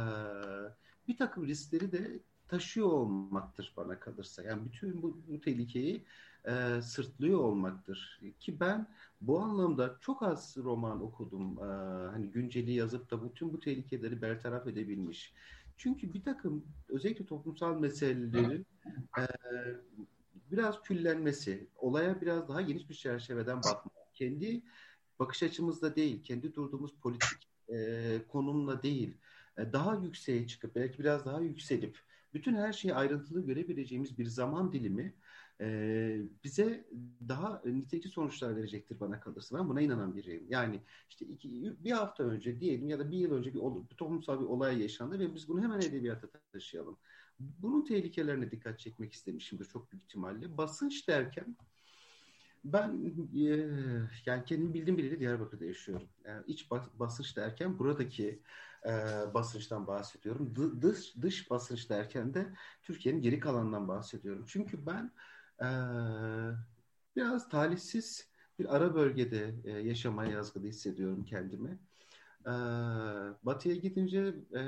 bir 1.08 1.18
takım 1.18 1.48
riskleri 1.48 1.92
de 1.92 2.20
taşıyor 2.48 2.88
olmaktır 2.88 3.74
bana 3.78 4.00
kalırsa. 4.00 4.44
Yani 4.44 4.66
bütün 4.66 5.02
bu, 5.02 5.22
bu 5.28 5.42
tehlikeyi 5.42 6.06
e, 6.48 6.82
sırtlıyor 6.82 7.40
olmaktır. 7.40 8.22
Ki 8.40 8.60
ben 8.60 8.88
bu 9.22 9.40
anlamda 9.40 9.98
çok 10.02 10.24
az 10.24 10.58
roman 10.58 11.04
okudum. 11.04 11.58
E, 11.58 11.66
hani 12.12 12.32
günceli 12.32 12.72
yazıp 12.72 13.12
da 13.12 13.26
bütün 13.26 13.54
bu 13.54 13.60
tehlikeleri 13.60 14.22
bertaraf 14.22 14.68
edebilmiş. 14.68 15.34
Çünkü 15.78 16.14
bir 16.14 16.24
takım 16.24 16.66
özellikle 16.90 17.26
toplumsal 17.26 17.80
meselelerin 17.80 18.66
e, 19.20 19.24
biraz 20.52 20.82
küllenmesi, 20.82 21.68
olaya 21.76 22.22
biraz 22.22 22.50
daha 22.50 22.62
geniş 22.62 22.90
bir 22.90 22.96
çerçeveden 22.96 23.58
bakmak, 23.58 24.14
kendi 24.14 24.64
bakış 25.20 25.44
açımızda 25.44 25.96
değil, 25.96 26.24
kendi 26.24 26.54
durduğumuz 26.54 26.94
politik 27.02 27.50
e, 27.70 28.18
konumla 28.28 28.84
değil, 28.84 29.18
e, 29.58 29.74
daha 29.74 29.96
yükseğe 29.96 30.48
çıkıp 30.48 30.76
belki 30.76 31.00
biraz 31.00 31.26
daha 31.26 31.42
yükselip 31.42 32.00
bütün 32.34 32.56
her 32.56 32.74
şeyi 32.74 32.94
ayrıntılı 32.94 33.46
görebileceğimiz 33.46 34.18
bir 34.18 34.26
zaman 34.26 34.72
dilimi 34.72 35.14
e, 35.62 36.22
bize 36.44 36.88
daha 37.30 37.62
nitelikli 37.66 38.10
sonuçlar 38.10 38.56
verecektir 38.56 39.00
bana 39.00 39.20
kalırsa. 39.20 39.58
Ben 39.60 39.70
buna 39.70 39.82
inanan 39.82 40.16
biriyim. 40.16 40.46
Yani 40.50 40.82
işte 41.10 41.26
iki, 41.26 41.74
bir 41.84 41.92
hafta 41.92 42.24
önce 42.24 42.60
diyelim 42.60 42.90
ya 42.90 43.00
da 43.00 43.12
bir 43.12 43.18
yıl 43.18 43.32
önce 43.32 43.54
bir, 43.54 43.60
bir 43.90 43.96
toplumsal 43.96 44.42
bir 44.42 44.46
olay 44.46 44.82
yaşandı 44.82 45.20
ve 45.20 45.36
biz 45.36 45.48
bunu 45.48 45.62
hemen 45.62 45.82
edebiyata 45.82 46.28
taşıyalım. 46.54 46.98
Bunun 47.40 47.86
tehlikelerine 47.86 48.52
dikkat 48.52 48.80
çekmek 48.80 49.14
istemişimdir 49.14 49.66
çok 49.66 49.92
büyük 49.92 50.04
ihtimalle. 50.04 50.58
Basınç 50.58 51.08
derken 51.08 51.58
ben 52.64 53.14
e, 53.36 53.44
yani 54.26 54.46
kendim 54.46 54.74
bildiğim 54.74 54.98
biriyle 54.98 55.20
Diyarbakır'da 55.20 55.66
yaşıyorum. 55.66 56.10
Yani 56.26 56.44
iç 56.48 56.72
basınç 57.00 57.38
derken 57.38 57.80
buradaki 57.80 58.42
e, 58.86 58.90
basınçtan 59.34 59.88
bahsediyorum. 59.88 60.56
D- 60.56 60.82
dış, 60.82 61.16
dış 61.22 61.50
basınç 61.50 61.90
derken 61.90 62.34
de 62.34 62.54
Türkiye'nin 62.82 63.22
geri 63.22 63.40
kalanından 63.40 63.88
bahsediyorum. 63.88 64.46
Çünkü 64.48 64.86
ben 64.86 65.12
e, 65.64 65.68
biraz 67.16 67.50
talihsiz 67.50 68.28
bir 68.60 68.76
ara 68.76 68.96
bölgede 68.96 69.56
e, 69.64 69.72
yaşamaya 69.72 70.32
yazgılı 70.32 70.68
hissediyorum 70.68 71.24
kendimi. 71.24 71.80
E, 72.46 72.52
batı'ya 73.44 73.76
gidince 73.76 74.36
e, 74.54 74.62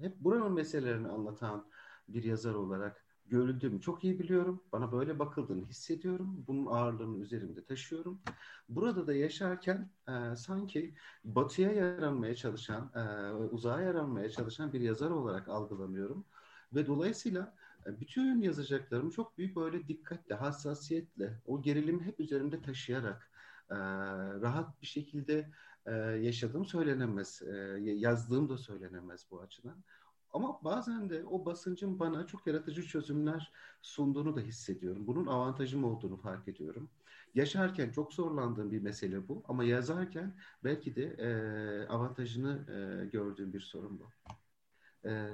hep 0.00 0.20
buranın 0.20 0.52
meselelerini 0.52 1.08
anlatan 1.08 1.66
bir 2.08 2.24
yazar 2.24 2.54
olarak 2.54 3.04
görüldüğümü 3.26 3.80
çok 3.80 4.04
iyi 4.04 4.18
biliyorum. 4.18 4.62
Bana 4.72 4.92
böyle 4.92 5.18
bakıldığını 5.18 5.66
hissediyorum. 5.66 6.44
Bunun 6.46 6.66
ağırlığını 6.66 7.18
üzerimde 7.18 7.64
taşıyorum. 7.64 8.20
Burada 8.68 9.06
da 9.06 9.14
yaşarken 9.14 9.90
e, 10.08 10.36
sanki 10.36 10.94
batıya 11.24 11.72
yaranmaya 11.72 12.34
çalışan, 12.34 12.92
e, 12.94 13.32
uzağa 13.32 13.80
yaranmaya 13.80 14.30
çalışan 14.30 14.72
bir 14.72 14.80
yazar 14.80 15.10
olarak 15.10 15.48
algılanıyorum. 15.48 16.24
Ve 16.74 16.86
dolayısıyla 16.86 17.54
bütün 17.86 18.42
yazacaklarımı 18.42 19.10
çok 19.10 19.38
büyük 19.38 19.56
böyle 19.56 19.88
dikkatle, 19.88 20.34
hassasiyetle, 20.34 21.40
o 21.46 21.62
gerilimi 21.62 22.04
hep 22.04 22.20
üzerimde 22.20 22.62
taşıyarak 22.62 23.30
e, 23.70 23.76
rahat 24.40 24.82
bir 24.82 24.86
şekilde 24.86 25.50
e, 25.86 25.92
yaşadığım 25.96 26.64
söylenemez. 26.64 27.42
E, 27.42 27.56
yazdığım 27.84 28.48
da 28.48 28.58
söylenemez 28.58 29.26
bu 29.30 29.40
açıdan. 29.40 29.84
Ama 30.32 30.60
bazen 30.64 31.10
de 31.10 31.24
o 31.24 31.44
basıncın 31.44 31.98
bana 31.98 32.26
çok 32.26 32.46
yaratıcı 32.46 32.82
çözümler 32.82 33.52
sunduğunu 33.82 34.36
da 34.36 34.40
hissediyorum. 34.40 35.06
Bunun 35.06 35.26
avantajım 35.26 35.84
olduğunu 35.84 36.16
fark 36.16 36.48
ediyorum. 36.48 36.90
Yaşarken 37.34 37.90
çok 37.90 38.12
zorlandığım 38.12 38.70
bir 38.70 38.82
mesele 38.82 39.28
bu 39.28 39.42
ama 39.48 39.64
yazarken 39.64 40.36
belki 40.64 40.96
de 40.96 41.04
e, 41.04 41.28
avantajını 41.88 42.64
e, 42.68 43.06
gördüğüm 43.06 43.52
bir 43.52 43.60
sorun 43.60 44.00
bu. 44.00 44.10
E, 45.08 45.30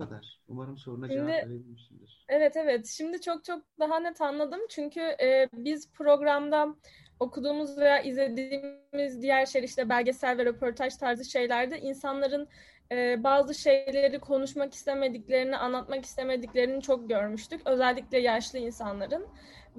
bu 0.00 0.04
kadar. 0.04 0.40
Umarım 0.48 0.78
soruna 0.78 1.08
Şimdi, 1.08 1.18
cevap 1.18 1.28
verebilmişimdir. 1.28 2.24
Evet 2.28 2.56
evet. 2.56 2.86
Şimdi 2.86 3.20
çok 3.20 3.44
çok 3.44 3.62
daha 3.78 4.00
net 4.00 4.20
anladım. 4.20 4.60
Çünkü 4.68 5.00
e, 5.00 5.48
biz 5.52 5.92
programda 5.92 6.74
okuduğumuz 7.20 7.78
veya 7.78 8.00
izlediğimiz 8.00 9.22
diğer 9.22 9.46
şey 9.46 9.64
işte 9.64 9.88
belgesel 9.88 10.38
ve 10.38 10.44
röportaj 10.44 10.96
tarzı 10.96 11.24
şeylerde 11.24 11.80
insanların 11.80 12.48
e, 12.92 13.24
bazı 13.24 13.54
şeyleri 13.54 14.20
konuşmak 14.20 14.74
istemediklerini, 14.74 15.56
anlatmak 15.56 16.04
istemediklerini 16.04 16.82
çok 16.82 17.08
görmüştük. 17.08 17.60
Özellikle 17.66 18.18
yaşlı 18.18 18.58
insanların. 18.58 19.26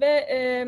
Ve 0.00 0.26
e, 0.30 0.66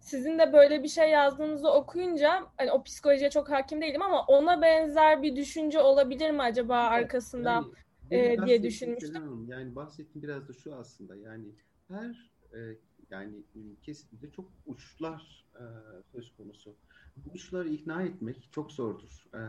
sizin 0.00 0.38
de 0.38 0.52
böyle 0.52 0.82
bir 0.82 0.88
şey 0.88 1.10
yazdığınızı 1.10 1.70
okuyunca 1.70 2.42
hani 2.56 2.72
o 2.72 2.82
psikolojiye 2.82 3.30
çok 3.30 3.50
hakim 3.50 3.82
değilim 3.82 4.02
ama 4.02 4.22
ona 4.22 4.62
benzer 4.62 5.22
bir 5.22 5.36
düşünce 5.36 5.80
olabilir 5.80 6.30
mi 6.30 6.42
acaba 6.42 6.76
arkasında 6.76 7.50
yani, 7.50 7.66
e, 8.10 8.36
diye 8.46 8.62
düşünmüştüm. 8.62 9.48
Yani 9.48 9.74
bahsettiğim 9.76 10.22
biraz 10.28 10.48
da 10.48 10.52
şu 10.52 10.74
aslında 10.74 11.16
yani 11.16 11.54
her 11.88 12.30
e, 12.54 12.78
yani 13.10 13.44
kesinlikle 13.82 14.30
çok 14.30 14.52
uçlar 14.66 15.46
e, 15.54 15.64
söz 16.12 16.36
konusu. 16.36 16.76
Bu 17.16 17.30
uçları 17.30 17.68
ikna 17.68 18.02
etmek 18.02 18.48
çok 18.52 18.72
zordur. 18.72 19.26
E, 19.34 19.40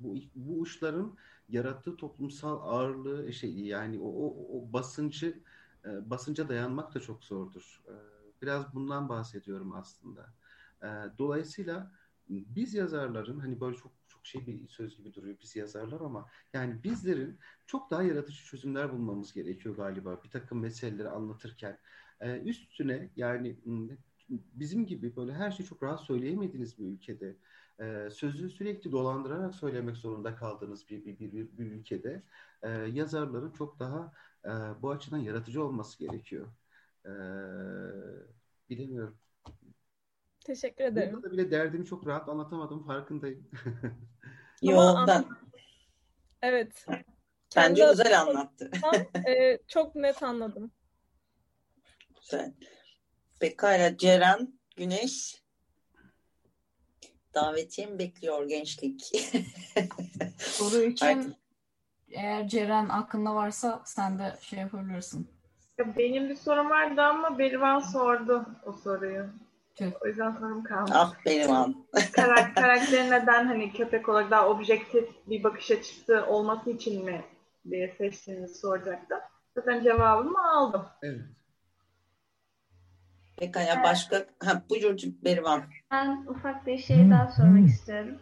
bu 0.00 0.14
bu 0.34 0.60
uçların 0.60 1.16
yarattığı 1.48 1.96
toplumsal 1.96 2.60
ağırlığı 2.62 3.32
şey 3.32 3.60
yani 3.60 3.98
o, 3.98 4.08
o, 4.08 4.58
o 4.58 4.72
basıncı 4.72 5.42
e, 5.84 6.10
basınca 6.10 6.48
dayanmak 6.48 6.94
da 6.94 7.00
çok 7.00 7.24
zordur. 7.24 7.82
E, 7.88 7.94
biraz 8.42 8.74
bundan 8.74 9.08
bahsediyorum 9.08 9.72
aslında. 9.74 10.26
E, 10.82 10.88
dolayısıyla 11.18 11.92
biz 12.28 12.74
yazarların 12.74 13.40
hani 13.40 13.60
böyle 13.60 13.76
çok 13.76 13.92
çok 14.08 14.26
şey 14.26 14.46
bir 14.46 14.68
söz 14.68 14.96
gibi 14.96 15.14
duruyor 15.14 15.36
biz 15.42 15.56
yazarlar 15.56 16.00
ama 16.00 16.26
yani 16.52 16.84
bizlerin 16.84 17.38
çok 17.66 17.90
daha 17.90 18.02
yaratıcı 18.02 18.44
çözümler 18.44 18.92
bulmamız 18.92 19.32
gerekiyor 19.32 19.76
galiba 19.76 20.22
bir 20.24 20.30
takım 20.30 20.60
meseleleri 20.60 21.08
anlatırken. 21.08 21.78
E, 22.20 22.40
üstüne 22.40 23.10
yani 23.16 23.56
bizim 24.28 24.86
gibi 24.86 25.16
böyle 25.16 25.34
her 25.34 25.50
şeyi 25.50 25.68
çok 25.68 25.82
rahat 25.82 26.00
söyleyemediğiniz 26.00 26.78
bir 26.78 26.84
ülkede 26.84 27.36
e, 27.80 28.08
sözü 28.10 28.50
sürekli 28.50 28.92
dolandırarak 28.92 29.54
söylemek 29.54 29.96
zorunda 29.96 30.34
kaldığınız 30.36 30.88
bir, 30.88 31.04
bir, 31.04 31.18
bir, 31.18 31.32
bir, 31.32 31.58
bir 31.58 31.72
ülkede 31.72 32.22
e, 32.62 32.70
yazarların 32.70 33.52
çok 33.52 33.78
daha 33.78 34.12
e, 34.44 34.50
bu 34.82 34.90
açıdan 34.90 35.18
yaratıcı 35.18 35.64
olması 35.64 35.98
gerekiyor. 35.98 36.46
E, 37.06 37.10
bilemiyorum. 38.70 39.18
Teşekkür 40.48 40.84
ederim. 40.84 41.12
Burada 41.12 41.26
da 41.28 41.32
bile 41.32 41.50
derdimi 41.50 41.86
çok 41.86 42.06
rahat 42.06 42.28
anlatamadım 42.28 42.86
farkındayım. 42.86 43.50
Yok 44.62 44.98
ben. 45.06 45.24
Evet. 46.42 46.86
Bence 46.88 47.04
Kendi 47.50 47.80
güzel 47.80 48.20
anlattı. 48.20 48.70
e, 49.28 49.58
çok 49.68 49.94
net 49.94 50.22
anladım. 50.22 50.70
Güzel. 52.20 52.52
Pekala 53.40 53.96
Ceren, 53.96 54.58
Güneş 54.76 55.42
davetiyem 57.34 57.98
bekliyor 57.98 58.48
gençlik. 58.48 59.00
Soru 60.38 60.82
için 60.82 61.06
Artık... 61.06 61.36
eğer 62.10 62.48
Ceren 62.48 62.88
aklında 62.88 63.34
varsa 63.34 63.82
sen 63.84 64.18
de 64.18 64.36
şey 64.40 64.58
yapabilirsin. 64.58 65.30
Benim 65.78 66.28
bir 66.28 66.36
sorum 66.36 66.70
vardı 66.70 67.02
ama 67.02 67.38
Berivan 67.38 67.78
sordu 67.78 68.46
o 68.66 68.72
soruyu. 68.72 69.30
O 70.00 70.06
yüzden 70.06 70.30
sorum 70.30 70.64
kaldı. 70.64 70.92
Ah 70.94 71.14
Berivan. 71.26 71.74
Karak 72.12 72.56
karakterin 72.56 73.10
neden 73.10 73.46
hani 73.46 73.72
köpek 73.72 74.08
olarak 74.08 74.30
daha 74.30 74.48
objektif 74.48 75.08
bir 75.26 75.44
bakış 75.44 75.70
açısı 75.70 76.26
olması 76.26 76.70
için 76.70 77.04
mi 77.04 77.24
diye 77.70 77.94
seçtiğinizi 77.98 78.54
soracaktım. 78.54 79.18
Zaten 79.54 79.82
cevabımı 79.82 80.50
aldım. 80.52 80.86
Evet. 81.02 81.20
Pekala 83.36 83.74
evet. 83.74 83.84
başka? 83.84 84.26
Ha, 84.44 84.62
buyur 84.70 84.98
Berivan. 85.24 85.62
Ben 85.90 86.26
ufak 86.28 86.66
bir 86.66 86.78
şey 86.78 87.10
daha 87.10 87.26
sormak 87.26 87.68
istiyorum. 87.68 88.18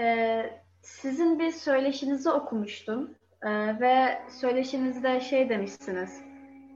Ee, 0.00 0.60
sizin 0.82 1.38
bir 1.38 1.52
söyleşinizi 1.52 2.30
okumuştum 2.30 3.10
ee, 3.42 3.80
ve 3.80 4.22
söyleşinizde 4.40 5.20
şey 5.20 5.48
demişsiniz. 5.48 6.29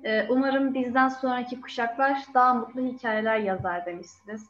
E, 0.05 0.27
umarım 0.29 0.75
bizden 0.75 1.09
sonraki 1.09 1.61
kuşaklar 1.61 2.19
daha 2.35 2.55
mutlu 2.55 2.81
hikayeler 2.81 3.39
yazar 3.39 3.87
demişsiniz. 3.87 4.47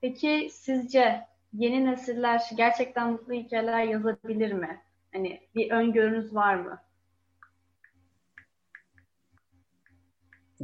Peki 0.00 0.48
sizce 0.52 1.26
yeni 1.52 1.86
nesiller 1.86 2.42
gerçekten 2.56 3.12
mutlu 3.12 3.32
hikayeler 3.32 3.84
yazabilir 3.84 4.52
mi? 4.52 4.82
Hani 5.12 5.40
bir 5.54 5.70
öngörünüz 5.70 6.34
var 6.34 6.54
mı? 6.54 6.78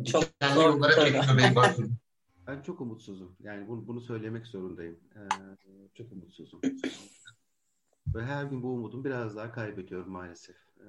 Çok 0.05 0.25
zor 0.55 0.81
Ben 2.47 2.63
çok 2.63 2.81
umutsuzum. 2.81 3.37
Yani 3.41 3.69
bunu, 3.69 3.87
bunu 3.87 4.01
söylemek 4.01 4.47
zorundayım. 4.47 4.99
Ee, 5.15 5.21
çok 5.95 6.13
umutsuzum. 6.13 6.61
Ve 8.15 8.25
her 8.25 8.45
gün 8.45 8.63
bu 8.63 8.69
umudum 8.75 9.05
biraz 9.05 9.37
daha 9.37 9.53
kaybediyorum 9.53 10.13
maalesef. 10.13 10.57
Ee, 10.57 10.85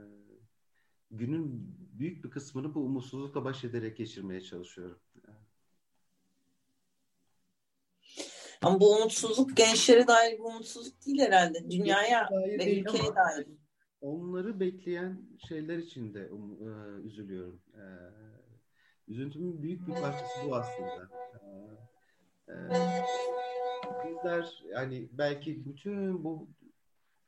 günün 1.11 1.75
büyük 1.99 2.23
bir 2.23 2.29
kısmını 2.29 2.75
bu 2.75 2.79
umutsuzlukla 2.79 3.45
baş 3.45 3.63
ederek 3.63 3.97
geçirmeye 3.97 4.41
çalışıyorum. 4.41 4.99
Ama 8.61 8.79
bu 8.79 8.95
umutsuzluk 8.95 9.57
gençlere 9.57 10.07
dair 10.07 10.33
bir 10.33 10.43
umutsuzluk 10.43 11.05
değil 11.05 11.19
herhalde. 11.19 11.71
Dünyaya 11.71 12.29
ve 12.31 12.79
ülkeye 12.79 13.15
dair. 13.15 13.47
Onları 14.01 14.59
bekleyen 14.59 15.21
şeyler 15.47 15.77
için 15.77 16.13
de 16.13 16.31
um, 16.31 16.51
e, 16.51 17.01
üzülüyorum. 17.07 17.61
E, 17.73 17.83
üzüntümün 19.07 19.61
büyük 19.61 19.87
bir 19.87 19.93
parçası 19.93 20.39
bu 20.45 20.55
aslında. 20.55 21.09
E, 22.47 22.53
e, 22.53 22.55
bizler 24.09 24.63
yani 24.71 25.09
belki 25.11 25.65
bütün 25.65 26.23
bu 26.23 26.47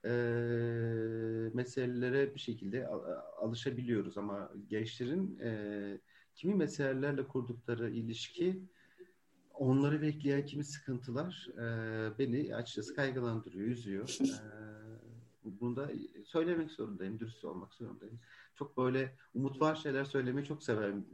e, 0.06 0.12
meselelere 1.54 2.36
bir 2.36 2.40
şekilde 2.40 2.88
alışabiliyoruz 3.38 4.18
ama 4.18 4.52
gençlerin 4.70 5.40
e, 5.40 6.00
kimi 6.36 6.56
meselelerle 6.56 7.28
kurdukları 7.28 7.90
ilişki 7.90 8.62
onları 9.54 10.02
bekleyen 10.02 10.46
kimi 10.46 10.64
sıkıntılar 10.64 11.48
e, 11.58 11.64
beni 12.20 12.56
açıkçası 12.56 12.96
kaygılandırıyor, 12.96 13.68
üzüyor. 13.68 14.18
E, 14.22 14.42
bunu 15.44 15.76
da 15.76 15.92
söylemek 16.26 16.72
zorundayım, 16.72 17.20
dürüst 17.20 17.46
olmak 17.46 17.74
zorundayım. 17.74 18.20
Çok 18.56 18.78
böyle 18.78 19.16
umut 19.34 19.62
var 19.62 19.76
şeyler 19.76 20.06
söylemeyi 20.06 20.48
çok 20.48 20.64
severim, 20.64 21.06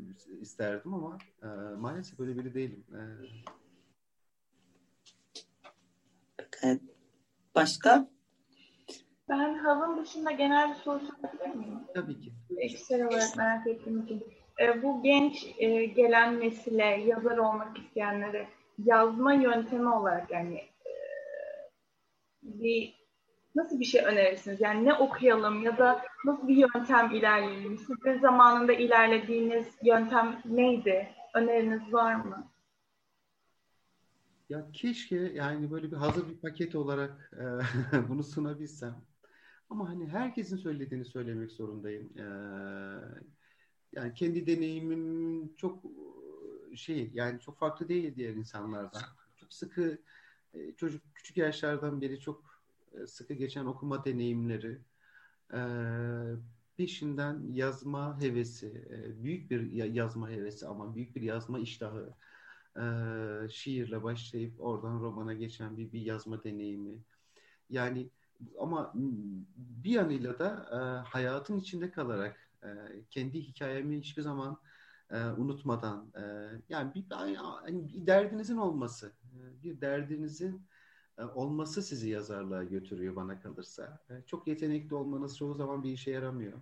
isterdim 0.42 0.94
ama 0.94 1.18
e, 1.44 1.48
maalesef 1.76 2.20
öyle 2.20 2.38
biri 2.38 2.54
değilim. 2.54 2.84
E, 2.94 3.02
Başka? 7.56 8.17
Ben 9.30 9.54
havın 9.54 10.02
dışında 10.02 10.32
genel 10.32 10.70
bir 10.70 10.76
soru 10.76 11.00
sorabilir 11.00 11.56
miyim? 11.56 11.80
Tabii 11.94 12.20
ki. 12.20 12.34
Kişisel 12.62 13.06
olarak 13.06 13.38
merak 13.38 13.68
ettiğim 13.68 14.04
için. 14.04 14.24
E, 14.60 14.84
bu 14.84 15.04
genç 15.04 15.48
e, 15.58 15.86
gelen 15.86 16.40
nesile, 16.40 16.86
yazar 16.86 17.38
olmak 17.38 17.78
isteyenlere 17.78 18.48
yazma 18.86 19.34
yöntemi 19.34 19.90
olarak 19.90 20.32
yani 20.32 20.56
e, 20.56 20.94
bir 22.42 22.98
nasıl 23.56 23.80
bir 23.80 23.86
şey 23.86 24.02
önerirsiniz? 24.06 24.62
Yani 24.62 24.86
ne 24.86 24.94
okuyalım 24.94 25.64
ya 25.64 25.78
da 25.78 26.02
nasıl 26.26 26.48
bir 26.48 26.56
yöntem 26.56 27.12
ilerleyelim? 27.12 27.78
Sizin 27.78 28.20
zamanında 28.20 28.74
ilerlediğiniz 28.74 29.68
yöntem 29.84 30.42
neydi? 30.46 31.10
Öneriniz 31.34 31.94
var 31.94 32.16
mı? 32.16 32.48
Ya 34.50 34.72
keşke 34.74 35.16
yani 35.16 35.72
böyle 35.72 35.92
bir 35.92 35.98
hazır 35.98 36.30
bir 36.30 36.38
paket 36.38 36.76
olarak 36.76 37.32
e, 37.34 37.44
bunu 38.10 38.24
sunabilsem. 38.24 39.07
Ama 39.70 39.90
hani 39.90 40.08
herkesin 40.08 40.58
söylediğini 40.58 41.06
söylemek 41.06 41.52
zorundayım. 41.52 42.18
Ee, 42.18 42.24
Yani 43.94 44.14
kendi 44.14 44.48
deneyimim 44.48 45.56
çok 45.56 45.84
şey 46.76 47.12
yani 47.14 47.40
çok 47.40 47.60
farklı 47.60 47.90
değil 47.90 48.16
diğer 48.16 48.34
insanlardan. 48.34 49.02
Çok 49.36 49.54
sıkı 49.54 50.02
e, 50.54 50.76
çocuk 50.76 51.04
küçük 51.16 51.38
yaşlardan 51.38 52.02
beri 52.02 52.20
çok 52.20 52.64
e, 52.94 53.08
sıkı 53.08 53.34
geçen 53.34 53.66
okuma 53.66 54.06
deneyimleri, 54.06 54.82
e, 55.54 55.60
peşinden 56.78 57.44
yazma 57.54 58.22
hevesi, 58.22 58.88
büyük 59.24 59.52
bir 59.52 59.72
yazma 59.72 60.30
hevesi 60.30 60.68
ama 60.68 60.96
büyük 60.96 61.16
bir 61.16 61.22
yazma 61.22 61.60
iştahı, 61.60 62.16
şiirle 63.52 64.04
başlayıp 64.04 64.62
oradan 64.62 65.00
romana 65.00 65.34
geçen 65.34 65.78
bir, 65.78 65.92
bir 65.92 66.02
yazma 66.02 66.44
deneyimi. 66.44 67.04
Yani 67.70 68.10
ama 68.60 68.94
bir 69.56 69.92
yanıyla 69.92 70.40
da 70.40 70.66
hayatın 71.08 71.58
içinde 71.58 71.92
kalarak 71.92 72.52
kendi 73.10 73.42
hikayemi 73.42 73.98
hiçbir 74.00 74.22
zaman 74.22 74.58
unutmadan 75.38 76.12
yani 76.70 76.94
bir, 76.96 77.06
yani 77.66 77.94
bir 77.94 78.08
derdinizin 78.08 78.58
olması, 78.58 79.12
bir 79.64 79.82
derdinizin 79.82 80.62
olması 81.36 81.84
sizi 81.84 82.10
yazarlığa 82.10 82.64
götürüyor 82.64 83.16
bana 83.16 83.42
kalırsa. 83.42 84.06
Çok 84.26 84.48
yetenekli 84.48 84.96
olmanız 84.96 85.38
çoğu 85.38 85.54
zaman 85.54 85.84
bir 85.84 85.92
işe 85.92 86.12
yaramıyor. 86.12 86.60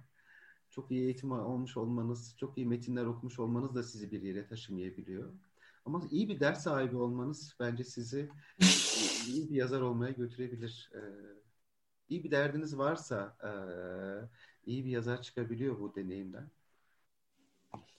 Çok 0.70 0.92
iyi 0.92 1.02
eğitim 1.02 1.32
olmuş 1.32 1.78
olmanız, 1.78 2.36
çok 2.38 2.58
iyi 2.58 2.68
metinler 2.68 3.06
okumuş 3.06 3.40
olmanız 3.40 3.76
da 3.76 3.84
sizi 3.84 4.12
bir 4.12 4.22
yere 4.22 4.48
taşımayabiliyor. 4.48 5.34
Ama 5.86 6.02
iyi 6.12 6.30
bir 6.30 6.40
ders 6.40 6.64
sahibi 6.64 6.96
olmanız 6.96 7.56
bence 7.60 7.84
sizi 7.84 8.30
iyi 9.28 9.50
bir 9.50 9.56
yazar 9.56 9.82
olmaya 9.82 10.12
götürebilir. 10.12 10.92
İyi 12.10 12.24
bir 12.24 12.32
derdiniz 12.32 12.78
varsa 12.78 13.38
iyi 14.66 14.86
bir 14.86 14.90
yazar 14.90 15.22
çıkabiliyor 15.22 15.80
bu 15.80 15.96
deneyimden. 15.96 16.50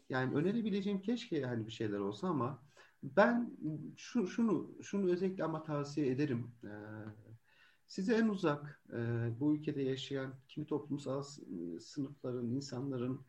Yani 0.09 0.35
önerebileceğim 0.35 1.01
keşke 1.01 1.42
hani 1.42 1.66
bir 1.66 1.73
şeyler 1.73 1.99
olsa 1.99 2.29
ama 2.29 2.62
ben 3.03 3.57
şu, 3.97 4.27
şunu 4.27 4.71
şunu 4.83 5.12
özellikle 5.12 5.45
ama 5.45 5.62
tavsiye 5.64 6.11
ederim. 6.11 6.51
Ee, 6.64 6.69
size 7.87 8.14
en 8.14 8.29
uzak 8.29 8.81
e, 8.92 8.97
bu 9.40 9.55
ülkede 9.55 9.83
yaşayan 9.83 10.35
kimi 10.49 10.66
toplumsal 10.66 11.23
sınıfların, 11.81 12.47
insanların 12.51 13.21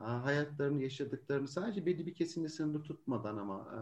e, 0.00 0.04
hayatlarını 0.04 0.82
yaşadıklarını 0.82 1.48
sadece 1.48 1.86
belli 1.86 2.06
bir 2.06 2.14
kesimde 2.14 2.48
sınırlı 2.48 2.82
tutmadan 2.82 3.36
ama 3.36 3.68
e, 3.74 3.80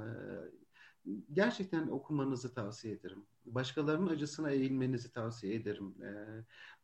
gerçekten 1.33 1.89
okumanızı 1.89 2.55
tavsiye 2.55 2.95
ederim. 2.95 3.27
Başkalarının 3.45 4.07
acısına 4.07 4.51
eğilmenizi 4.51 5.13
tavsiye 5.13 5.55
ederim. 5.55 5.95
E, 6.03 6.11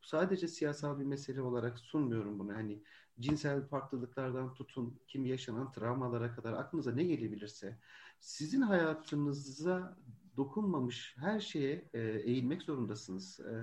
sadece 0.02 0.48
siyasal 0.48 0.98
bir 1.00 1.04
mesele 1.04 1.40
olarak 1.40 1.78
sunmuyorum 1.78 2.38
bunu. 2.38 2.54
Hani 2.54 2.82
cinsel 3.20 3.66
farklılıklardan 3.66 4.54
tutun, 4.54 5.00
kim 5.08 5.26
yaşanan 5.26 5.72
travmalara 5.72 6.34
kadar 6.34 6.52
aklınıza 6.52 6.92
ne 6.92 7.04
gelebilirse 7.04 7.78
sizin 8.20 8.62
hayatınıza 8.62 9.98
dokunmamış 10.36 11.14
her 11.18 11.40
şeye 11.40 11.90
e, 11.94 12.00
eğilmek 12.00 12.62
zorundasınız 12.62 13.40
e, 13.40 13.54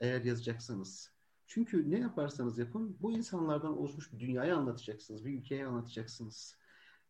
eğer 0.00 0.24
yazacaksanız. 0.24 1.12
Çünkü 1.46 1.90
ne 1.90 1.98
yaparsanız 1.98 2.58
yapın 2.58 2.96
bu 3.00 3.12
insanlardan 3.12 3.78
oluşmuş 3.78 4.12
bir 4.12 4.20
dünyayı 4.20 4.56
anlatacaksınız, 4.56 5.24
bir 5.24 5.38
ülkeyi 5.38 5.66
anlatacaksınız. 5.66 6.56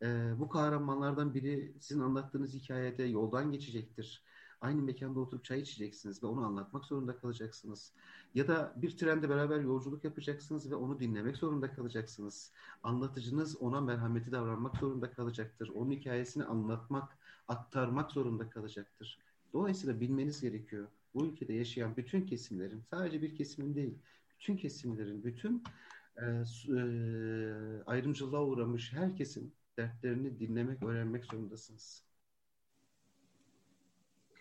E, 0.02 0.34
bu 0.38 0.48
kahramanlardan 0.48 1.34
biri 1.34 1.74
sizin 1.80 2.00
anlattığınız 2.00 2.54
hikayede 2.54 3.02
yoldan 3.02 3.52
geçecektir. 3.52 4.22
Aynı 4.60 4.82
mekanda 4.82 5.20
oturup 5.20 5.44
çay 5.44 5.60
içeceksiniz 5.60 6.22
ve 6.22 6.26
onu 6.26 6.44
anlatmak 6.44 6.84
zorunda 6.84 7.16
kalacaksınız. 7.16 7.92
Ya 8.34 8.48
da 8.48 8.72
bir 8.76 8.96
trende 8.96 9.28
beraber 9.28 9.60
yolculuk 9.60 10.04
yapacaksınız 10.04 10.70
ve 10.70 10.74
onu 10.74 11.00
dinlemek 11.00 11.36
zorunda 11.36 11.72
kalacaksınız. 11.72 12.52
Anlatıcınız 12.82 13.56
ona 13.56 13.80
merhameti 13.80 14.32
davranmak 14.32 14.76
zorunda 14.76 15.12
kalacaktır. 15.12 15.68
Onun 15.68 15.90
hikayesini 15.90 16.44
anlatmak, 16.44 17.18
aktarmak 17.48 18.10
zorunda 18.10 18.50
kalacaktır. 18.50 19.18
Dolayısıyla 19.52 20.00
bilmeniz 20.00 20.40
gerekiyor. 20.40 20.88
Bu 21.14 21.26
ülkede 21.26 21.52
yaşayan 21.52 21.96
bütün 21.96 22.26
kesimlerin, 22.26 22.82
sadece 22.90 23.22
bir 23.22 23.34
kesimin 23.34 23.74
değil, 23.74 23.98
bütün 24.30 24.56
kesimlerin, 24.56 25.24
bütün 25.24 25.62
e, 26.16 26.24
e, 26.24 26.78
ayrımcılığa 27.86 28.44
uğramış 28.44 28.92
herkesin 28.92 29.52
dertlerini 29.76 30.40
dinlemek, 30.40 30.82
öğrenmek 30.82 31.24
zorundasınız. 31.24 32.02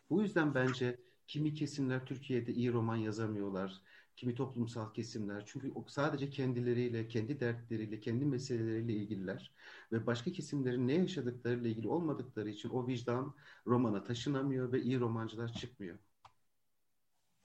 Bu 0.10 0.22
yüzden 0.22 0.56
bence 0.56 1.00
kimi 1.28 1.54
kesimler 1.54 2.06
Türkiye'de 2.06 2.54
iyi 2.54 2.74
roman 2.74 2.96
yazamıyorlar. 2.96 3.82
Kimi 4.16 4.36
toplumsal 4.36 4.94
kesimler. 4.94 5.44
Çünkü 5.46 5.74
sadece 5.88 6.30
kendileriyle, 6.30 7.08
kendi 7.08 7.40
dertleriyle, 7.40 8.00
kendi 8.00 8.26
meseleleriyle 8.26 8.94
ilgililer. 8.94 9.52
Ve 9.92 10.06
başka 10.08 10.32
kesimlerin 10.32 10.88
ne 10.88 10.94
yaşadıklarıyla 10.94 11.70
ilgili 11.70 11.88
olmadıkları 11.88 12.50
için 12.50 12.70
o 12.70 12.88
vicdan 12.88 13.36
romana 13.68 14.04
taşınamıyor 14.04 14.72
ve 14.72 14.82
iyi 14.82 15.00
romancılar 15.00 15.54
çıkmıyor. 15.54 15.98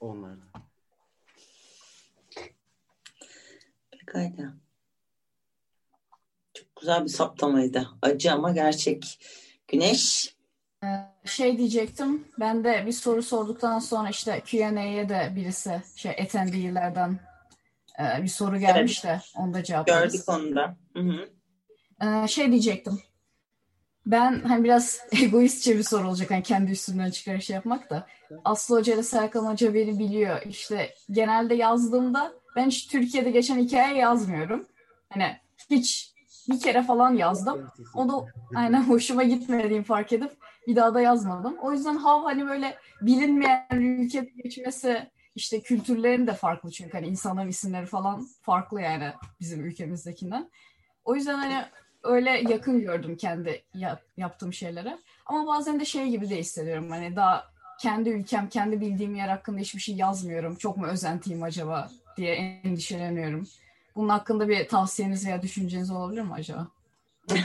Onlarda. 0.00 0.44
Pekala. 3.90 4.69
Güzel 6.80 7.04
bir 7.04 7.08
saptamaydı. 7.08 7.88
Acı 8.02 8.32
ama 8.32 8.52
gerçek. 8.52 9.18
Güneş 9.68 10.34
ee, 10.84 10.88
şey 11.24 11.58
diyecektim. 11.58 12.24
Ben 12.40 12.64
de 12.64 12.84
bir 12.86 12.92
soru 12.92 13.22
sorduktan 13.22 13.78
sonra 13.78 14.08
işte 14.08 14.42
Q&A'ye 14.46 15.08
de 15.08 15.32
birisi 15.36 15.82
şey 15.96 16.10
attendee'lerden 16.10 17.18
e, 18.00 18.22
bir 18.22 18.28
soru 18.28 18.58
gelmiş 18.58 19.04
de 19.04 19.20
onu 19.36 19.54
da 19.54 19.64
cevaplarız. 19.64 20.12
Gördük 20.12 20.28
onu 20.28 20.56
da. 20.56 20.76
Hı 20.96 21.00
hı. 21.00 21.28
Ee, 22.02 22.28
şey 22.28 22.50
diyecektim. 22.50 23.00
Ben 24.06 24.40
hani 24.40 24.64
biraz 24.64 25.00
egoistçe 25.22 25.78
bir 25.78 25.82
soru 25.82 26.08
olacak. 26.08 26.30
Hani 26.30 26.42
kendi 26.42 26.70
üstümden 26.70 27.10
çıkar 27.10 27.40
şey 27.40 27.54
yapmak 27.54 27.90
da. 27.90 28.06
Aslı 28.44 28.76
Hoca 28.76 28.94
ile 28.94 29.02
Serkan 29.02 29.52
Hoca 29.52 29.74
beni 29.74 29.98
biliyor. 29.98 30.42
İşte 30.42 30.94
genelde 31.10 31.54
yazdığımda 31.54 32.32
ben 32.56 32.66
hiç 32.66 32.86
Türkiye'de 32.86 33.30
geçen 33.30 33.58
hikaye 33.58 33.96
yazmıyorum. 33.96 34.66
Hani 35.10 35.36
hiç 35.70 36.14
bir 36.48 36.60
kere 36.60 36.82
falan 36.82 37.14
yazdım. 37.14 37.70
O 37.94 38.08
da 38.08 38.26
aynen 38.54 38.82
hoşuma 38.82 39.22
gitmediğini 39.22 39.84
fark 39.84 40.12
edip 40.12 40.32
bir 40.66 40.76
daha 40.76 40.94
da 40.94 41.00
yazmadım. 41.00 41.56
O 41.62 41.72
yüzden 41.72 41.96
Hav 41.96 42.24
hani 42.24 42.48
böyle 42.48 42.76
bilinmeyen 43.02 43.66
ülkede 43.72 44.30
geçmesi 44.42 45.10
işte 45.34 45.60
kültürlerin 45.60 46.26
de 46.26 46.32
farklı 46.32 46.70
çünkü 46.70 46.92
hani 46.92 47.06
insanların 47.06 47.48
isimleri 47.48 47.86
falan 47.86 48.26
farklı 48.42 48.80
yani 48.80 49.12
bizim 49.40 49.64
ülkemizdekinden. 49.64 50.50
O 51.04 51.14
yüzden 51.14 51.34
hani 51.34 51.64
öyle 52.02 52.30
yakın 52.30 52.80
gördüm 52.80 53.16
kendi 53.16 53.62
yap, 53.74 54.02
yaptığım 54.16 54.52
şeylere. 54.52 54.98
Ama 55.26 55.46
bazen 55.46 55.80
de 55.80 55.84
şey 55.84 56.08
gibi 56.08 56.30
de 56.30 56.38
hissediyorum 56.38 56.90
hani 56.90 57.16
daha 57.16 57.50
kendi 57.80 58.10
ülkem, 58.10 58.48
kendi 58.48 58.80
bildiğim 58.80 59.14
yer 59.14 59.28
hakkında 59.28 59.60
hiçbir 59.60 59.80
şey 59.80 59.94
yazmıyorum. 59.94 60.54
Çok 60.56 60.76
mu 60.76 60.86
özentiyim 60.86 61.42
acaba 61.42 61.90
diye 62.16 62.34
endişeleniyorum. 62.34 63.46
Bunun 63.96 64.08
hakkında 64.08 64.48
bir 64.48 64.68
tavsiyeniz 64.68 65.26
veya 65.26 65.42
düşünceniz 65.42 65.90
olabilir 65.90 66.22
mi 66.22 66.32
acaba? 66.32 66.68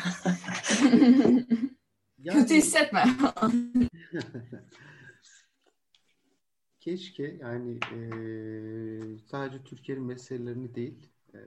Yani... 2.26 2.42
Kötü 2.42 2.56
hissetme. 2.56 3.04
Keşke 6.80 7.38
yani 7.42 7.80
e, 7.94 8.00
sadece 9.26 9.64
Türkiye'nin 9.64 10.04
meselelerini 10.04 10.76
değil 10.76 11.10
e, 11.34 11.40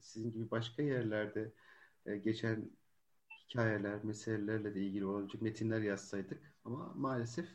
sizin 0.00 0.32
gibi 0.32 0.50
başka 0.50 0.82
yerlerde 0.82 1.52
e, 2.06 2.16
geçen 2.16 2.70
hikayeler, 3.44 4.04
meselelerle 4.04 4.74
de 4.74 4.80
ilgili 4.80 5.04
olacak 5.04 5.42
metinler 5.42 5.80
yazsaydık 5.80 6.52
ama 6.64 6.92
maalesef 6.96 7.46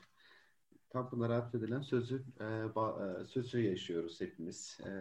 tam 0.90 1.12
bunlara 1.12 1.36
atfedilen 1.36 1.82
sözü 1.82 2.24
e, 2.40 2.76
ba, 2.76 3.18
e, 3.22 3.26
sözü 3.26 3.62
yaşıyoruz 3.62 4.22
hepimiz. 4.22 4.80
E, 4.86 4.92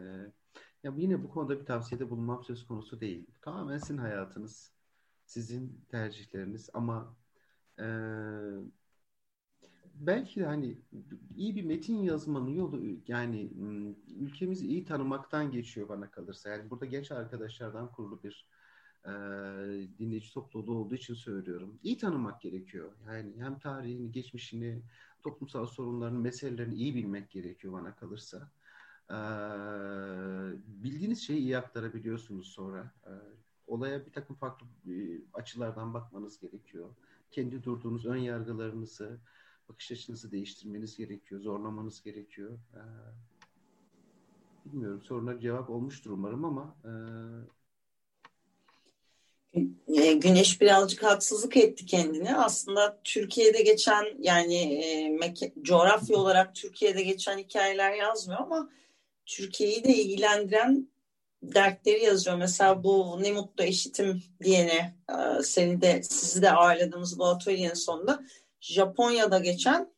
ya 0.84 0.92
yine 0.96 1.22
bu 1.24 1.30
konuda 1.30 1.60
bir 1.60 1.66
tavsiyede 1.66 2.10
bulunmam 2.10 2.44
söz 2.44 2.66
konusu 2.66 3.00
değil. 3.00 3.26
Tamamen 3.42 3.78
sizin 3.78 3.98
hayatınız 3.98 4.72
sizin 5.26 5.84
tercihleriniz 5.90 6.70
ama 6.74 7.16
e, 7.78 7.84
belki 9.94 10.40
de 10.40 10.44
hani 10.46 10.78
iyi 11.36 11.56
bir 11.56 11.64
metin 11.64 11.96
yazmanın 12.02 12.50
yolu 12.50 12.80
yani 13.08 13.50
ülkemizi 14.20 14.66
iyi 14.66 14.84
tanımaktan 14.84 15.50
geçiyor 15.52 15.88
bana 15.88 16.10
kalırsa. 16.10 16.50
Yani 16.50 16.70
burada 16.70 16.86
genç 16.86 17.12
arkadaşlardan 17.12 17.92
kurulu 17.92 18.22
bir 18.22 18.46
e, 19.04 19.10
dinleyici 19.98 20.34
topluluğu 20.34 20.78
olduğu 20.78 20.94
için 20.94 21.14
söylüyorum. 21.14 21.78
İyi 21.82 21.98
tanımak 21.98 22.40
gerekiyor. 22.40 22.92
Yani 23.06 23.32
hem 23.38 23.58
tarihini, 23.58 24.12
geçmişini, 24.12 24.82
toplumsal 25.22 25.66
sorunların, 25.66 26.16
meselelerini 26.18 26.74
iyi 26.74 26.94
bilmek 26.94 27.30
gerekiyor 27.30 27.72
bana 27.74 27.96
kalırsa. 27.96 28.50
E, 29.10 29.18
bildiğiniz 30.66 31.22
şeyi 31.22 31.38
iyi 31.38 31.58
aktarabiliyorsunuz 31.58 32.48
sonra. 32.48 32.92
E, 33.06 33.12
olaya 33.66 34.06
bir 34.06 34.12
takım 34.12 34.36
farklı 34.36 34.66
e, 34.86 34.94
açılardan 35.34 35.94
bakmanız 35.94 36.40
gerekiyor. 36.40 36.88
Kendi 37.30 37.62
durduğunuz 37.62 38.06
ön 38.06 38.16
yargılarınızı, 38.16 39.20
bakış 39.68 39.92
açınızı 39.92 40.32
değiştirmeniz 40.32 40.96
gerekiyor, 40.96 41.40
zorlamanız 41.40 42.02
gerekiyor. 42.02 42.58
E, 42.74 42.80
bilmiyorum 44.64 45.02
sorunlar 45.02 45.38
cevap 45.38 45.70
olmuştur 45.70 46.10
umarım 46.10 46.44
ama 46.44 46.76
E, 49.88 50.12
Güneş 50.12 50.60
birazcık 50.60 51.02
haksızlık 51.02 51.56
etti 51.56 51.86
kendini. 51.86 52.36
Aslında 52.36 53.00
Türkiye'de 53.04 53.62
geçen 53.62 54.04
yani 54.18 54.56
e, 55.24 55.34
coğrafya 55.62 56.16
olarak 56.16 56.54
Türkiye'de 56.54 57.02
geçen 57.02 57.38
hikayeler 57.38 57.92
yazmıyor 57.92 58.40
ama 58.40 58.70
Türkiye'yi 59.30 59.84
de 59.84 59.94
ilgilendiren 59.94 60.88
dertleri 61.42 62.04
yazıyor. 62.04 62.36
Mesela 62.36 62.84
bu 62.84 63.18
ne 63.22 63.32
mutlu 63.32 63.64
eşitim 63.64 64.22
diyene 64.42 64.96
e, 65.10 65.42
seni 65.42 65.80
de 65.80 66.02
sizi 66.02 66.42
de 66.42 66.52
ağırladığımız 66.52 67.18
bu 67.18 67.26
atölyenin 67.26 67.74
sonunda 67.74 68.24
Japonya'da 68.60 69.38
geçen 69.38 69.94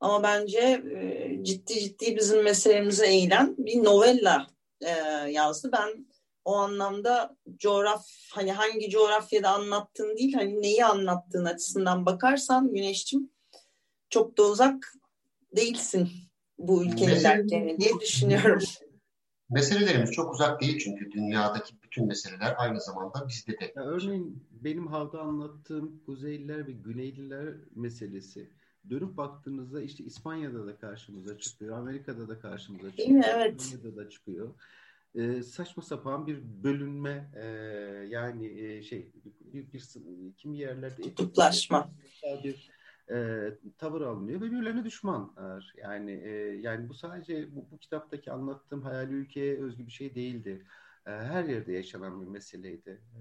ama 0.00 0.22
bence 0.22 0.58
e, 0.58 1.44
ciddi 1.44 1.80
ciddi 1.80 2.16
bizim 2.16 2.42
meselemize 2.42 3.06
eğilen 3.06 3.54
bir 3.58 3.84
novella 3.84 4.46
e, 4.80 4.90
yazdı. 5.30 5.70
Ben 5.72 6.06
o 6.44 6.54
anlamda 6.54 7.36
coğraf 7.56 8.06
hani 8.30 8.52
hangi 8.52 8.90
coğrafyada 8.90 9.50
anlattığın 9.50 10.16
değil 10.16 10.34
hani 10.34 10.62
neyi 10.62 10.84
anlattığın 10.84 11.44
açısından 11.44 12.06
bakarsan 12.06 12.74
Güneş'cim 12.74 13.30
çok 14.10 14.38
da 14.38 14.42
uzak 14.42 14.94
değilsin 15.56 16.27
bu 16.58 16.84
ülkenin 16.84 17.24
dertlerine 17.24 17.78
diye 17.78 18.00
düşünüyorum. 18.00 18.62
Meselelerimiz 19.50 20.10
çok 20.10 20.34
uzak 20.34 20.60
değil 20.60 20.78
çünkü 20.78 21.12
dünyadaki 21.12 21.74
bütün 21.82 22.06
meseleler 22.06 22.54
aynı 22.58 22.80
zamanda 22.80 23.28
bizde 23.28 23.52
de. 23.52 23.72
Ya 23.76 23.82
örneğin 23.82 24.48
benim 24.50 24.86
havda 24.86 25.20
anlattığım 25.20 26.04
Kuzeyliler 26.06 26.66
ve 26.66 26.72
Güneyliler 26.72 27.54
meselesi 27.74 28.50
dönüp 28.90 29.16
baktığınızda 29.16 29.82
işte 29.82 30.04
İspanya'da 30.04 30.66
da 30.66 30.76
karşımıza 30.76 31.38
çıkıyor, 31.38 31.78
Amerika'da 31.78 32.28
da 32.28 32.40
karşımıza 32.40 32.90
çıkıyor, 32.90 33.08
Değil 33.08 33.18
mi? 33.18 33.26
Evet. 33.34 33.60
İspanya'da 33.60 33.96
da 33.96 34.10
çıkıyor. 34.10 34.54
Ee, 35.14 35.42
saçma 35.42 35.82
sapan 35.82 36.26
bir 36.26 36.38
bölünme 36.42 37.30
e, 37.36 37.46
yani 38.08 38.60
e, 38.60 38.82
şey 38.82 39.12
bir, 39.52 39.72
bir, 39.72 39.82
kimi 40.36 40.58
yerlerde 40.58 41.02
kutuplaşma 41.02 41.90
bir 42.44 42.70
e, 43.10 43.48
tavır 43.78 44.00
alınıyor 44.00 44.40
ve 44.40 44.44
birbirlerine 44.44 44.84
düşmanlar. 44.84 45.72
Yani 45.76 46.12
e, 46.12 46.30
yani 46.60 46.88
bu 46.88 46.94
sadece 46.94 47.56
bu, 47.56 47.70
bu 47.70 47.78
kitaptaki 47.78 48.32
anlattığım 48.32 48.82
hayali 48.82 49.12
ülkeye 49.12 49.58
özgü 49.62 49.86
bir 49.86 49.92
şey 49.92 50.14
değildi. 50.14 50.66
E, 51.06 51.10
her 51.10 51.44
yerde 51.44 51.72
yaşanan 51.72 52.20
bir 52.20 52.26
meseleydi. 52.26 53.00
E, 53.14 53.20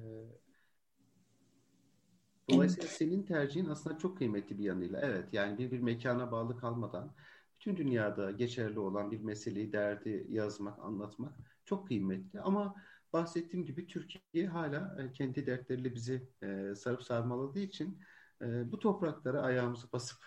dolayısıyla 2.50 2.88
senin 2.88 3.24
tercihin 3.24 3.66
aslında 3.66 3.98
çok 3.98 4.18
kıymetli 4.18 4.58
bir 4.58 4.64
yanıyla. 4.64 5.02
Evet 5.02 5.34
yani 5.34 5.58
bir 5.58 5.72
bir 5.72 5.80
mekana 5.80 6.32
bağlı 6.32 6.58
kalmadan 6.58 7.14
bütün 7.60 7.78
dünyada 7.78 8.32
geçerli 8.32 8.80
olan 8.80 9.12
bir 9.12 9.20
meseleyi, 9.20 9.74
derdi 9.74 10.26
yazmak, 10.30 10.80
anlatmak 10.80 11.34
çok 11.66 11.88
kıymetli. 11.88 12.42
Ama 12.42 12.76
bahsettiğim 13.14 13.66
gibi 13.66 13.88
Türkiye 13.88 14.48
hala 14.48 14.98
e, 15.00 15.14
kendi 15.14 15.46
dertleriyle 15.46 15.96
bizi 15.96 16.30
e, 16.44 16.76
sarıp 16.76 17.04
sarmaladığı 17.04 17.60
için 17.60 18.00
e, 18.42 18.72
bu 18.72 18.80
topraklara 18.80 19.42
ayağımızı 19.42 19.92
basıp 19.94 20.20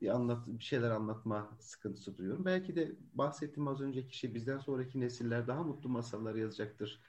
bir 0.00 0.08
anlat 0.08 0.46
bir 0.46 0.64
şeyler 0.64 0.90
anlatma 0.90 1.56
sıkıntısı 1.60 2.18
duyuyorum. 2.18 2.44
Belki 2.44 2.76
de 2.76 2.92
bahsettiğim 3.14 3.68
az 3.68 3.80
önceki 3.80 4.08
kişi 4.08 4.34
bizden 4.34 4.58
sonraki 4.58 5.00
nesiller 5.00 5.46
daha 5.46 5.62
mutlu 5.62 5.88
masallar 5.88 6.34
yazacaktır, 6.34 7.00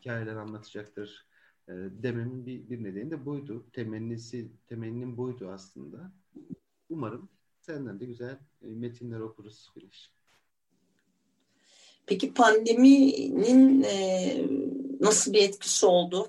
hikayeler 0.00 0.36
anlatacaktır 0.36 1.26
e, 1.68 1.72
dememin 2.02 2.46
bir, 2.46 2.70
bir 2.70 2.84
nedeni 2.84 3.10
de 3.10 3.26
buydu. 3.26 3.66
Temennisi, 3.72 4.48
temennim 4.66 5.16
buydu 5.16 5.50
aslında. 5.50 6.12
Umarım 6.90 7.28
senden 7.60 8.00
de 8.00 8.04
güzel 8.04 8.38
e, 8.62 8.66
metinler 8.66 9.20
okuruz 9.20 9.70
Güneş. 9.74 10.10
Peki 12.06 12.34
pandeminin 12.34 13.82
e, 13.82 14.36
nasıl 15.00 15.32
bir 15.32 15.42
etkisi 15.42 15.86
oldu 15.86 16.28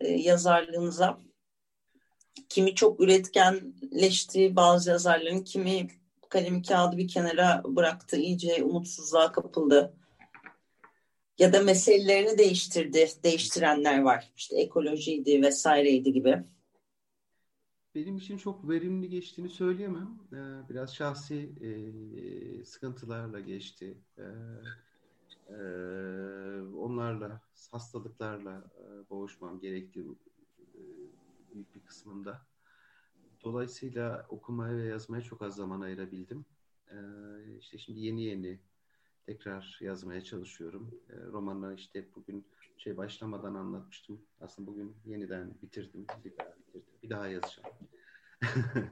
e, 0.00 0.08
yazarlığınıza? 0.08 1.23
Kimi 2.48 2.74
çok 2.74 3.00
üretkenleşti 3.00 4.56
bazı 4.56 4.90
yazarların, 4.90 5.40
kimi 5.40 5.88
kalemi 6.28 6.62
kağıdı 6.62 6.96
bir 6.96 7.08
kenara 7.08 7.62
bıraktı, 7.64 8.16
iyice 8.16 8.64
umutsuzluğa 8.64 9.32
kapıldı. 9.32 9.94
Ya 11.38 11.52
da 11.52 11.62
meselelerini 11.62 12.38
değiştirdi, 12.38 13.08
değiştirenler 13.24 14.02
var. 14.02 14.32
İşte 14.36 14.60
ekolojiydi 14.60 15.42
vesaireydi 15.42 16.12
gibi. 16.12 16.44
Benim 17.94 18.16
için 18.16 18.38
çok 18.38 18.68
verimli 18.68 19.08
geçtiğini 19.08 19.48
söyleyemem. 19.48 20.18
Ee, 20.32 20.68
biraz 20.68 20.94
şahsi 20.94 21.52
e, 21.60 22.64
sıkıntılarla 22.64 23.40
geçti. 23.40 23.98
Ee, 24.18 24.22
e, 25.48 25.56
onlarla, 26.76 27.40
hastalıklarla 27.70 28.64
e, 28.78 29.10
boğuşmam 29.10 29.60
gerekti 29.60 30.04
büyük 31.54 31.74
bir 31.74 31.80
kısmında. 31.80 32.46
Dolayısıyla 33.44 34.26
okumaya 34.28 34.76
ve 34.76 34.82
yazmaya 34.82 35.22
çok 35.22 35.42
az 35.42 35.56
zaman 35.56 35.80
ayırabildim. 35.80 36.44
Ee, 36.90 36.96
işte 37.58 37.78
şimdi 37.78 38.00
yeni 38.00 38.22
yeni 38.22 38.60
tekrar 39.26 39.78
yazmaya 39.80 40.24
çalışıyorum. 40.24 41.00
Ee, 41.10 41.26
romanları 41.26 41.74
işte 41.74 42.08
bugün 42.16 42.46
şey 42.78 42.96
başlamadan 42.96 43.54
anlatmıştım. 43.54 44.20
Aslında 44.40 44.70
bugün 44.70 44.96
yeniden 45.06 45.54
bitirdim. 45.62 46.06
Bir 46.24 46.36
daha 46.38 46.54
bitirdim. 46.58 46.94
Bir 47.02 47.10
daha 47.10 47.28
yazacağım. 47.28 47.68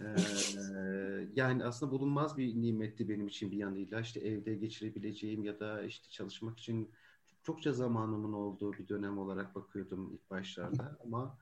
ee, 0.00 1.28
yani 1.34 1.64
aslında 1.64 1.92
bulunmaz 1.92 2.36
bir 2.36 2.62
nimetti 2.62 3.08
benim 3.08 3.26
için 3.26 3.50
bir 3.50 3.56
yanıyla. 3.56 4.00
İşte 4.00 4.20
evde 4.20 4.54
geçirebileceğim 4.54 5.44
ya 5.44 5.60
da 5.60 5.82
işte 5.82 6.10
çalışmak 6.10 6.58
için 6.58 6.90
çokça 7.42 7.72
zamanımın 7.72 8.32
olduğu 8.32 8.72
bir 8.72 8.88
dönem 8.88 9.18
olarak 9.18 9.54
bakıyordum 9.54 10.12
ilk 10.14 10.30
başlarda. 10.30 10.98
Ama 11.04 11.38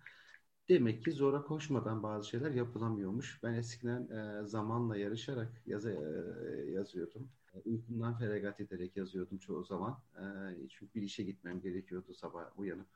Demek 0.69 1.05
ki 1.05 1.13
zora 1.13 1.43
koşmadan 1.43 2.03
bazı 2.03 2.29
şeyler 2.29 2.51
yapılamıyormuş. 2.51 3.43
Ben 3.43 3.55
eskiden 3.55 4.09
e, 4.09 4.47
zamanla 4.47 4.97
yarışarak 4.97 5.63
yazı, 5.67 5.91
e, 5.91 6.71
yazıyordum. 6.71 7.29
Uykumdan 7.65 8.19
feragat 8.19 8.61
ederek 8.61 8.97
yazıyordum 8.97 9.39
çoğu 9.39 9.65
zaman. 9.65 9.99
E, 10.17 10.25
çünkü 10.69 10.95
bir 10.95 11.03
işe 11.03 11.23
gitmem 11.23 11.61
gerekiyordu 11.61 12.15
sabah 12.15 12.59
uyanıp. 12.59 12.87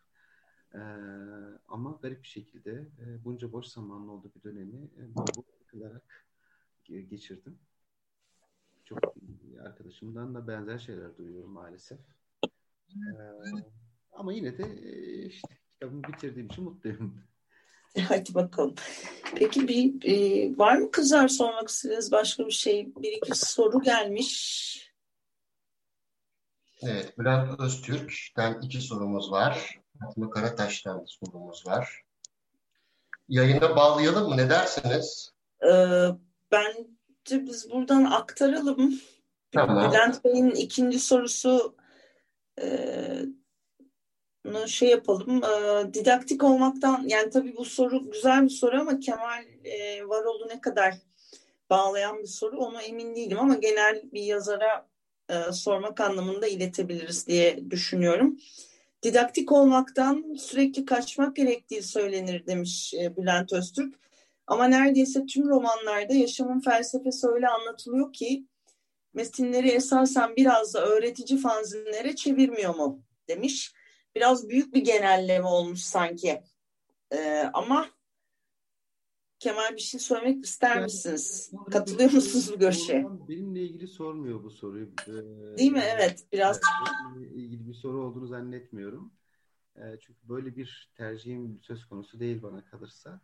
E, 0.74 0.80
ama 1.68 1.98
garip 2.02 2.22
bir 2.22 2.28
şekilde 2.28 2.70
e, 2.72 3.24
bunca 3.24 3.52
boş 3.52 3.66
zamanlı 3.66 4.12
olduğu 4.12 4.30
bir 4.34 4.42
dönemi 4.42 4.76
e, 4.76 5.14
bu 5.14 5.44
kılarak 5.66 6.26
geçirdim. 6.84 7.58
Çok 8.84 8.98
arkadaşımdan 9.60 10.34
da 10.34 10.48
benzer 10.48 10.78
şeyler 10.78 11.16
duyuyorum 11.16 11.50
maalesef. 11.50 12.00
E, 12.84 13.20
ama 14.12 14.32
yine 14.32 14.58
de 14.58 14.62
e, 14.62 15.26
işte 15.26 15.58
kitabımı 15.72 16.02
bitirdiğim 16.02 16.46
için 16.46 16.64
mutluyum. 16.64 17.28
Hadi 18.08 18.34
bakalım. 18.34 18.74
Peki 19.34 19.68
bir 19.68 20.04
e, 20.04 20.58
var 20.58 20.76
mı 20.76 20.90
kızlar 20.90 21.28
sormak 21.28 21.68
istediğiniz 21.68 22.12
başka 22.12 22.46
bir 22.46 22.52
şey? 22.52 22.92
Bir 22.96 23.12
iki 23.12 23.38
soru 23.38 23.82
gelmiş. 23.82 24.68
Evet, 26.82 27.18
Bülent 27.18 27.60
Öztürk'ten 27.60 28.60
iki 28.62 28.80
sorumuz 28.80 29.30
var. 29.30 29.80
Fatma 30.00 30.30
Karataş'tan 30.30 31.04
sorumuz 31.06 31.66
var. 31.66 32.02
Yayına 33.28 33.76
bağlayalım 33.76 34.28
mı? 34.28 34.36
Ne 34.36 34.50
dersiniz? 34.50 35.32
Ee, 35.62 36.08
bence 36.52 37.46
biz 37.46 37.70
buradan 37.70 38.04
aktaralım. 38.04 39.00
Tamam. 39.52 39.90
Bülent 39.90 40.24
Bey'in 40.24 40.50
ikinci 40.50 41.00
sorusu 41.00 41.76
e, 42.60 42.68
şey 44.66 44.88
yapalım. 44.88 45.44
E, 45.44 45.94
didaktik 45.94 46.44
olmaktan 46.44 47.04
yani 47.06 47.30
tabii 47.30 47.56
bu 47.56 47.64
soru 47.64 48.10
güzel 48.10 48.44
bir 48.44 48.50
soru 48.50 48.80
ama 48.80 49.00
Kemal 49.00 49.44
e, 49.64 50.08
Varol'u 50.08 50.48
ne 50.48 50.60
kadar 50.60 50.94
bağlayan 51.70 52.18
bir 52.18 52.26
soru 52.26 52.58
onu 52.58 52.80
emin 52.80 53.16
değilim 53.16 53.38
ama 53.38 53.54
genel 53.54 54.02
bir 54.12 54.22
yazara 54.22 54.88
e, 55.28 55.52
sormak 55.52 56.00
anlamında 56.00 56.46
iletebiliriz 56.46 57.26
diye 57.26 57.70
düşünüyorum. 57.70 58.38
Didaktik 59.02 59.52
olmaktan 59.52 60.34
sürekli 60.38 60.84
kaçmak 60.84 61.36
gerektiği 61.36 61.82
söylenir 61.82 62.46
demiş 62.46 62.94
e, 62.94 63.16
Bülent 63.16 63.52
Öztürk. 63.52 63.94
Ama 64.46 64.64
neredeyse 64.64 65.26
tüm 65.26 65.48
romanlarda 65.48 66.14
yaşamın 66.14 66.60
felsefesi 66.60 67.28
öyle 67.28 67.48
anlatılıyor 67.48 68.12
ki 68.12 68.44
metinleri 69.14 69.68
esasen 69.68 70.36
biraz 70.36 70.74
da 70.74 70.86
öğretici 70.86 71.40
fanzinlere 71.40 72.16
çevirmiyor 72.16 72.74
mu 72.74 73.02
demiş 73.28 73.72
biraz 74.18 74.48
büyük 74.48 74.74
bir 74.74 74.84
genelleme 74.84 75.46
olmuş 75.46 75.80
sanki. 75.80 76.42
Ee, 77.12 77.50
ama 77.52 77.88
Kemal 79.38 79.76
bir 79.76 79.80
şey 79.80 80.00
söylemek 80.00 80.44
ister 80.44 80.74
yani, 80.74 80.84
misiniz? 80.84 81.52
Katılıyor 81.70 82.12
musunuz 82.12 82.50
bu 82.54 82.58
görüşe? 82.58 83.06
Benimle 83.28 83.62
ilgili 83.62 83.86
sormuyor 83.86 84.42
bu 84.42 84.50
soruyu. 84.50 84.88
Ee, 85.06 85.58
Değil 85.58 85.72
mi? 85.72 85.82
Evet. 85.94 86.24
Biraz. 86.32 86.60
İlgili 87.34 87.68
bir 87.68 87.74
soru 87.74 88.04
olduğunu 88.04 88.26
zannetmiyorum. 88.26 89.12
Ee, 89.76 89.98
çünkü 90.00 90.28
böyle 90.28 90.56
bir 90.56 90.90
tercihim 90.96 91.60
söz 91.62 91.84
konusu 91.86 92.20
değil 92.20 92.42
bana 92.42 92.64
kalırsa. 92.64 93.20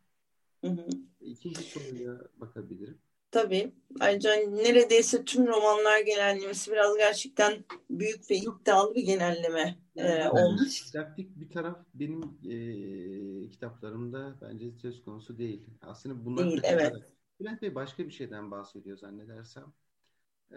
Hı 0.61 0.71
hı. 0.71 0.87
İkinci 1.21 1.63
soruya 1.63 2.21
bakabilirim. 2.37 2.99
Tabii. 3.35 3.73
Ayrıca 4.01 4.35
neredeyse 4.35 5.25
tüm 5.25 5.47
romanlar 5.47 6.01
genellemesi 6.01 6.73
biraz 6.73 6.97
gerçekten 6.97 7.65
büyük 7.91 8.31
ve 8.31 8.37
iddialı 8.37 8.95
bir 8.95 9.03
genelleme 9.03 9.79
e, 9.97 10.29
olmuş. 10.29 10.93
Didaktik 10.93 11.41
bir 11.41 11.51
taraf 11.51 11.79
benim 11.95 12.23
e, 12.23 13.51
kitaplarımda 13.51 14.35
bence 14.43 14.73
söz 14.73 15.05
konusu 15.05 15.39
değil. 15.39 15.67
Aslında 15.83 16.25
bunlar 16.25 16.45
değil, 16.45 16.61
evet. 16.65 16.95
Bülent 17.41 17.63
Bey 17.63 17.75
başka 17.75 18.07
bir 18.07 18.11
şeyden 18.11 18.51
bahsediyor 18.51 18.97
zannedersem. 18.97 19.65
Ee, 20.53 20.57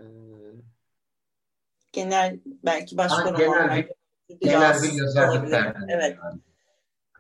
genel 1.94 2.40
belki 2.46 2.98
başka 2.98 3.26
ha, 3.26 3.40
romanlar. 3.40 3.88
Genel 4.42 4.84
bir 4.84 4.92
yazarlık 4.92 5.52
derdi. 5.52 5.80
Evet. 5.90 6.18
Yani. 6.24 6.42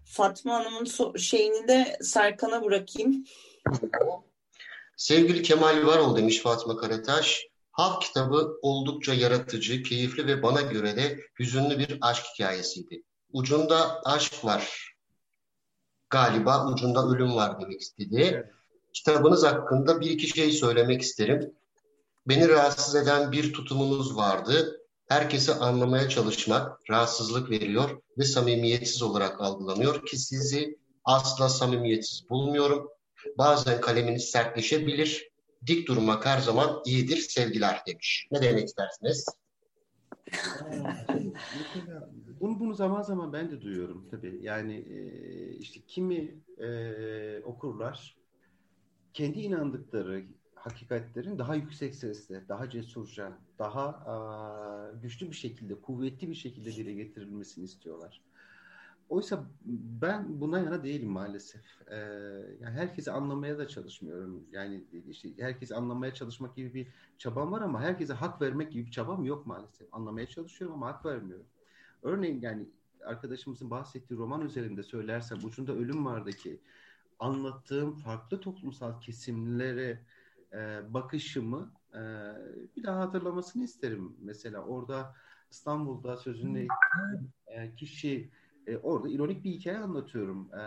Fatma 0.05 0.53
Hanım'ın 0.53 0.85
so- 0.85 1.19
şeyini 1.19 1.67
de 1.67 1.97
Serkan'a 2.01 2.63
bırakayım. 2.63 3.25
Sevgili 4.97 5.41
Kemal 5.41 5.85
Varol 5.85 6.17
demiş 6.17 6.41
Fatma 6.41 6.77
Karataş. 6.77 7.47
Halk 7.71 8.01
kitabı 8.01 8.57
oldukça 8.61 9.13
yaratıcı, 9.13 9.83
keyifli 9.83 10.27
ve 10.27 10.43
bana 10.43 10.61
göre 10.61 10.95
de 10.95 11.19
hüzünlü 11.39 11.79
bir 11.79 11.97
aşk 12.01 12.25
hikayesiydi. 12.33 13.03
Ucunda 13.33 14.01
aşk 14.03 14.45
var. 14.45 14.93
Galiba 16.09 16.71
ucunda 16.71 17.07
ölüm 17.07 17.35
var 17.35 17.61
demek 17.61 17.81
istedi. 17.81 18.29
Evet. 18.33 18.45
Kitabınız 18.93 19.43
hakkında 19.43 20.01
bir 20.01 20.09
iki 20.09 20.27
şey 20.27 20.51
söylemek 20.51 21.01
isterim. 21.01 21.53
Beni 22.27 22.49
rahatsız 22.49 22.95
eden 22.95 23.31
bir 23.31 23.53
tutumunuz 23.53 24.17
vardı. 24.17 24.81
Herkesi 25.07 25.53
anlamaya 25.53 26.09
çalışmak 26.09 26.89
rahatsızlık 26.89 27.49
veriyor 27.49 28.01
ve 28.17 28.23
samimiyetsiz 28.23 29.01
olarak 29.01 29.41
algılanıyor 29.41 30.05
ki 30.05 30.17
sizi 30.17 30.77
asla 31.05 31.49
samimiyetsiz 31.49 32.29
bulmuyorum. 32.29 32.89
Bazen 33.37 33.81
kaleminiz 33.81 34.23
sertleşebilir. 34.23 35.29
Dik 35.67 35.87
durmak 35.87 36.25
her 36.25 36.39
zaman 36.39 36.81
iyidir 36.85 37.17
sevgiler 37.17 37.81
demiş. 37.87 38.27
Ne 38.31 38.41
demek 38.41 38.67
istersiniz? 38.67 39.25
bunu, 42.41 42.59
bunu 42.59 42.73
zaman 42.73 43.01
zaman 43.01 43.33
ben 43.33 43.51
de 43.51 43.61
duyuyorum 43.61 44.07
tabii. 44.11 44.39
Yani 44.41 44.75
e, 44.75 45.49
işte 45.53 45.79
kimi 45.87 46.35
e, 46.57 47.41
okurlar 47.43 48.17
kendi 49.13 49.39
inandıkları 49.39 50.23
hakikatlerin 50.55 51.37
daha 51.37 51.55
yüksek 51.55 51.95
sesle, 51.95 52.47
daha 52.49 52.69
cesurca, 52.69 53.37
daha 53.59 53.83
a, 53.87 54.91
güçlü 55.01 55.31
bir 55.31 55.35
şekilde, 55.35 55.81
kuvvetli 55.81 56.29
bir 56.29 56.35
şekilde 56.35 56.75
dile 56.75 56.93
getirilmesini 56.93 57.65
istiyorlar. 57.65 58.21
Oysa 59.09 59.43
ben 60.01 60.41
buna 60.41 60.59
yana 60.59 60.83
değilim 60.83 61.09
maalesef. 61.09 61.61
Ee, 61.91 61.95
yani 62.61 62.75
herkesi 62.75 63.11
anlamaya 63.11 63.57
da 63.57 63.67
çalışmıyorum. 63.67 64.43
Yani 64.51 64.83
işte 65.09 65.29
herkesi 65.37 65.75
anlamaya 65.75 66.13
çalışmak 66.13 66.55
gibi 66.55 66.73
bir 66.73 66.87
çabam 67.17 67.51
var 67.51 67.61
ama 67.61 67.81
herkese 67.81 68.13
hak 68.13 68.41
vermek 68.41 68.71
gibi 68.71 68.85
bir 68.85 68.91
çabam 68.91 69.25
yok 69.25 69.47
maalesef. 69.47 69.87
Anlamaya 69.91 70.27
çalışıyorum 70.27 70.75
ama 70.75 70.87
hak 70.87 71.05
vermiyorum. 71.05 71.45
Örneğin 72.03 72.41
yani 72.41 72.65
arkadaşımızın 73.05 73.69
bahsettiği 73.69 74.19
roman 74.19 74.41
üzerinde 74.41 74.83
söylersem 74.83 75.37
ucunda 75.43 75.73
ölüm 75.73 76.05
vardı 76.05 76.31
ki 76.31 76.59
anlattığım 77.19 77.95
farklı 77.95 78.39
toplumsal 78.39 79.01
kesimlere 79.01 79.99
e, 80.53 80.81
bakışımı 80.93 81.71
e, 81.93 82.01
bir 82.77 82.83
daha 82.83 82.99
hatırlamasını 82.99 83.63
isterim. 83.63 84.15
Mesela 84.21 84.61
orada 84.61 85.15
İstanbul'da 85.51 86.17
sözünü 86.17 86.67
e, 87.47 87.75
kişi 87.75 88.29
e, 88.67 88.77
orada 88.77 89.09
ironik 89.09 89.43
bir 89.43 89.51
hikaye 89.51 89.77
anlatıyorum. 89.77 90.53
E, 90.53 90.63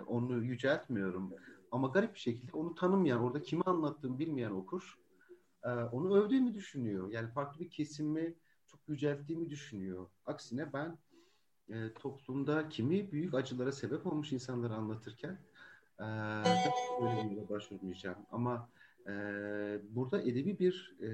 onu 0.00 0.44
yüceltmiyorum. 0.44 1.32
Ama 1.70 1.88
garip 1.88 2.14
bir 2.14 2.20
şekilde 2.20 2.52
onu 2.52 2.74
tanımayan, 2.74 3.20
orada 3.20 3.42
kimi 3.42 3.62
anlattığımı 3.62 4.18
bilmeyen 4.18 4.50
okur 4.50 4.98
e, 5.64 5.68
onu 5.68 6.16
övdüğümü 6.16 6.54
düşünüyor. 6.54 7.10
Yani 7.10 7.28
farklı 7.28 7.60
bir 7.60 7.70
kesimi 7.70 8.34
çok 8.66 8.80
yücelttiğimi 8.88 9.50
düşünüyor. 9.50 10.06
Aksine 10.26 10.72
ben 10.72 10.98
e, 11.68 11.92
toplumda 11.94 12.68
kimi 12.68 13.12
büyük 13.12 13.34
acılara 13.34 13.72
sebep 13.72 14.06
olmuş 14.06 14.32
insanları 14.32 14.74
anlatırken 14.74 15.38
e, 15.98 16.04
ölümüne 17.02 17.48
başvurmayacağım. 17.48 18.18
Ama 18.30 18.68
e, 19.06 19.12
burada 19.90 20.22
edebi 20.22 20.58
bir 20.58 20.96
e, 21.02 21.08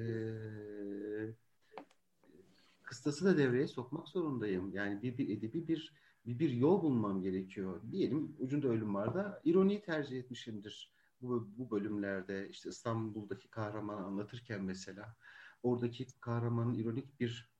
kıstası 2.91 3.24
da 3.24 3.38
devreye 3.38 3.68
sokmak 3.68 4.09
zorundayım. 4.09 4.72
Yani 4.72 5.03
bir, 5.03 5.18
bir 5.18 5.38
edebi 5.38 5.68
bir, 5.68 5.95
bir 6.26 6.38
bir 6.38 6.51
yol 6.51 6.82
bulmam 6.82 7.22
gerekiyor. 7.22 7.82
Diyelim 7.93 8.36
ucunda 8.38 8.68
ölüm 8.68 8.95
var 8.95 9.14
da 9.14 9.41
ironiyi 9.45 9.82
tercih 9.82 10.18
etmişimdir 10.18 10.93
bu, 11.22 11.49
bu 11.59 11.70
bölümlerde. 11.70 12.49
işte 12.49 12.68
İstanbul'daki 12.68 13.49
kahramanı 13.49 14.05
anlatırken 14.05 14.62
mesela 14.64 15.16
oradaki 15.62 16.07
kahramanın 16.20 16.74
ironik 16.74 17.20
bir 17.20 17.51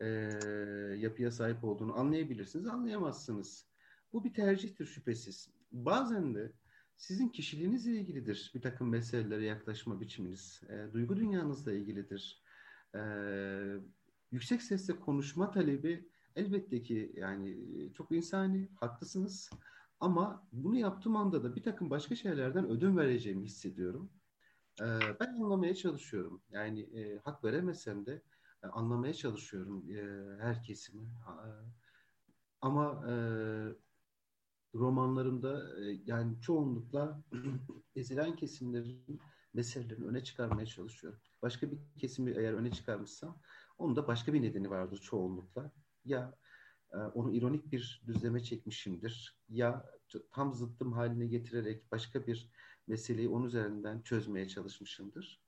e, 0.00 0.06
yapıya 0.98 1.30
sahip 1.30 1.64
olduğunu 1.64 1.98
anlayabilirsiniz, 1.98 2.66
anlayamazsınız. 2.66 3.66
Bu 4.12 4.24
bir 4.24 4.34
tercihtir 4.34 4.86
şüphesiz. 4.86 5.48
Bazen 5.72 6.34
de 6.34 6.52
sizin 6.96 7.28
kişiliğinizle 7.28 7.92
ilgilidir 7.92 8.52
bir 8.54 8.62
takım 8.62 8.88
meselelere 8.88 9.44
yaklaşma 9.44 10.00
biçiminiz. 10.00 10.62
E, 10.68 10.92
duygu 10.92 11.16
dünyanızla 11.16 11.72
ilgilidir. 11.72 12.42
E, 12.94 13.00
yüksek 14.34 14.62
sesle 14.62 15.00
konuşma 15.00 15.50
talebi 15.50 16.08
elbette 16.36 16.82
ki 16.82 17.12
yani 17.16 17.56
çok 17.94 18.12
insani, 18.12 18.68
haklısınız. 18.80 19.50
Ama 20.00 20.48
bunu 20.52 20.76
yaptığım 20.76 21.16
anda 21.16 21.44
da 21.44 21.56
bir 21.56 21.62
takım 21.62 21.90
başka 21.90 22.14
şeylerden 22.14 22.68
ödün 22.68 22.96
vereceğimi 22.96 23.44
hissediyorum. 23.44 24.10
E, 24.80 24.86
ben 25.20 25.26
anlamaya 25.26 25.74
çalışıyorum. 25.74 26.42
Yani 26.50 26.80
e, 26.80 27.18
hak 27.18 27.44
veremesem 27.44 28.06
de 28.06 28.22
e, 28.62 28.66
anlamaya 28.66 29.14
çalışıyorum 29.14 29.90
e, 29.90 30.02
her 30.42 30.62
kesimi. 30.62 31.04
E, 31.04 31.34
ama 32.60 33.04
e, 33.08 33.14
romanlarımda 34.74 35.80
e, 35.80 36.00
yani 36.06 36.40
çoğunlukla 36.40 37.22
ezilen 37.96 38.36
kesimlerin 38.36 39.20
meselelerini 39.54 40.06
öne 40.06 40.24
çıkarmaya 40.24 40.66
çalışıyorum. 40.66 41.20
Başka 41.42 41.70
bir 41.70 41.78
kesimi 41.98 42.30
eğer 42.30 42.52
öne 42.52 42.70
çıkarmışsam 42.70 43.38
onun 43.78 43.96
da 43.96 44.06
başka 44.08 44.32
bir 44.32 44.42
nedeni 44.42 44.70
vardır 44.70 44.98
çoğunlukla. 44.98 45.72
Ya 46.04 46.34
e, 46.92 46.96
onu 46.96 47.32
ironik 47.32 47.72
bir 47.72 48.02
düzleme 48.06 48.42
çekmişimdir 48.42 49.38
ya 49.48 49.90
tam 50.30 50.54
zıttım 50.54 50.92
haline 50.92 51.26
getirerek 51.26 51.92
başka 51.92 52.26
bir 52.26 52.50
meseleyi 52.86 53.28
onun 53.28 53.46
üzerinden 53.46 54.02
çözmeye 54.02 54.48
çalışmışımdır. 54.48 55.44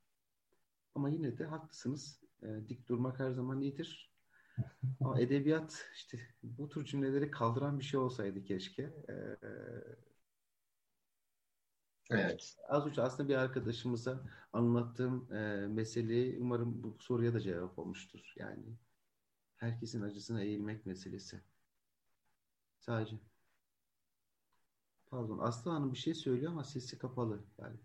Ama 0.94 1.08
yine 1.08 1.38
de 1.38 1.44
haklısınız. 1.44 2.22
E, 2.42 2.68
dik 2.68 2.88
durmak 2.88 3.20
her 3.20 3.30
zaman 3.30 3.60
iyidir. 3.60 4.12
Ama 5.00 5.20
edebiyat 5.20 5.86
işte 5.94 6.18
bu 6.42 6.68
tür 6.68 6.84
cümleleri 6.84 7.30
kaldıran 7.30 7.78
bir 7.78 7.84
şey 7.84 8.00
olsaydı 8.00 8.44
keşke. 8.44 8.82
E, 8.82 9.14
evet. 12.10 12.56
Az 12.68 12.86
önce 12.86 13.02
aslında 13.02 13.28
bir 13.28 13.34
arkadaşımıza 13.34 14.20
anlattığım 14.52 15.34
e, 15.34 15.66
meseleyi 15.66 16.38
umarım 16.40 16.82
bu 16.82 16.96
soruya 17.00 17.34
da 17.34 17.40
cevap 17.40 17.78
olmuştur. 17.78 18.32
Yani 18.36 18.64
herkesin 19.56 20.02
acısına 20.02 20.42
eğilmek 20.42 20.86
meselesi. 20.86 21.40
Sadece. 22.78 23.16
Pardon 25.10 25.38
Aslı 25.38 25.70
Hanım 25.70 25.92
bir 25.92 25.98
şey 25.98 26.14
söylüyor 26.14 26.52
ama 26.52 26.64
sesi 26.64 26.98
kapalı. 26.98 27.40
Yani. 27.58 27.76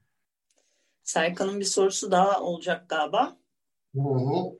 Serkan'ın 1.03 1.59
bir 1.59 1.65
sorusu 1.65 2.11
daha 2.11 2.41
olacak 2.41 2.89
galiba. 2.89 3.37
Hı 3.95 4.01
hı. 4.01 4.59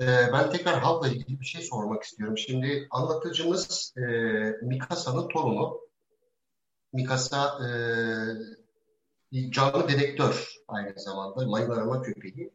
Ee, 0.00 0.32
ben 0.32 0.50
tekrar 0.50 0.80
halkla 0.80 1.08
ilgili 1.08 1.40
bir 1.40 1.44
şey 1.44 1.62
sormak 1.62 2.02
istiyorum. 2.02 2.38
Şimdi 2.38 2.88
anlatıcımız 2.90 3.94
e, 3.96 4.02
Mikasa'nın 4.62 5.28
torunu. 5.28 5.80
Mikasa 6.92 7.68
e, 7.68 7.70
canlı 9.50 9.88
dedektör 9.88 10.52
aynı 10.68 11.00
zamanda. 11.00 11.46
Mayın 11.46 11.70
arama 11.70 12.02
köpeği. 12.02 12.52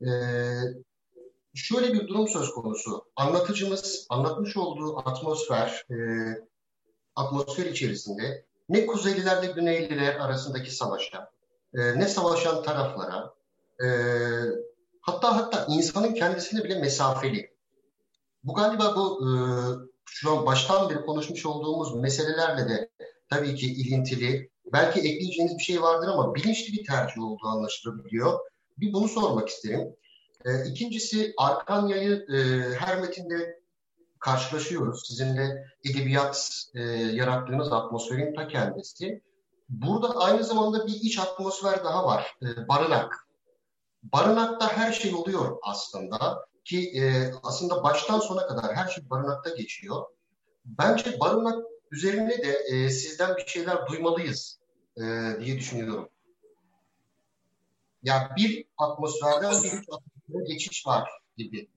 E, 0.00 0.10
şöyle 1.54 1.92
bir 1.92 2.08
durum 2.08 2.28
söz 2.28 2.50
konusu. 2.50 3.04
Anlatıcımız 3.16 4.06
anlatmış 4.10 4.56
olduğu 4.56 4.98
atmosfer, 4.98 5.86
e, 5.90 5.96
atmosfer 7.16 7.66
içerisinde 7.66 8.44
ne 8.68 8.86
Kuzeylilerle 8.86 9.46
Güneyliler 9.52 10.14
arasındaki 10.14 10.70
savaşa, 10.70 11.30
e, 11.74 11.98
ne 11.98 12.08
savaşan 12.08 12.62
taraflara, 12.62 13.34
e, 13.84 13.86
Hatta 15.06 15.36
hatta 15.36 15.66
insanın 15.68 16.14
kendisine 16.14 16.64
bile 16.64 16.78
mesafeli. 16.78 17.50
Bu 18.44 18.54
galiba 18.54 18.96
bu 18.96 19.20
e, 19.22 19.30
şu 20.04 20.30
an 20.30 20.46
baştan 20.46 20.90
beri 20.90 21.00
konuşmuş 21.00 21.46
olduğumuz 21.46 21.94
meselelerle 21.94 22.68
de 22.68 22.90
tabii 23.30 23.54
ki 23.54 23.66
ilintili. 23.66 24.50
Belki 24.72 25.00
ekleyeceğiniz 25.00 25.58
bir 25.58 25.62
şey 25.62 25.82
vardır 25.82 26.08
ama 26.08 26.34
bilinçli 26.34 26.72
bir 26.72 26.84
tercih 26.84 27.22
olduğu 27.22 27.46
anlaşılabiliyor. 27.46 28.38
Bir 28.78 28.92
bunu 28.92 29.08
sormak 29.08 29.48
isterim. 29.48 29.96
E, 30.44 30.64
ikincisi 30.64 31.34
Arkanya'yı 31.36 32.26
e, 32.28 32.38
her 32.74 33.00
metinde 33.00 33.60
karşılaşıyoruz. 34.18 35.06
Sizin 35.06 35.36
de 35.36 35.66
edebiyat 35.84 36.50
e, 36.74 36.82
yarattığınız 36.90 37.72
atmosferin 37.72 38.34
ta 38.34 38.48
kendisi. 38.48 39.22
burada 39.68 40.16
aynı 40.16 40.44
zamanda 40.44 40.86
bir 40.86 40.94
iç 40.94 41.18
atmosfer 41.18 41.84
daha 41.84 42.06
var. 42.06 42.36
E, 42.42 42.68
barınak. 42.68 43.28
Barınakta 44.02 44.76
her 44.76 44.92
şey 44.92 45.14
oluyor 45.14 45.58
aslında 45.62 46.46
ki 46.64 46.90
e, 47.00 47.32
aslında 47.42 47.84
baştan 47.84 48.20
sona 48.20 48.46
kadar 48.46 48.74
her 48.74 48.88
şey 48.88 49.10
barınakta 49.10 49.50
geçiyor. 49.50 50.04
Bence 50.64 51.20
barınak 51.20 51.64
üzerine 51.90 52.42
de 52.42 52.58
e, 52.72 52.90
sizden 52.90 53.36
bir 53.36 53.46
şeyler 53.46 53.86
duymalıyız 53.86 54.60
e, 54.96 55.02
diye 55.40 55.58
düşünüyorum. 55.58 56.08
Ya 58.02 58.30
bir 58.36 58.64
atmosferden 58.78 59.62
bir 59.62 59.72
atmosfere 59.72 60.44
geçiş 60.46 60.86
var 60.86 61.08
gibi. 61.36 61.68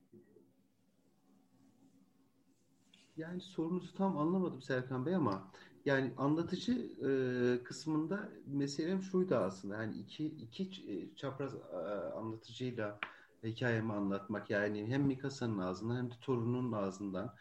Yani 3.18 3.42
sorunuzu 3.42 3.94
tam 3.94 4.18
anlamadım 4.18 4.62
Serkan 4.62 5.06
Bey 5.06 5.16
ama 5.16 5.52
yani 5.86 6.14
anlatıcı 6.18 6.72
e, 7.08 7.64
kısmında 7.64 8.30
meselem 8.48 9.02
şuydu 9.02 9.36
aslında. 9.36 9.76
Yani 9.76 9.96
iki 9.98 10.26
iki 10.26 10.64
e, 10.64 11.16
çapraz 11.16 11.56
e, 11.56 11.78
anlatıcıyla 12.16 13.00
hikayemi 13.44 13.94
anlatmak 13.94 14.50
yani 14.50 14.88
hem 14.88 15.04
Mikasa'nın 15.04 15.60
ağzından 15.60 15.98
hem 15.98 16.12
de 16.12 16.16
torunun 16.22 16.72
ağzından 16.72 17.36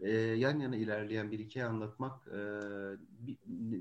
e, 0.00 0.10
yan 0.12 0.58
yana 0.58 0.76
ilerleyen 0.76 1.30
bir 1.30 1.38
hikaye 1.38 1.66
anlatmak 1.66 2.28
e, 2.28 2.40
bir, 3.20 3.36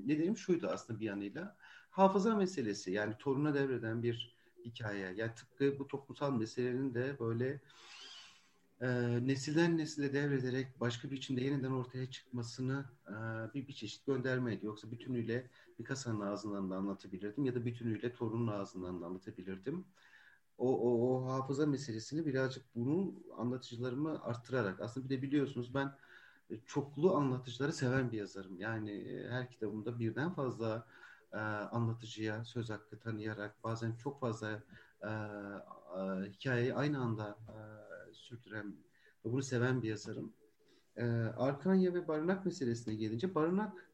nedenim 0.08 0.38
şuydu 0.38 0.68
aslında 0.68 1.00
bir 1.00 1.06
yanıyla 1.06 1.58
hafıza 1.90 2.36
meselesi 2.36 2.92
yani 2.92 3.14
toruna 3.20 3.54
devreden 3.54 4.04
bir 4.04 4.36
hikaye 4.66 5.14
yani 5.18 5.36
tıpkı 5.36 5.80
bu 5.80 5.88
toplumsal 5.88 6.34
meselenin 6.34 6.94
de 6.94 7.20
böyle 7.20 7.62
e, 8.82 8.88
nesilden 9.28 9.78
nesile 9.78 10.14
devrederek 10.14 10.80
başka 10.80 11.08
bir 11.08 11.16
biçimde 11.16 11.44
yeniden 11.44 11.72
ortaya 11.72 12.12
çıkmasını 12.12 12.86
e, 13.08 13.14
bir, 13.54 13.68
bir 13.68 13.74
çeşit 13.74 14.06
göndermeydi. 14.06 14.66
Yoksa 14.66 14.92
bütünüyle 14.92 15.50
Picasso'nun 15.78 16.22
ağzından 16.22 16.70
da 16.70 16.76
anlatabilirdim 16.76 17.46
ya 17.46 17.56
da 17.56 17.66
bütünüyle 17.66 18.14
torunun 18.14 18.48
ağzından 18.48 19.02
da 19.02 19.06
anlatabilirdim. 19.06 19.86
O, 20.62 20.70
o, 20.70 20.90
o 21.26 21.26
hafıza 21.26 21.66
meselesini 21.66 22.26
birazcık 22.26 22.76
bunu 22.76 23.16
anlatıcılarımı 23.38 24.24
arttırarak 24.24 24.82
aslında 24.82 25.10
bir 25.10 25.18
de 25.18 25.22
biliyorsunuz 25.22 25.74
ben 25.74 25.98
çoklu 26.66 27.16
anlatıcıları 27.16 27.74
seven 27.74 28.12
bir 28.12 28.18
yazarım. 28.18 28.60
Yani 28.60 29.22
her 29.30 29.50
kitabımda 29.50 30.00
birden 30.00 30.34
fazla 30.34 30.88
e, 31.34 31.38
anlatıcıya 31.38 32.46
söz 32.46 32.70
hakkı 32.70 33.00
tanıyarak 33.00 33.64
bazen 33.64 33.96
çok 33.96 34.20
fazla 34.20 34.64
e, 35.04 35.10
e, 35.10 36.30
hikayeyi 36.30 36.74
aynı 36.76 37.00
anda 37.00 37.38
e, 38.10 38.14
sürdüren 38.14 38.76
ve 39.26 39.32
bunu 39.32 39.44
seven 39.44 39.82
bir 39.84 39.90
yazarım. 39.90 40.34
E, 40.98 41.06
Arkanya 41.38 41.94
ve 41.94 42.08
barınak 42.08 42.46
meselesine 42.46 42.96
gelince 42.96 43.36
barınak 43.36 43.92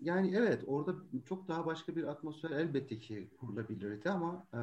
yani 0.00 0.36
evet 0.36 0.64
orada 0.66 0.94
çok 1.24 1.48
daha 1.48 1.66
başka 1.66 1.96
bir 1.96 2.04
atmosfer 2.04 2.50
elbette 2.50 2.98
ki 2.98 3.30
kurulabilirdi 3.40 4.10
ama 4.10 4.48
e, 4.54 4.60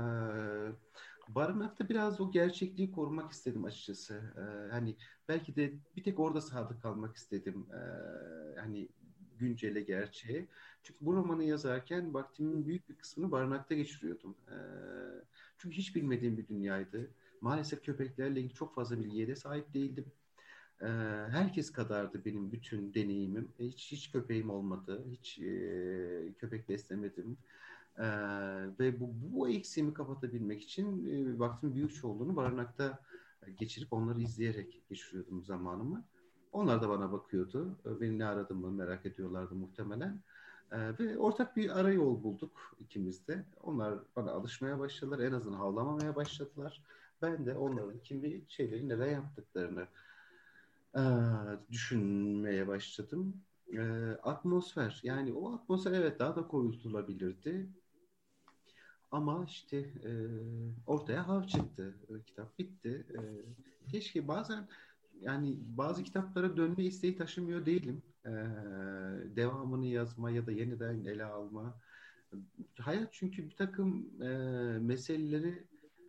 barınakta 1.28 1.90
biraz 1.90 2.22
o 2.22 2.32
gerçekliği 2.32 2.92
korumak 2.92 3.32
istedim 3.32 3.66
açıkçası. 3.66 4.34
E, 4.38 4.72
hani 4.72 4.96
belki 5.28 5.56
de 5.56 5.74
bir 5.98 6.04
tek 6.04 6.20
orada 6.20 6.42
sadık 6.42 6.82
kalmak 6.82 7.16
istedim. 7.16 7.66
E, 7.74 7.80
hani 8.60 8.90
güncele 9.38 9.82
gerçeğe. 9.82 10.48
Çünkü 10.84 11.06
bu 11.06 11.14
romanı 11.16 11.44
yazarken 11.44 12.14
vaktimin 12.14 12.68
büyük 12.68 12.90
bir 12.90 12.96
kısmını 12.96 13.32
barınakta 13.32 13.76
geçiriyordum. 13.76 14.36
E, 14.48 14.56
çünkü 15.58 15.78
hiç 15.78 15.96
bilmediğim 15.96 16.38
bir 16.38 16.48
dünyaydı. 16.48 17.12
Maalesef 17.42 17.84
köpeklerle 17.84 18.40
ilgili 18.40 18.54
çok 18.54 18.76
fazla 18.76 19.00
bilgiye 19.00 19.28
de 19.28 19.36
sahip 19.36 19.74
değildim. 19.74 20.12
Ee, 20.82 20.86
herkes 21.32 21.72
kadardı 21.72 22.26
benim 22.26 22.52
bütün 22.52 22.94
deneyimim. 22.94 23.54
Hiç 23.60 23.92
hiç 23.92 24.12
köpeğim 24.12 24.50
olmadı. 24.50 25.06
Hiç 25.12 25.40
e, 25.40 26.34
köpek 26.40 26.70
beslemedim. 26.70 27.38
Ee, 27.98 28.04
ve 28.80 29.00
bu, 29.00 29.10
bu 29.14 29.50
eksiğimi 29.50 29.94
kapatabilmek 29.94 30.62
için 30.62 31.10
e, 31.10 31.40
vaktimin 31.40 31.76
büyük 31.76 31.96
çoğunluğunu 31.96 32.36
barınakta 32.36 33.00
geçirip 33.60 33.94
onları 33.94 34.22
izleyerek 34.22 34.82
geçiriyordum 34.90 35.44
zamanımı. 35.44 36.04
Onlar 36.52 36.82
da 36.82 36.90
bana 36.90 37.12
bakıyordu. 37.12 37.78
Beni 38.02 38.20
ne 38.20 38.26
aradığımı 38.26 38.72
merak 38.72 39.06
ediyorlardı 39.06 39.56
muhtemelen. 39.56 40.20
Ee, 40.72 41.00
ve 41.00 41.18
ortak 41.18 41.58
bir 41.58 41.80
arayol 41.80 42.24
bulduk 42.24 42.76
ikimiz 42.80 43.28
de. 43.28 43.46
Onlar 43.64 44.00
bana 44.16 44.32
alışmaya 44.32 44.80
başladılar. 44.80 45.20
En 45.20 45.32
azından 45.32 45.58
havlamamaya 45.58 46.16
başladılar. 46.16 46.84
Ben 47.22 47.46
de 47.46 47.56
onların 47.56 48.00
kimi 48.00 48.42
şeyleri 48.48 48.90
neden 48.90 49.12
yaptıklarını 49.12 49.88
e, 50.96 51.02
düşünmeye 51.72 52.68
başladım. 52.68 53.34
E, 53.74 53.82
atmosfer 54.24 55.00
yani 55.04 55.34
o 55.34 55.54
atmosfer 55.54 55.92
evet 55.92 56.20
daha 56.20 56.36
da 56.36 56.48
koyultulabilirdi. 56.48 57.70
Ama 59.12 59.46
işte 59.48 59.78
e, 59.78 60.12
ortaya 60.88 61.28
hav 61.28 61.44
çıktı. 61.44 61.96
E, 62.10 62.22
kitap 62.24 62.60
bitti. 62.60 63.06
E, 63.14 63.20
keşke 63.92 64.28
bazen 64.28 64.68
yani 65.22 65.58
bazı 65.78 66.04
kitaplara 66.04 66.58
dönme 66.58 66.84
isteği 66.84 67.18
taşımıyor 67.18 67.66
değilim. 67.66 68.02
E, 68.26 68.32
devamını 69.36 69.86
yazma 69.86 70.32
ya 70.32 70.46
da 70.46 70.52
yeniden 70.52 71.06
ele 71.06 71.26
alma. 71.26 71.80
Hayat 72.80 73.10
çünkü 73.12 73.50
bir 73.50 73.56
takım 73.56 74.22
e, 74.22 74.28
meseleleri 74.80 75.64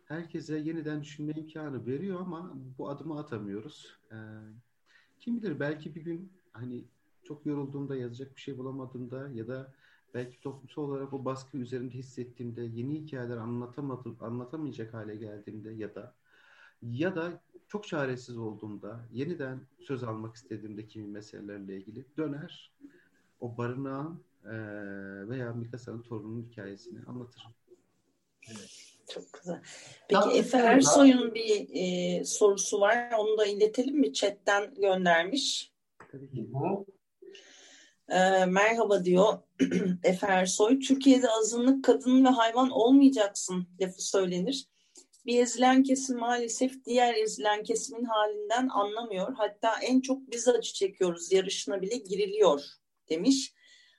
herkese 0.05 0.57
yeniden 0.57 1.01
düşünme 1.01 1.33
imkanı 1.33 1.85
veriyor 1.85 2.19
ama 2.19 2.53
bu 2.77 2.89
adımı 2.89 3.19
atamıyoruz. 3.19 3.97
E, 4.11 4.17
kim 5.19 5.37
bilir 5.37 5.59
belki 5.59 5.95
bir 5.95 6.01
gün 6.01 6.31
hani 6.51 6.85
çok 7.23 7.45
yorulduğumda 7.45 7.95
yazacak 7.95 8.35
bir 8.35 8.41
şey 8.41 8.57
bulamadığımda 8.57 9.29
ya 9.29 9.47
da 9.47 9.73
belki 10.13 10.39
toplumsal 10.39 10.81
olarak 10.81 11.13
o 11.13 11.25
baskı 11.25 11.57
üzerinde 11.57 11.93
hissettiğimde 11.93 12.61
yeni 12.61 12.95
hikayeler 12.95 13.37
anlatamadım, 13.37 14.17
anlatamayacak 14.19 14.93
hale 14.93 15.15
geldiğimde 15.15 15.71
ya 15.71 15.95
da 15.95 16.15
ya 16.81 17.15
da 17.15 17.41
çok 17.67 17.87
çaresiz 17.87 18.37
olduğumda 18.37 18.99
yeniden 19.11 19.61
söz 19.79 20.03
almak 20.03 20.35
istediğimde 20.35 20.87
kimi 20.87 21.07
meselelerle 21.07 21.77
ilgili 21.77 22.05
döner 22.17 22.71
o 23.39 23.57
barınağın 23.57 24.23
e, 24.45 24.53
veya 25.29 25.53
Mikasa'nın 25.53 26.01
torununun 26.01 26.47
hikayesini 26.51 26.99
anlatırım. 27.07 27.51
Evet. 28.47 28.93
Çok 29.09 29.33
güzel. 29.33 29.61
Peki 30.09 30.29
Efe 30.29 30.57
Ersoy'un 30.57 31.33
bir 31.35 31.67
e, 31.73 32.23
sorusu 32.25 32.81
var. 32.81 33.11
Onu 33.19 33.37
da 33.37 33.45
iletelim 33.45 33.99
mi? 33.99 34.13
Chatten 34.13 34.73
göndermiş. 34.75 35.71
E, 38.09 38.45
merhaba 38.45 39.05
diyor 39.05 39.39
Efe 40.03 40.27
Ersoy. 40.27 40.79
Türkiye'de 40.79 41.29
azınlık 41.29 41.83
kadın 41.83 42.25
ve 42.25 42.29
hayvan 42.29 42.69
olmayacaksın 42.69 43.67
lafı 43.81 44.01
söylenir. 44.01 44.67
Bir 45.25 45.41
ezilen 45.41 45.83
kesim 45.83 46.17
maalesef 46.17 46.85
diğer 46.85 47.13
ezilen 47.15 47.63
kesimin 47.63 48.03
halinden 48.03 48.67
anlamıyor. 48.67 49.33
Hatta 49.37 49.79
en 49.81 50.01
çok 50.01 50.31
biz 50.31 50.47
acı 50.47 50.73
çekiyoruz 50.73 51.31
yarışına 51.31 51.81
bile 51.81 51.97
giriliyor 51.97 52.63
demiş. 53.09 53.53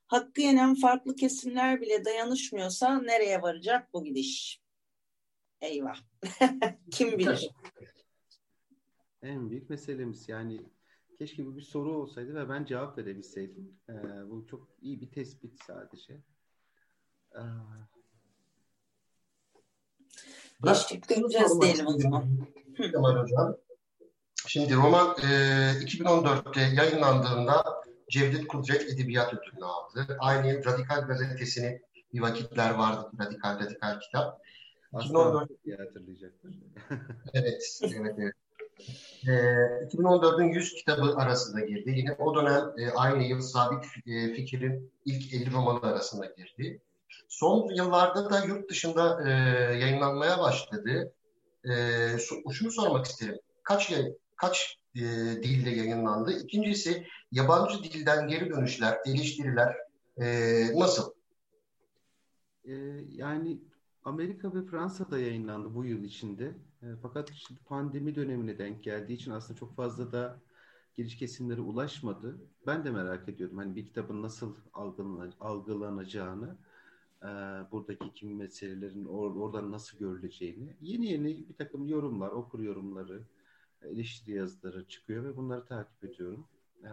Hakkı 0.06 0.40
yenen 0.40 0.74
farklı 0.74 1.16
kesimler 1.16 1.80
bile 1.80 2.04
dayanışmıyorsa 2.04 3.00
nereye 3.00 3.42
varacak 3.42 3.94
bu 3.94 4.04
gidiş? 4.04 4.60
Eyvah. 5.60 5.96
Kim 6.90 7.18
bilir? 7.18 7.50
en 9.22 9.50
büyük 9.50 9.70
meselemiz 9.70 10.28
yani 10.28 10.60
keşke 11.18 11.46
bu 11.46 11.56
bir 11.56 11.62
soru 11.62 11.96
olsaydı 11.96 12.34
ve 12.34 12.48
ben 12.48 12.64
cevap 12.64 12.98
verebilseydim. 12.98 13.78
Ee, 13.88 13.92
bu 14.30 14.46
çok 14.46 14.68
iyi 14.82 15.00
bir 15.00 15.10
tespit 15.10 15.64
sadece. 15.66 16.20
Ee... 17.34 17.40
Teşekkür 20.64 21.16
edeceğiz 21.16 21.60
diyelim 21.60 21.86
o 21.86 21.98
zaman. 21.98 22.24
Kemal 22.76 23.16
Hocam. 23.16 23.56
Şimdi 24.46 24.74
roman 24.74 25.16
e, 25.22 25.26
2014'te 25.84 26.60
yayınlandığında 26.60 27.64
Cevdet 28.10 28.46
Kudret 28.46 28.82
Edebiyat 28.82 29.34
Ödülünü 29.34 29.64
aldı. 29.64 30.16
Aynı 30.20 30.64
Radikal 30.64 31.06
Gazetesi'nin 31.06 31.82
bir 32.12 32.20
vakitler 32.20 32.74
vardı. 32.74 33.10
Radikal 33.20 33.60
Radikal 33.60 34.00
kitap. 34.00 34.40
2014 35.00 35.64
diye 35.64 35.76
hatırlayacaktır. 35.76 36.54
evet, 37.34 37.80
evet, 37.82 38.14
evet. 38.18 38.34
E, 39.26 39.32
ee, 39.32 39.88
2014'ün 39.92 40.48
100 40.48 40.74
kitabı 40.74 41.16
arasında 41.16 41.60
girdi. 41.60 41.90
Yine 41.96 42.12
o 42.12 42.34
dönem 42.34 42.72
e, 42.78 42.90
aynı 42.90 43.22
yıl 43.22 43.40
Sabit 43.40 43.84
e, 44.06 44.34
Fikir'in 44.34 44.92
ilk 45.04 45.34
50 45.34 45.52
romanı 45.52 45.80
arasında 45.80 46.26
girdi. 46.26 46.80
Son 47.28 47.74
yıllarda 47.74 48.30
da 48.30 48.44
yurt 48.44 48.70
dışında 48.70 49.28
e, 49.28 49.30
yayınlanmaya 49.78 50.38
başladı. 50.38 51.12
E, 51.64 51.72
şunu 52.52 52.70
sormak 52.70 53.06
isterim. 53.06 53.38
Kaç 53.62 53.92
kaç 54.36 54.78
e, 54.96 55.00
dilde 55.42 55.70
yayınlandı? 55.70 56.32
İkincisi 56.32 57.06
yabancı 57.32 57.82
dilden 57.82 58.28
geri 58.28 58.50
dönüşler, 58.50 58.98
eleştiriler 59.06 59.76
e, 60.20 60.26
nasıl? 60.74 61.12
E, 62.64 62.72
yani 63.10 63.58
Amerika 64.04 64.54
ve 64.54 64.62
Fransa'da 64.62 65.18
yayınlandı 65.18 65.74
bu 65.74 65.84
yıl 65.84 66.04
içinde. 66.04 66.54
E, 66.84 66.96
fakat 67.02 67.32
şimdi 67.32 67.60
pandemi 67.64 68.14
dönemine 68.14 68.58
denk 68.58 68.84
geldiği 68.84 69.12
için 69.12 69.30
aslında 69.30 69.58
çok 69.60 69.76
fazla 69.76 70.12
da 70.12 70.40
giriş 70.94 71.18
kesimlere 71.18 71.60
ulaşmadı. 71.60 72.36
Ben 72.66 72.84
de 72.84 72.90
merak 72.90 73.28
ediyordum. 73.28 73.58
Hani 73.58 73.76
bir 73.76 73.86
kitabın 73.86 74.22
nasıl 74.22 74.56
algılanacağını, 75.40 76.56
e, 77.22 77.26
buradaki 77.72 78.12
kim 78.14 78.36
meselelerin 78.36 79.04
or, 79.04 79.36
oradan 79.36 79.72
nasıl 79.72 79.98
görüleceğini. 79.98 80.76
Yeni 80.80 81.06
yeni 81.12 81.48
bir 81.48 81.54
takım 81.54 81.88
yorumlar, 81.88 82.28
okur 82.30 82.60
yorumları, 82.60 83.22
eleştiri 83.82 84.36
yazıları 84.36 84.88
çıkıyor 84.88 85.24
ve 85.24 85.36
bunları 85.36 85.66
takip 85.66 86.04
ediyorum. 86.04 86.48
Ee, 86.84 86.88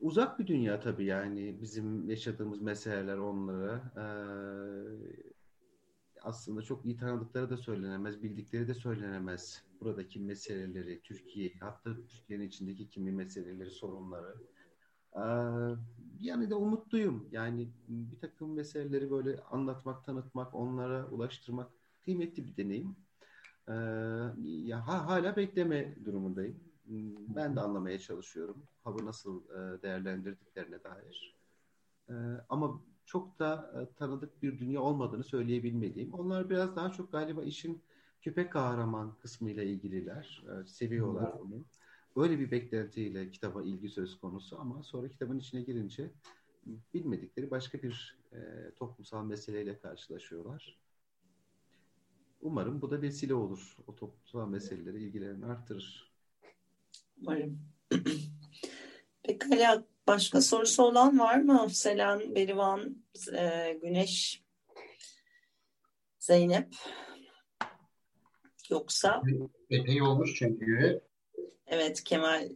uzak 0.00 0.38
bir 0.38 0.46
dünya 0.46 0.80
tabii 0.80 1.04
yani 1.04 1.58
bizim 1.62 2.10
yaşadığımız 2.10 2.62
meseleler 2.62 3.16
onlara. 3.18 3.92
Aslında 6.22 6.62
çok 6.62 6.84
iyi 6.86 6.96
tanıdıkları 6.96 7.50
da 7.50 7.56
söylenemez, 7.56 8.22
bildikleri 8.22 8.68
de 8.68 8.74
söylenemez. 8.74 9.64
Buradaki 9.80 10.20
meseleleri, 10.20 11.00
Türkiye, 11.02 11.52
hatta 11.60 11.90
Türkiye'nin 12.08 12.48
içindeki 12.48 12.88
kimi 12.88 13.12
meseleleri, 13.12 13.70
sorunları. 13.70 14.36
Ee, 15.16 15.20
yani 16.20 16.50
de 16.50 16.54
umutluyum. 16.54 17.28
Yani 17.32 17.68
bir 17.88 18.20
takım 18.20 18.54
meseleleri 18.54 19.10
böyle 19.10 19.40
anlatmak, 19.50 20.04
tanıtmak, 20.04 20.54
onlara 20.54 21.06
ulaştırmak 21.06 21.70
kıymetli 22.04 22.46
bir 22.46 22.56
deneyim. 22.56 22.96
Ee, 23.68 23.72
ya 24.44 24.88
hala 24.88 25.36
bekleme 25.36 25.96
durumundayım. 26.04 26.60
Ben 27.36 27.56
de 27.56 27.60
anlamaya 27.60 27.98
çalışıyorum. 27.98 28.62
Hava 28.84 29.04
nasıl 29.04 29.44
e, 29.44 29.82
değerlendirdiklerine 29.82 30.84
dair. 30.84 31.36
Ee, 32.08 32.14
ama 32.48 32.80
çok 33.10 33.38
da 33.38 33.72
e, 33.76 33.94
tanıdık 33.94 34.42
bir 34.42 34.58
dünya 34.58 34.80
olmadığını 34.80 35.24
söyleyebilmeliyim. 35.24 36.14
Onlar 36.14 36.50
biraz 36.50 36.76
daha 36.76 36.92
çok 36.92 37.12
galiba 37.12 37.42
işin 37.42 37.82
köpek 38.22 38.52
kahraman 38.52 39.18
kısmıyla 39.18 39.62
ilgililer. 39.62 40.44
E, 40.48 40.66
seviyorlar 40.66 41.32
onu. 41.32 41.64
Böyle 42.16 42.38
bir 42.38 42.50
beklentiyle 42.50 43.30
kitaba 43.30 43.62
ilgi 43.62 43.88
söz 43.88 44.20
konusu 44.20 44.60
ama 44.60 44.82
sonra 44.82 45.08
kitabın 45.08 45.38
içine 45.38 45.62
girince 45.62 46.10
bilmedikleri 46.94 47.50
başka 47.50 47.82
bir 47.82 48.18
e, 48.32 48.38
toplumsal 48.76 49.24
meseleyle 49.24 49.78
karşılaşıyorlar. 49.78 50.78
Umarım 52.40 52.82
bu 52.82 52.90
da 52.90 53.02
vesile 53.02 53.34
olur. 53.34 53.76
O 53.86 53.94
toplumsal 53.94 54.48
meselelere 54.48 55.00
ilgilerini 55.00 55.46
arttırır. 55.46 56.12
Umarım. 57.20 57.58
Pekala 59.22 59.84
başka 60.10 60.40
sorusu 60.40 60.82
olan 60.82 61.18
var 61.18 61.36
mı? 61.36 61.66
Selen, 61.70 62.34
Berivan, 62.34 63.04
e, 63.36 63.72
Güneş, 63.82 64.42
Zeynep. 66.18 66.74
Yoksa? 68.70 69.22
Epey 69.70 70.02
olmuş 70.02 70.34
çünkü. 70.38 71.00
Evet 71.66 72.04
Kemal 72.04 72.48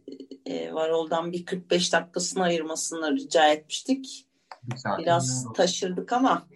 e, 0.45 0.73
Varol'dan 0.73 1.31
bir 1.31 1.45
45 1.45 1.93
dakikasını 1.93 2.43
ayırmasını 2.43 3.15
rica 3.15 3.47
etmiştik. 3.47 4.27
Bir 4.63 5.03
Biraz 5.03 5.45
taşırdık 5.55 6.13
ama. 6.13 6.47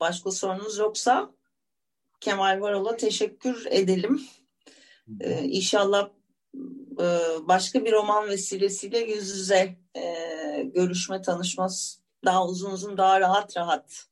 Başka 0.00 0.30
sorunuz 0.30 0.78
yoksa 0.78 1.34
Kemal 2.20 2.60
Varol'a 2.60 2.96
teşekkür 2.96 3.66
edelim. 3.70 4.22
Ee, 5.20 5.44
inşallah 5.44 6.10
başka 7.48 7.84
bir 7.84 7.92
roman 7.92 8.28
vesilesiyle 8.28 8.98
yüz 8.98 9.36
yüze 9.38 9.76
e, 9.96 10.62
görüşme, 10.62 11.22
tanışması 11.22 12.02
daha 12.24 12.46
uzun 12.46 12.70
uzun, 12.70 12.96
daha 12.96 13.20
rahat 13.20 13.56
rahat 13.56 14.06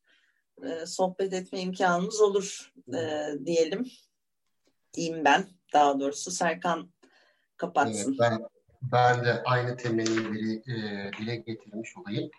e, 0.63 0.87
sohbet 0.87 1.33
etme 1.33 1.61
imkanımız 1.61 2.21
olur 2.21 2.73
e, 2.89 3.29
diyelim. 3.47 3.87
Diyeyim 4.95 5.25
ben 5.25 5.47
daha 5.73 6.01
doğrusu. 6.01 6.31
Serkan 6.31 6.91
kapatsın. 7.57 8.17
Evet, 8.21 8.21
ben, 8.21 8.47
ben 8.83 9.25
de 9.25 9.43
aynı 9.43 9.77
temennileri 9.77 10.55
e, 10.55 11.11
dile 11.19 11.37
getirmiş 11.37 11.97
olayım. 11.97 12.31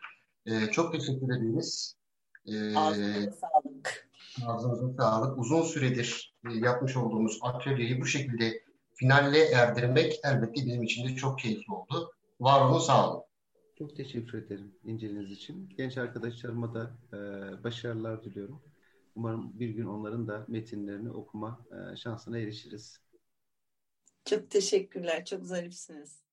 E, 0.45 0.71
çok 0.71 0.93
teşekkür 0.93 1.37
ederiz. 1.37 1.95
E, 2.45 2.75
Ağzınıza 2.77 3.31
sağlık. 3.31 4.09
Ağzınıza 4.45 5.03
sağlık. 5.03 5.39
Uzun 5.39 5.61
süredir 5.61 6.35
e, 6.49 6.53
yapmış 6.53 6.97
olduğumuz 6.97 7.39
atölyeyi 7.41 8.01
bu 8.01 8.05
şekilde 8.05 8.63
finalle 9.01 9.45
erdirmek 9.45 10.19
elbette 10.23 10.65
bizim 10.65 10.83
için 10.83 11.07
de 11.07 11.15
çok 11.15 11.39
keyifli 11.39 11.73
oldu. 11.73 12.11
Var 12.39 12.69
olun, 12.69 12.79
sağ 12.79 13.11
olun. 13.11 13.23
Çok 13.77 13.95
teşekkür 13.95 14.37
ederim 14.45 14.75
inceliğiniz 14.83 15.31
için. 15.31 15.69
Genç 15.77 15.97
arkadaşlarıma 15.97 16.73
da 16.73 16.91
e, 17.13 17.17
başarılar 17.63 18.23
diliyorum. 18.23 18.61
Umarım 19.15 19.59
bir 19.59 19.69
gün 19.69 19.85
onların 19.85 20.27
da 20.27 20.45
metinlerini 20.47 21.11
okuma 21.11 21.65
e, 21.71 21.95
şansına 21.95 22.39
erişiriz. 22.39 22.99
Çok 24.25 24.51
teşekkürler. 24.51 25.25
Çok 25.25 25.45
zarifsiniz. 25.45 26.21